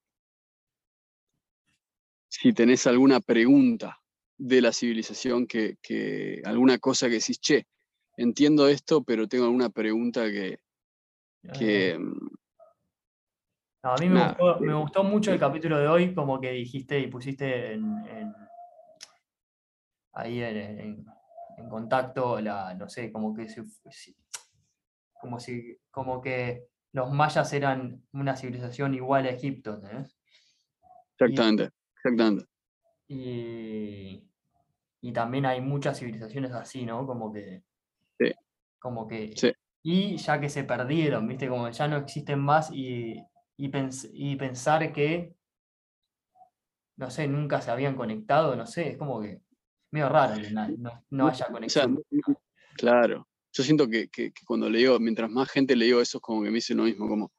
si 2.29 2.53
tenés 2.53 2.85
alguna 2.85 3.21
pregunta 3.21 3.99
de 4.37 4.61
la 4.61 4.71
civilización, 4.71 5.47
que, 5.47 6.41
alguna 6.45 6.77
cosa 6.77 7.07
que 7.07 7.15
decís, 7.15 7.39
che, 7.39 7.65
entiendo 8.17 8.67
esto, 8.67 9.03
pero 9.03 9.27
tengo 9.27 9.45
alguna 9.45 9.69
pregunta 9.69 10.25
que... 10.25 10.59
que 11.57 11.97
a 13.83 13.95
mí 13.95 14.09
me, 14.09 14.73
gustó, 14.75 15.03
mucho 15.03 15.31
el 15.31 15.39
capítulo 15.39 15.77
de 15.77 15.87
hoy, 15.87 16.13
como 16.13 16.39
que 16.39 16.51
dijiste 16.51 16.99
y 16.99 17.07
pusiste 17.07 17.73
en, 17.73 18.33
ahí 20.13 20.41
en, 20.41 21.05
contacto 21.69 22.39
la, 22.41 22.73
no 22.73 22.89
sé, 22.89 23.11
como 23.11 23.33
que 23.33 23.47
como 25.19 25.39
si, 25.39 25.77
como 25.91 26.21
que 26.21 26.67
los 26.93 27.11
mayas 27.11 27.53
eran 27.53 28.03
una 28.11 28.35
civilización 28.35 28.93
igual 28.95 29.25
a 29.25 29.29
Egipto, 29.29 29.77
¿no? 29.77 30.05
Exactamente. 31.17 31.69
Exactamente. 31.95 32.45
Y, 33.07 34.23
y 35.01 35.13
también 35.13 35.45
hay 35.45 35.61
muchas 35.61 35.99
civilizaciones 35.99 36.51
así, 36.51 36.85
¿no? 36.85 37.05
Como 37.05 37.31
que. 37.31 37.63
Sí. 38.19 38.33
Como 38.79 39.07
que. 39.07 39.33
Sí. 39.35 39.53
Y 39.83 40.17
ya 40.17 40.39
que 40.39 40.49
se 40.49 40.63
perdieron, 40.63 41.27
¿viste? 41.27 41.47
Como 41.47 41.69
ya 41.69 41.87
no 41.87 41.97
existen 41.97 42.39
más 42.39 42.71
y, 42.71 43.23
y, 43.61 44.35
pensar 44.35 44.91
que. 44.91 45.35
No 46.97 47.09
sé, 47.09 47.27
nunca 47.27 47.61
se 47.61 47.71
habían 47.71 47.95
conectado, 47.95 48.55
no 48.55 48.65
sé, 48.65 48.89
es 48.89 48.97
como 48.97 49.21
que. 49.21 49.41
Medio 49.91 50.07
raro 50.07 50.41
que 50.41 50.51
no, 50.51 51.03
no 51.09 51.27
haya 51.27 51.47
conexión. 51.47 52.01
claro. 52.77 53.27
Yo 53.53 53.63
siento 53.63 53.89
que, 53.89 54.07
que, 54.07 54.31
cuando 54.45 54.69
le 54.69 54.79
digo, 54.79 54.97
mientras 54.99 55.29
más 55.29 55.49
gente 55.51 55.75
le 55.75 55.85
digo 55.85 55.99
eso, 55.99 56.19
es 56.19 56.21
como 56.21 56.41
que 56.41 56.49
me 56.49 56.55
dice 56.55 56.73
lo 56.73 56.83
mismo, 56.83 57.07
como, 57.09 57.33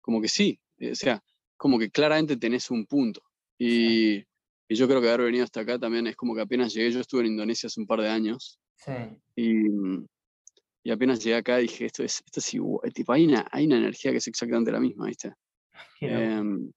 como 0.00 0.20
que 0.20 0.28
sí. 0.28 0.60
O 0.80 0.94
sea, 0.96 1.22
como 1.56 1.78
que 1.78 1.90
claramente 1.90 2.36
tenés 2.36 2.70
un 2.70 2.86
punto. 2.86 3.22
Y, 3.56 4.24
yo 4.68 4.88
creo 4.88 5.00
que 5.00 5.08
haber 5.08 5.26
venido 5.26 5.44
hasta 5.44 5.60
acá 5.60 5.78
también 5.78 6.06
es 6.06 6.16
como 6.16 6.34
que 6.34 6.40
apenas 6.40 6.72
llegué, 6.72 6.90
yo 6.90 7.00
estuve 7.00 7.20
en 7.20 7.28
Indonesia 7.28 7.66
hace 7.66 7.80
un 7.80 7.86
par 7.86 8.00
de 8.00 8.08
años. 8.08 8.58
Sí. 8.74 8.92
Y, 9.36 10.90
apenas 10.90 11.22
llegué 11.22 11.36
acá 11.36 11.58
dije, 11.58 11.84
esto 11.84 12.02
es, 12.02 12.22
esto 12.26 12.40
es 12.40 12.54
igual, 12.54 12.92
tipo, 12.92 13.12
hay 13.12 13.26
una, 13.26 13.46
hay 13.52 13.66
una 13.66 13.76
energía 13.76 14.10
que 14.10 14.16
es 14.16 14.26
exactamente 14.26 14.72
la 14.72 14.80
misma, 14.80 15.06
¿viste? 15.06 15.32
Em, 16.00 16.70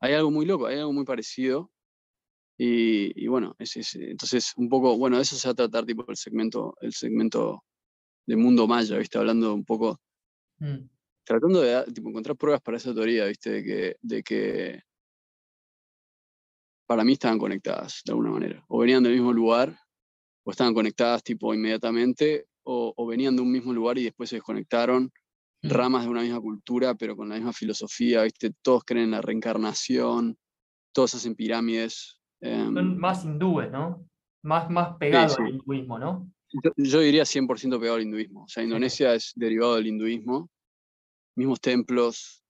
hay 0.00 0.14
algo 0.14 0.30
muy 0.30 0.46
loco, 0.46 0.66
hay 0.66 0.78
algo 0.78 0.92
muy 0.92 1.04
parecido. 1.04 1.70
Y, 2.60 3.26
bueno, 3.28 3.54
es, 3.58 3.76
es, 3.76 3.94
entonces 3.94 4.52
un 4.56 4.68
poco, 4.68 4.96
bueno, 4.98 5.16
de 5.16 5.22
eso 5.22 5.36
se 5.36 5.46
va 5.46 5.52
a 5.52 5.54
tratar 5.54 5.86
tipo 5.86 6.04
el 6.08 6.16
segmento, 6.16 6.74
el 6.80 6.92
segmento 6.92 7.62
de 8.26 8.36
mundo 8.36 8.66
maya, 8.66 8.98
¿viste? 8.98 9.16
Hablando 9.16 9.54
un 9.54 9.64
poco, 9.64 10.00
mm. 10.58 10.88
tratando 11.24 11.60
de 11.60 11.84
tipo, 11.92 12.08
encontrar 12.08 12.36
pruebas 12.36 12.60
para 12.60 12.76
esa 12.76 12.92
teoría, 12.92 13.26
¿viste? 13.26 13.50
De 13.50 13.64
que, 13.64 13.96
de 14.02 14.22
que 14.24 14.82
para 16.88 17.04
mí 17.04 17.12
estaban 17.12 17.38
conectadas 17.38 18.02
de 18.04 18.12
alguna 18.12 18.30
manera. 18.30 18.64
O 18.66 18.78
venían 18.78 19.02
del 19.02 19.12
mismo 19.12 19.32
lugar, 19.32 19.78
o 20.44 20.50
estaban 20.50 20.74
conectadas 20.74 21.22
tipo 21.22 21.54
inmediatamente, 21.54 22.46
o, 22.70 23.06
venían 23.06 23.34
de 23.34 23.42
un 23.42 23.50
mismo 23.50 23.72
lugar 23.72 23.96
y 23.98 24.04
después 24.04 24.28
se 24.28 24.36
desconectaron. 24.36 25.10
Mm. 25.62 25.70
Ramas 25.70 26.04
de 26.04 26.10
una 26.10 26.22
misma 26.22 26.40
cultura, 26.40 26.94
pero 26.94 27.16
con 27.16 27.28
la 27.28 27.36
misma 27.36 27.52
filosofía, 27.52 28.22
¿viste? 28.22 28.52
Todos 28.62 28.84
creen 28.84 29.06
en 29.06 29.10
la 29.12 29.20
reencarnación, 29.20 30.38
todos 30.92 31.14
hacen 31.14 31.34
pirámides. 31.34 32.20
Son 32.40 32.78
em, 32.78 32.96
más 32.96 33.24
hindúes, 33.24 33.70
¿no? 33.70 34.08
Más, 34.42 34.70
más 34.70 34.96
pegados 34.98 35.38
al 35.38 35.48
hinduismo, 35.48 35.98
¿no? 35.98 36.30
Yo, 36.76 37.00
diría 37.00 37.24
100% 37.24 37.78
pegado 37.78 37.96
al 37.96 38.02
hinduismo. 38.02 38.44
O 38.44 38.48
sea, 38.48 38.62
Indonesia 38.62 39.14
es 39.14 39.32
derivado 39.34 39.76
del 39.76 39.88
hinduismo. 39.88 40.48
Mismos 41.36 41.60
templos, 41.60 42.42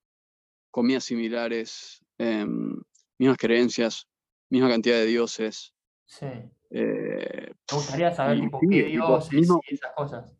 comidas 0.70 1.04
similares, 1.04 2.04
em, 2.18 2.80
mismas 3.18 3.38
creencias 3.38 4.06
misma 4.50 4.68
cantidad 4.68 4.96
de 4.96 5.06
dioses. 5.06 5.74
Sí. 6.06 6.26
Eh, 6.70 7.52
Me 7.70 7.76
gustaría 7.76 8.10
saber, 8.10 8.40
qué 8.70 8.84
dioses 8.84 9.48
y 9.70 9.74
esas 9.74 9.92
cosas. 9.94 10.36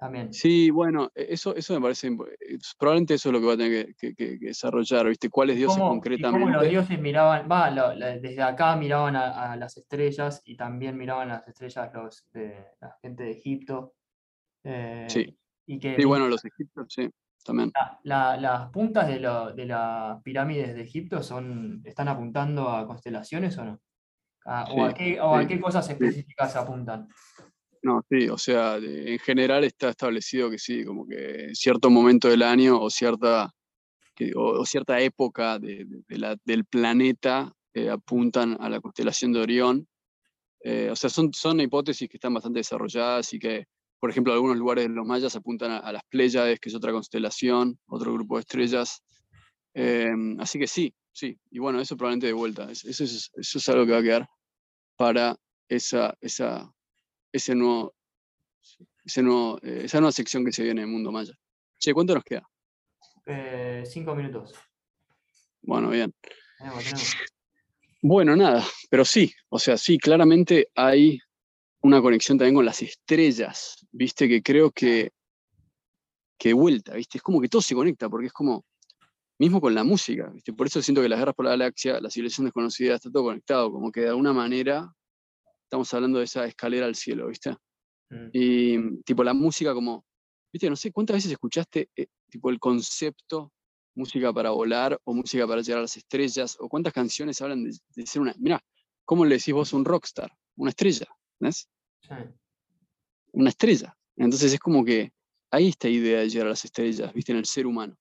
También. 0.00 0.32
Sí, 0.32 0.70
bueno, 0.70 1.10
e- 1.14 1.26
eso, 1.34 1.54
eso 1.54 1.74
me 1.74 1.80
parece, 1.82 2.08
eh, 2.08 2.58
probablemente 2.78 3.14
eso 3.14 3.28
es 3.28 3.32
lo 3.34 3.40
que 3.40 3.46
va 3.46 3.52
a 3.52 3.56
tener 3.58 3.86
que, 3.88 3.94
que- 3.94 4.14
que- 4.14 4.38
que 4.38 4.46
desarrollar, 4.46 5.06
¿viste? 5.06 5.28
¿Cuáles 5.28 5.56
dioses 5.58 5.76
¿Cómo, 5.76 5.84
y 5.84 5.88
cómo 5.88 5.92
los 5.92 6.00
concretamente? 6.00 6.68
dioses 6.70 6.98
miraban, 7.00 7.46
va, 7.52 7.70
lo- 7.70 7.92
la- 7.94 8.16
desde 8.18 8.42
acá 8.42 8.74
miraban 8.76 9.14
a, 9.14 9.52
a 9.52 9.56
las 9.56 9.76
estrellas 9.76 10.40
y 10.46 10.56
también 10.56 10.96
miraban 10.96 11.28
las 11.28 11.46
estrellas 11.46 11.90
los 11.92 12.26
de 12.32 12.64
la 12.80 12.96
gente 13.02 13.24
de 13.24 13.30
Egipto. 13.32 13.92
eh, 14.64 15.06
Sí. 15.10 15.38
Y 15.66 15.78
que 15.78 15.96
Sí, 15.96 16.04
bueno, 16.04 16.28
los 16.28 16.42
egipcios, 16.44 16.86
sí, 16.88 17.08
también. 17.44 17.70
la- 17.74 18.00
la- 18.04 18.36
las 18.38 18.70
puntas 18.70 19.06
de, 19.06 19.20
lo- 19.20 19.52
de 19.52 19.66
las 19.66 20.22
pirámides 20.22 20.74
de 20.74 20.80
Egipto 20.82 21.22
son, 21.22 21.82
están 21.84 22.08
apuntando 22.08 22.70
a 22.70 22.86
constelaciones 22.86 23.56
o 23.58 23.64
no? 23.66 23.80
A- 24.46 24.64
o, 24.72 24.84
a 24.86 24.94
qué, 24.94 25.20
o 25.20 25.34
a 25.36 25.46
qué 25.46 25.60
cosas 25.60 25.88
específicas 25.90 26.56
apuntan? 26.56 27.06
No, 27.82 28.02
sí, 28.10 28.28
o 28.28 28.36
sea, 28.36 28.76
en 28.76 29.18
general 29.20 29.64
está 29.64 29.88
establecido 29.90 30.50
que 30.50 30.58
sí, 30.58 30.84
como 30.84 31.06
que 31.06 31.48
cierto 31.54 31.88
momento 31.88 32.28
del 32.28 32.42
año 32.42 32.78
o 32.80 32.90
cierta, 32.90 33.50
o, 34.36 34.66
cierta 34.66 35.00
época 35.00 35.58
de, 35.58 35.86
del 36.44 36.64
planeta 36.66 37.52
eh, 37.72 37.88
apuntan 37.88 38.56
a 38.60 38.68
la 38.68 38.80
constelación 38.80 39.32
de 39.32 39.40
Orión. 39.40 39.88
Eh, 40.62 40.90
o 40.90 40.96
sea, 40.96 41.08
son, 41.08 41.32
son 41.32 41.60
hipótesis 41.60 42.08
que 42.08 42.18
están 42.18 42.34
bastante 42.34 42.58
desarrolladas 42.60 43.32
y 43.32 43.38
que, 43.38 43.64
por 43.98 44.10
ejemplo, 44.10 44.34
algunos 44.34 44.58
lugares 44.58 44.84
de 44.88 44.94
los 44.94 45.06
mayas 45.06 45.34
apuntan 45.36 45.72
a, 45.72 45.90
las 45.92 46.02
Pléyades, 46.10 46.60
que 46.60 46.68
es 46.68 46.74
otra 46.74 46.92
constelación, 46.92 47.78
otro 47.86 48.12
grupo 48.12 48.36
de 48.36 48.40
estrellas. 48.40 49.02
Eh, 49.74 50.10
así 50.38 50.58
que 50.58 50.66
sí, 50.66 50.94
sí. 51.12 51.38
Y 51.50 51.58
bueno, 51.60 51.80
eso 51.80 51.96
probablemente 51.96 52.26
de 52.26 52.34
vuelta. 52.34 52.70
es- 52.70 52.84
Eso 52.84 53.04
es, 53.04 53.30
eso 53.34 53.58
es 53.58 53.68
algo 53.70 53.86
que 53.86 53.92
va 53.92 53.98
a 53.98 54.02
quedar 54.02 54.28
para 54.96 55.36
esa, 55.68 56.14
esa, 56.20 56.70
ese 57.32 57.54
nuevo, 57.54 57.94
ese 59.04 59.22
nuevo, 59.22 59.58
eh, 59.62 59.82
esa 59.84 60.00
nueva 60.00 60.12
sección 60.12 60.44
que 60.44 60.52
se 60.52 60.62
viene 60.62 60.82
en 60.82 60.88
el 60.88 60.92
mundo 60.92 61.12
maya. 61.12 61.34
Che, 61.78 61.94
¿cuánto 61.94 62.14
nos 62.14 62.24
queda? 62.24 62.48
Eh, 63.26 63.84
cinco 63.86 64.14
minutos. 64.14 64.54
Bueno, 65.62 65.90
bien. 65.90 66.12
Tenemos, 66.58 66.84
tenemos. 66.84 67.16
Bueno, 68.02 68.34
nada, 68.34 68.64
pero 68.88 69.04
sí, 69.04 69.30
o 69.50 69.58
sea, 69.58 69.76
sí, 69.76 69.98
claramente 69.98 70.68
hay 70.74 71.18
una 71.82 72.00
conexión 72.00 72.38
también 72.38 72.54
con 72.54 72.64
las 72.64 72.80
estrellas, 72.80 73.86
viste, 73.92 74.26
que 74.26 74.42
creo 74.42 74.70
que, 74.70 75.12
que 76.38 76.48
de 76.48 76.54
vuelta, 76.54 76.94
viste, 76.94 77.18
es 77.18 77.22
como 77.22 77.40
que 77.40 77.48
todo 77.48 77.60
se 77.60 77.74
conecta, 77.74 78.08
porque 78.08 78.28
es 78.28 78.32
como, 78.32 78.64
mismo 79.38 79.60
con 79.60 79.74
la 79.74 79.84
música, 79.84 80.30
viste, 80.30 80.54
por 80.54 80.66
eso 80.66 80.80
siento 80.80 81.02
que 81.02 81.10
las 81.10 81.18
guerras 81.18 81.34
por 81.34 81.44
la 81.44 81.50
galaxia, 81.50 82.00
la 82.00 82.08
civilización 82.08 82.46
desconocida, 82.46 82.94
está 82.94 83.10
todo 83.10 83.24
conectado, 83.24 83.70
como 83.70 83.92
que 83.92 84.00
de 84.00 84.08
alguna 84.08 84.32
manera 84.32 84.90
estamos 85.70 85.94
hablando 85.94 86.18
de 86.18 86.24
esa 86.24 86.44
escalera 86.46 86.86
al 86.86 86.96
cielo, 86.96 87.28
viste. 87.28 87.56
Mm. 88.10 88.28
Y 88.32 89.02
tipo 89.02 89.22
la 89.22 89.32
música 89.32 89.72
como, 89.72 90.04
viste, 90.52 90.68
no 90.68 90.74
sé 90.74 90.90
cuántas 90.90 91.18
veces 91.18 91.30
escuchaste 91.30 91.88
eh, 91.94 92.08
tipo 92.28 92.50
el 92.50 92.58
concepto 92.58 93.52
música 93.94 94.32
para 94.32 94.50
volar 94.50 95.00
o 95.04 95.14
música 95.14 95.46
para 95.46 95.62
llegar 95.62 95.78
a 95.78 95.82
las 95.82 95.96
estrellas 95.96 96.56
o 96.58 96.68
cuántas 96.68 96.92
canciones 96.92 97.40
hablan 97.40 97.62
de, 97.62 97.76
de 97.94 98.06
ser 98.06 98.20
una, 98.20 98.34
mira, 98.38 98.60
¿cómo 99.04 99.24
le 99.24 99.36
decís 99.36 99.54
vos 99.54 99.72
un 99.72 99.84
rockstar? 99.84 100.32
Una 100.56 100.70
estrella, 100.70 101.06
¿ves? 101.38 101.68
Sí. 102.00 102.14
Una 103.32 103.50
estrella. 103.50 103.96
Entonces 104.16 104.52
es 104.52 104.58
como 104.58 104.84
que 104.84 105.12
hay 105.52 105.68
esta 105.68 105.88
idea 105.88 106.20
de 106.20 106.28
llegar 106.28 106.48
a 106.48 106.50
las 106.50 106.64
estrellas, 106.64 107.12
viste, 107.12 107.30
en 107.30 107.38
el 107.38 107.44
ser 107.44 107.66
humano. 107.66 107.96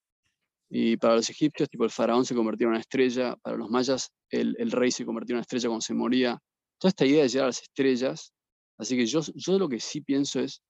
Y 0.72 0.98
para 0.98 1.16
los 1.16 1.30
egipcios, 1.30 1.70
tipo 1.70 1.84
el 1.84 1.92
faraón 1.92 2.26
se 2.26 2.36
convertía 2.36 2.66
en 2.66 2.72
una 2.72 2.80
estrella, 2.80 3.36
para 3.38 3.58
los 3.58 3.70
mayas 3.70 4.12
el, 4.30 4.56
el 4.60 4.72
rey 4.72 4.92
se 4.92 5.06
convertía 5.06 5.34
en 5.34 5.38
una 5.38 5.42
estrella 5.42 5.70
cuando 5.70 5.82
se 5.82 5.94
moría. 5.94 6.40
Toda 6.80 6.90
esta 6.90 7.06
idea 7.06 7.24
de 7.24 7.30
llegar 7.30 7.44
a 7.44 7.48
las 7.48 7.62
estrellas, 7.62 8.34
así 8.78 8.96
que 8.96 9.06
yo, 9.06 9.20
yo 9.36 9.60
lo 9.60 9.68
que 9.68 9.80
sí 9.80 10.02
pienso 10.02 10.40
es 10.40 10.62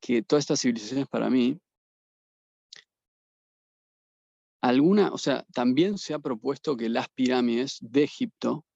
que 0.00 0.22
todas 0.22 0.42
estas 0.42 0.60
civilizaciones 0.60 1.08
para 1.08 1.30
mí, 1.30 1.58
alguna, 4.60 5.10
o 5.12 5.18
sea, 5.18 5.46
también 5.54 5.96
se 5.96 6.12
ha 6.12 6.18
propuesto 6.18 6.76
que 6.76 6.90
las 6.90 7.08
pirámides 7.08 7.78
de 7.80 8.04
Egipto 8.04 8.66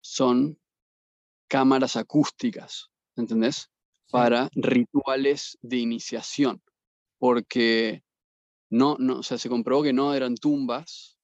son 0.00 0.58
cámaras 1.48 1.96
acústicas, 1.96 2.90
¿entendés? 3.16 3.68
Para 4.10 4.48
rituales 4.54 5.58
de 5.60 5.78
iniciación, 5.78 6.62
porque 7.18 8.04
no, 8.70 8.96
no, 8.98 9.18
o 9.18 9.22
sea, 9.22 9.38
se 9.38 9.48
comprobó 9.48 9.82
que 9.82 9.92
no 9.92 10.14
eran 10.14 10.36
tumbas 10.36 11.18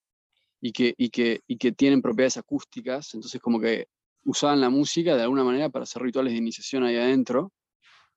y 0.61 0.73
que, 0.73 0.95
y 0.97 1.11
que, 1.11 1.43
y 1.47 1.57
que 1.57 1.73
tienen 1.73 2.03
propiedades 2.03 2.37
acústicas, 2.37 3.15
entonces 3.15 3.41
como 3.41 3.61
que 3.61 3.87
usaban 4.25 4.61
la 4.61 4.71
música 4.71 5.17
de 5.17 5.23
alguna 5.23 5.45
manera 5.45 5.71
para 5.71 5.85
hacer 5.85 6.03
rituales 6.03 6.33
de 6.33 6.39
iniciación 6.39 6.85
ahí 6.85 6.97
adentro. 6.97 7.53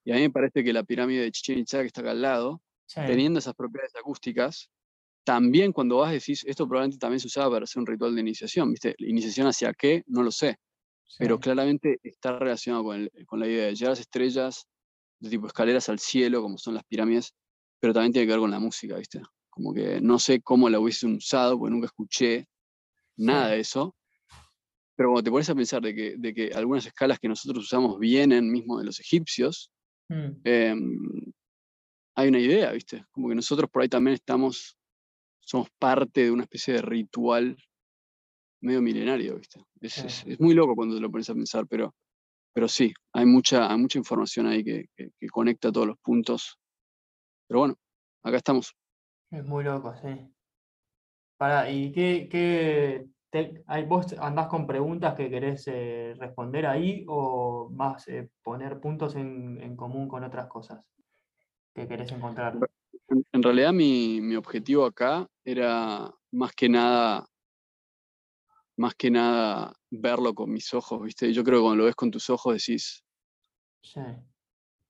Y 0.04 0.12
a 0.12 0.16
mí 0.16 0.22
me 0.22 0.30
parece 0.32 0.64
que 0.64 0.74
la 0.74 0.84
pirámide 0.84 1.22
de 1.24 1.32
Chichen 1.32 1.60
Itza, 1.60 1.82
que 1.82 1.88
está 1.88 2.02
acá 2.02 2.12
al 2.12 2.22
lado, 2.22 2.62
Sí. 2.88 3.02
teniendo 3.06 3.40
esas 3.40 3.56
propiedades 3.56 3.96
acústicas, 3.96 4.70
también 5.26 5.74
cuando 5.74 5.98
vas 5.98 6.12
decís, 6.14 6.44
esto 6.48 6.68
probablemente 6.68 7.00
también 7.00 7.20
se 7.22 7.28
usaba 7.28 7.52
para 7.52 7.66
hacer 7.66 7.80
un 7.82 7.88
ritual 7.88 8.16
de 8.16 8.22
iniciación, 8.22 8.72
¿viste? 8.72 8.96
¿Iniciación 9.00 9.48
hacia 9.48 9.74
qué? 9.74 10.04
No 10.08 10.24
lo 10.24 10.32
sé, 10.32 10.58
pero 11.18 11.40
claramente 11.40 12.00
está 12.04 12.38
relacionado 12.40 12.84
con, 12.86 12.98
el- 12.98 13.12
con 13.28 13.40
la 13.40 13.48
idea 13.48 13.66
de 13.68 13.76
llegar 13.76 13.90
a 13.90 13.92
las 13.92 14.00
estrellas, 14.02 14.66
de 15.20 15.30
tipo 15.30 15.48
escaleras 15.48 15.90
al 15.90 16.00
cielo, 16.00 16.42
como 16.42 16.58
son 16.58 16.76
las 16.76 16.84
pirámides, 16.86 17.34
pero 17.80 17.94
también 17.94 18.14
tiene 18.14 18.28
que 18.28 18.34
ver 18.34 18.42
con 18.42 18.52
la 18.52 18.60
música, 18.60 18.98
¿viste? 18.98 19.22
Como 19.50 19.74
que 19.74 20.02
no 20.02 20.20
sé 20.20 20.42
cómo 20.42 20.70
la 20.70 20.80
hubiesen 20.80 21.16
usado, 21.18 21.58
porque 21.60 21.72
nunca 21.74 21.88
escuché 21.88 22.48
nada 23.18 23.50
Sí. 23.50 23.52
de 23.52 23.60
eso, 23.62 23.96
pero 24.96 25.10
cuando 25.10 25.24
te 25.24 25.32
pones 25.32 25.50
a 25.50 25.56
pensar 25.56 25.82
de 25.82 25.96
que, 25.96 26.16
de 26.18 26.34
que 26.34 26.52
algunas 26.54 26.86
escalas 26.86 27.20
que 27.20 27.28
nosotros 27.30 27.66
usamos 27.66 28.00
vienen 28.00 28.52
mismo 28.52 28.78
de 28.80 28.86
los 28.86 29.00
egipcios, 29.00 29.72
Mm. 30.10 30.42
em, 30.44 31.34
hay 32.16 32.28
una 32.30 32.40
idea, 32.40 32.72
¿viste? 32.72 33.06
Como 33.12 33.30
que 33.30 33.36
nosotros 33.36 33.70
por 33.70 33.82
ahí 33.82 33.90
también 33.90 34.16
estamos, 34.16 34.78
somos 35.40 35.70
parte 35.80 36.24
de 36.26 36.32
una 36.32 36.44
especie 36.44 36.76
de 36.76 36.82
ritual 36.82 37.58
medio 38.62 38.82
milenario, 38.82 39.38
¿viste? 39.38 39.64
Es, 39.82 39.98
es- 40.00 40.24
es 40.28 40.40
muy 40.40 40.54
loco 40.54 40.76
cuando 40.76 40.96
te 40.96 41.02
lo 41.02 41.10
pones 41.12 41.30
a 41.30 41.34
pensar, 41.34 41.66
pero, 41.68 41.96
pero 42.54 42.68
sí, 42.68 42.94
hay 43.14 43.26
mucha, 43.26 43.72
hay 43.72 43.78
mucha 43.78 43.98
información 44.00 44.48
ahí 44.48 44.64
que, 44.64 44.86
que- 44.96 45.12
que 45.20 45.28
conecta 45.30 45.72
todos 45.72 45.88
los 45.88 45.98
puntos. 46.00 46.58
Pero 47.48 47.62
bueno, 47.62 47.76
acá 48.24 48.38
estamos. 48.38 48.74
Es 49.32 49.44
muy 49.46 49.64
loco, 49.64 49.96
sí. 50.02 50.32
Pará, 51.38 51.70
¿y 51.72 51.92
qué, 51.92 52.28
qué 52.32 53.08
te- 53.32 53.64
vos 53.88 54.14
andás 54.20 54.48
con 54.48 54.68
preguntas 54.68 55.16
que 55.16 55.30
querés 55.30 55.68
eh, 55.68 56.14
responder 56.20 56.66
ahí 56.66 57.06
o 57.08 57.70
más 57.72 58.08
eh, 58.08 58.30
poner 58.44 58.80
puntos 58.80 59.16
en, 59.16 59.60
en 59.62 59.76
común 59.76 60.08
con 60.08 60.24
otras 60.24 60.48
cosas 60.48 60.84
que 61.74 61.88
querés 61.88 62.12
encontrar? 62.12 62.58
En, 63.32 63.44
realidad 63.44 63.74
mi, 63.74 64.22
mi 64.22 64.36
objetivo 64.36 64.86
acá 64.86 65.28
era 65.44 66.14
más 66.32 66.52
que 66.54 66.70
nada, 66.70 67.26
más 68.78 68.94
que 68.96 69.10
nada 69.10 69.74
verlo 69.90 70.34
con 70.34 70.52
mis 70.52 70.74
ojos, 70.74 71.02
¿viste? 71.02 71.34
Yo 71.34 71.44
creo 71.44 71.60
que 71.60 71.64
cuando 71.64 71.78
lo 71.78 71.86
ves 71.86 71.96
con 71.96 72.12
tus 72.12 72.30
ojos 72.30 72.54
decís, 72.54 73.04
Sí, 73.84 74.00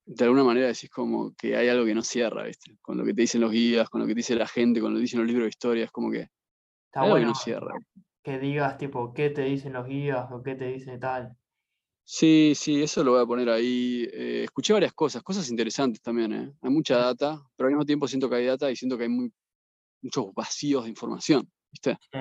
de 0.05 0.25
alguna 0.25 0.43
manera 0.43 0.67
decís 0.67 0.89
como 0.89 1.33
que 1.35 1.55
hay 1.55 1.69
algo 1.69 1.85
que 1.85 1.95
no 1.95 2.01
cierra, 2.03 2.43
¿viste? 2.43 2.77
Con 2.81 2.97
lo 2.97 3.05
que 3.05 3.13
te 3.13 3.21
dicen 3.21 3.41
los 3.41 3.51
guías, 3.51 3.89
con 3.89 4.01
lo 4.01 4.07
que 4.07 4.13
te 4.13 4.19
dice 4.19 4.35
la 4.35 4.47
gente, 4.47 4.81
con 4.81 4.91
lo 4.93 4.97
que 4.97 5.03
dicen 5.03 5.19
los 5.19 5.27
libros 5.27 5.45
de 5.45 5.49
historia, 5.49 5.85
es 5.85 5.91
como 5.91 6.11
que 6.11 6.27
está 6.85 7.01
hay 7.01 7.05
algo 7.05 7.15
que 7.15 7.19
bueno 7.19 7.29
no 7.29 7.35
cierra. 7.35 7.73
Que 8.23 8.39
digas 8.39 8.77
tipo 8.77 9.13
qué 9.13 9.29
te 9.29 9.43
dicen 9.43 9.73
los 9.73 9.87
guías 9.87 10.31
o 10.31 10.41
qué 10.43 10.55
te 10.55 10.65
dice 10.65 10.97
tal. 10.97 11.37
Sí, 12.03 12.53
sí, 12.55 12.81
eso 12.81 13.03
lo 13.03 13.11
voy 13.11 13.21
a 13.21 13.25
poner 13.25 13.49
ahí. 13.49 14.03
Eh, 14.11 14.43
escuché 14.43 14.73
varias 14.73 14.93
cosas, 14.93 15.23
cosas 15.23 15.49
interesantes 15.49 16.01
también, 16.01 16.33
¿eh? 16.33 16.53
Hay 16.61 16.69
mucha 16.71 16.97
data, 16.97 17.41
pero 17.55 17.67
al 17.67 17.73
mismo 17.73 17.85
tiempo 17.85 18.07
siento 18.07 18.29
que 18.29 18.35
hay 18.35 18.45
data 18.45 18.69
y 18.71 18.75
siento 18.75 18.97
que 18.97 19.03
hay 19.03 19.09
muy, 19.09 19.31
muchos 20.01 20.33
vacíos 20.35 20.85
de 20.85 20.91
información, 20.91 21.51
¿viste? 21.71 21.97
Sí, 22.11 22.19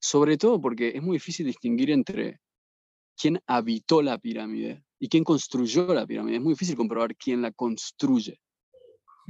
Sobre 0.00 0.36
todo 0.36 0.60
porque 0.60 0.88
es 0.94 1.02
muy 1.02 1.16
difícil 1.16 1.46
distinguir 1.46 1.90
entre 1.90 2.40
quién 3.16 3.40
habitó 3.46 4.02
la 4.02 4.18
pirámide 4.18 4.84
y 5.00 5.08
quién 5.08 5.24
construyó 5.24 5.94
la 5.94 6.06
pirámide. 6.06 6.36
Es 6.38 6.42
muy 6.42 6.54
difícil 6.54 6.76
comprobar 6.76 7.16
quién 7.16 7.42
la 7.42 7.52
construye. 7.52 8.40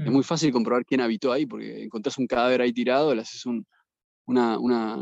Es 0.05 0.13
Mm, 0.13 0.13
muy 0.13 0.23
fácil 0.25 0.53
comprobar 0.53 0.85
quién 0.87 1.01
habitó 1.01 1.33
ahí, 1.33 1.47
porque 1.47 1.85
encontrás 1.85 2.19
un 2.19 2.27
cadáver 2.27 2.63
ahí 2.63 2.73
tirado, 2.73 3.15
le 3.15 3.23
haces 3.23 3.47
un- 3.47 3.67
una, 4.27 4.59
una, 4.59 4.97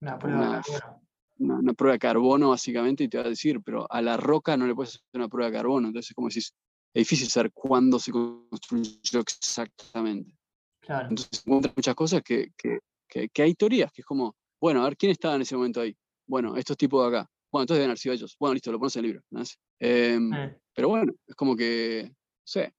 una 0.00 0.18
prueba 0.18 0.40
de 0.40 0.46
una- 0.48 0.62
carbono. 0.62 1.02
una, 1.38 1.54
una 1.58 1.72
prueba 1.74 1.92
de 1.94 1.98
carbono, 1.98 2.48
básicamente, 2.50 3.04
y 3.04 3.08
te 3.08 3.18
va 3.18 3.24
a 3.24 3.28
decir, 3.28 3.60
pero 3.64 3.86
a 3.90 4.00
la 4.02 4.16
roca 4.16 4.56
no 4.56 4.66
le 4.66 4.74
puedes 4.74 4.94
hacer 4.96 5.02
una 5.14 5.28
prueba 5.28 5.50
de 5.50 5.56
carbono. 5.56 5.88
Entonces, 5.88 6.14
como 6.14 6.28
decís, 6.28 6.52
es 6.94 7.00
difícil 7.00 7.28
saber 7.28 7.52
cuándo 7.52 7.98
se 7.98 8.10
construyó 8.12 9.20
exactamente. 9.20 10.32
Claro, 10.80 11.08
Entonces, 11.10 11.42
encuentras 11.44 11.74
muchas 11.76 11.94
cosas 11.94 12.22
que, 12.22 12.52
que, 12.56 12.78
que- 13.08 13.28
que 13.28 13.42
hay 13.42 13.54
teorías, 13.54 13.90
que 13.92 14.02
es 14.02 14.06
como, 14.06 14.34
bueno, 14.60 14.80
a 14.80 14.84
ver, 14.84 14.96
¿quién 14.96 15.12
estaba 15.12 15.34
en 15.36 15.42
ese 15.42 15.56
momento 15.56 15.80
ahí? 15.80 15.94
Bueno, 16.26 16.56
estos 16.56 16.76
tipos 16.76 17.02
de 17.10 17.16
acá. 17.18 17.30
Bueno, 17.52 17.62
entonces 17.62 17.78
deben 17.78 17.90
haber 17.90 17.98
sido 17.98 18.14
ellos. 18.14 18.36
Bueno, 18.40 18.54
listo, 18.54 18.72
lo 18.72 18.78
pones 18.78 18.96
en 18.96 19.00
el 19.04 19.06
libro. 19.12 19.22
¿no? 19.30 19.42
Em, 19.78 20.32
eh, 20.34 20.58
pero 20.74 20.88
bueno, 20.88 21.12
es 21.26 21.34
como 21.34 21.54
que, 21.56 22.08
no 22.08 22.14
sé, 22.44 22.72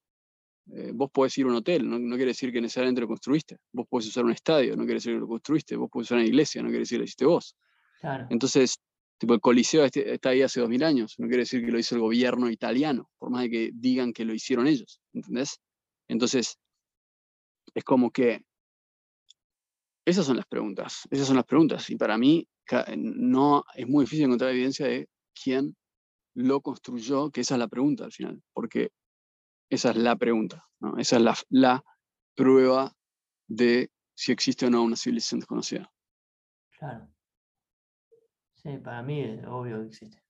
eh, 0.74 0.91
vos 0.93 1.09
podés 1.11 1.38
ir 1.38 1.45
a 1.45 1.49
un 1.49 1.55
hotel, 1.55 1.88
no, 1.89 1.97
no 1.99 2.15
quiere 2.15 2.32
decir 2.32 2.51
que 2.51 2.61
necesariamente 2.61 3.01
lo 3.01 3.07
construiste. 3.07 3.57
Vos 3.74 3.88
podés 3.89 4.07
usar 4.07 4.26
un 4.26 4.32
estadio, 4.32 4.72
no 4.76 4.84
quiere 4.84 4.95
decir 4.95 5.13
que 5.13 5.20
lo 5.20 5.28
construiste. 5.28 5.76
Vos 5.76 5.89
podés 5.91 6.07
usar 6.07 6.18
una 6.20 6.28
iglesia, 6.28 6.61
no 6.61 6.68
quiere 6.70 6.80
decir 6.82 6.95
que 6.97 6.99
lo 6.99 7.05
hiciste 7.05 7.26
vos. 7.26 7.55
claro. 7.99 8.28
Entonces, 8.30 8.78
Tipo, 9.20 9.34
el 9.34 9.41
Coliseo 9.41 9.84
este- 9.84 10.13
está 10.13 10.30
ahí 10.30 10.43
hace 10.43 10.59
dos 10.59 10.70
mil 10.70 10.84
años, 10.84 11.15
no 11.18 11.26
quiere 11.28 11.41
decir 11.41 11.65
que 11.65 11.72
lo 11.72 11.80
hizo 11.80 11.95
el 11.95 12.01
gobierno 12.01 12.51
italiano, 12.51 13.09
por 13.18 13.32
más 13.32 13.41
de 13.41 13.49
que 13.49 13.72
digan 13.74 14.13
que 14.13 14.24
lo 14.26 14.32
hicieron 14.32 14.68
ellos, 14.68 14.99
¿entendés? 15.11 15.59
Entonces, 16.07 16.59
es 17.74 17.84
como 17.84 18.11
que 18.11 18.41
esas 20.05 20.26
son 20.26 20.38
las 20.38 20.45
preguntas, 20.45 21.07
esas 21.09 21.28
son 21.28 21.36
las 21.36 21.45
preguntas. 21.45 21.89
Y 21.89 21.95
para 21.95 22.18
mí 22.18 22.47
no 22.95 23.63
es 23.76 23.88
muy 23.88 24.05
difícil 24.05 24.26
encontrar 24.26 24.51
evidencia 24.51 24.86
de 24.86 25.09
quién 25.34 25.76
lo 26.36 26.61
construyó, 26.61 27.32
que 27.32 27.41
esa 27.41 27.55
es 27.55 27.59
la 27.59 27.68
pregunta 27.68 28.05
al 28.05 28.11
final, 28.11 28.41
porque 28.53 28.89
esa 29.70 29.91
es 29.91 29.97
la 29.97 30.15
pregunta, 30.15 30.65
¿no? 30.80 30.97
esa 30.97 31.18
es 31.18 31.22
la, 31.22 31.36
la 31.49 31.84
prueba 32.36 32.93
de 33.47 33.91
si 34.15 34.32
existe 34.32 34.65
o 34.68 34.70
no 34.70 34.84
una 34.84 34.95
civilización 34.95 35.39
desconocida. 35.41 35.91
Claro. 36.80 37.09
Sí, 38.55 38.78
para 38.80 39.01
mí 39.03 39.22
es 39.22 39.45
obvio 39.47 39.80
que 39.82 39.88
existe. 39.88 40.22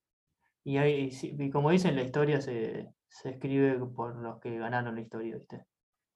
Y, 0.64 0.78
hay, 0.78 1.10
y 1.24 1.52
como 1.52 1.72
dicen, 1.72 1.96
la 1.96 2.04
historia 2.04 2.42
se, 2.42 2.94
se 3.10 3.32
escribe 3.32 3.80
por 3.96 4.18
los 4.18 4.40
que 4.40 4.58
ganaron 4.60 4.96
la 4.96 5.02
historia, 5.02 5.38
¿viste? 5.38 5.66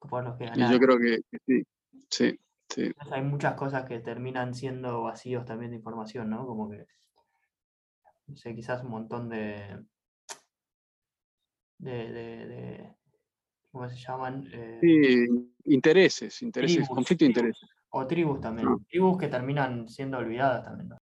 Por 0.00 0.24
los 0.24 0.36
que 0.38 0.44
Y 0.44 0.48
yo 0.48 0.50
ganaron. 0.50 0.80
creo 0.80 0.98
que, 0.98 1.22
que 1.30 1.64
sí, 2.10 2.38
sí, 2.68 2.92
Hay 3.12 3.20
muchas 3.22 3.52
cosas 3.54 3.84
que 3.84 4.00
terminan 4.00 4.54
siendo 4.54 5.02
vacíos 5.02 5.44
también 5.44 5.72
de 5.72 5.76
información, 5.76 6.30
¿no? 6.30 6.46
Como 6.46 6.70
que, 6.70 6.86
no 8.26 8.36
sé, 8.36 8.54
quizás 8.56 8.82
un 8.82 8.90
montón 8.90 9.28
de, 9.28 9.84
de, 11.78 12.12
de, 12.12 12.46
de- 12.46 12.71
¿cómo 13.72 13.88
se 13.88 13.96
llaman? 13.96 14.46
Eh, 14.52 14.78
Sí, 14.80 15.26
intereses, 15.64 16.42
intereses, 16.42 16.76
Tribus, 16.76 16.94
conflicto 16.94 17.24
de 17.24 17.30
intereses. 17.30 17.68
O 17.90 18.06
tribus 18.06 18.40
también. 18.40 18.68
Ah. 18.68 18.76
Tribus 18.88 19.18
que 19.18 19.28
terminan 19.28 19.88
siendo 19.88 20.18
olvidadas 20.18 20.64
también, 20.64 20.90
¿no? 20.90 20.98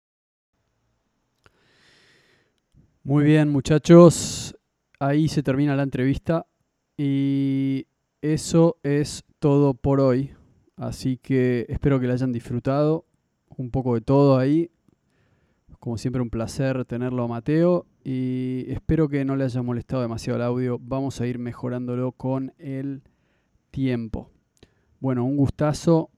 Muy 3.03 3.25
bien, 3.25 3.49
muchachos. 3.49 4.57
Ahí 4.99 5.29
se 5.29 5.43
termina 5.43 5.77
la 5.77 5.85
entrevista. 5.85 6.47
Y 6.97 7.87
eso 8.21 8.79
es 8.83 9.25
todo 9.39 9.75
por 9.75 10.01
hoy. 10.01 10.33
Así 10.77 11.17
que 11.19 11.67
espero 11.69 12.01
que 12.01 12.07
la 12.07 12.15
hayan 12.15 12.33
disfrutado. 12.33 13.05
Un 13.57 13.71
poco 13.71 13.95
de 13.95 14.01
todo 14.01 14.39
ahí. 14.39 14.71
Como 15.79 15.99
siempre, 15.99 16.21
un 16.21 16.31
placer 16.31 16.85
tenerlo 16.85 17.25
a 17.25 17.29
Mateo. 17.29 17.87
Y 18.09 18.67
espero 18.69 19.09
que 19.09 19.25
no 19.25 19.35
le 19.35 19.43
haya 19.43 19.63
molestado 19.63 20.01
demasiado 20.01 20.37
el 20.37 20.45
audio. 20.45 20.79
Vamos 20.81 21.21
a 21.21 21.27
ir 21.27 21.41
mejorándolo 21.41 22.13
con 22.13 22.53
el 22.57 23.03
tiempo. 23.73 24.31
Bueno, 25.01 25.25
un 25.25 25.37
gustazo. 25.37 26.11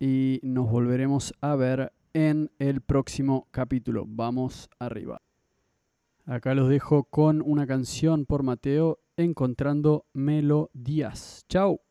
Y 0.00 0.40
nos 0.42 0.70
volveremos 0.70 1.34
a 1.42 1.56
ver 1.56 1.92
en 2.14 2.50
el 2.58 2.80
próximo 2.80 3.48
capítulo. 3.50 4.06
Vamos 4.08 4.70
arriba. 4.78 5.20
Acá 6.24 6.54
los 6.54 6.70
dejo 6.70 7.04
con 7.04 7.42
una 7.42 7.66
canción 7.66 8.24
por 8.24 8.42
Mateo, 8.42 9.00
Encontrando 9.18 10.06
Melodías. 10.14 11.44
Chao. 11.50 11.85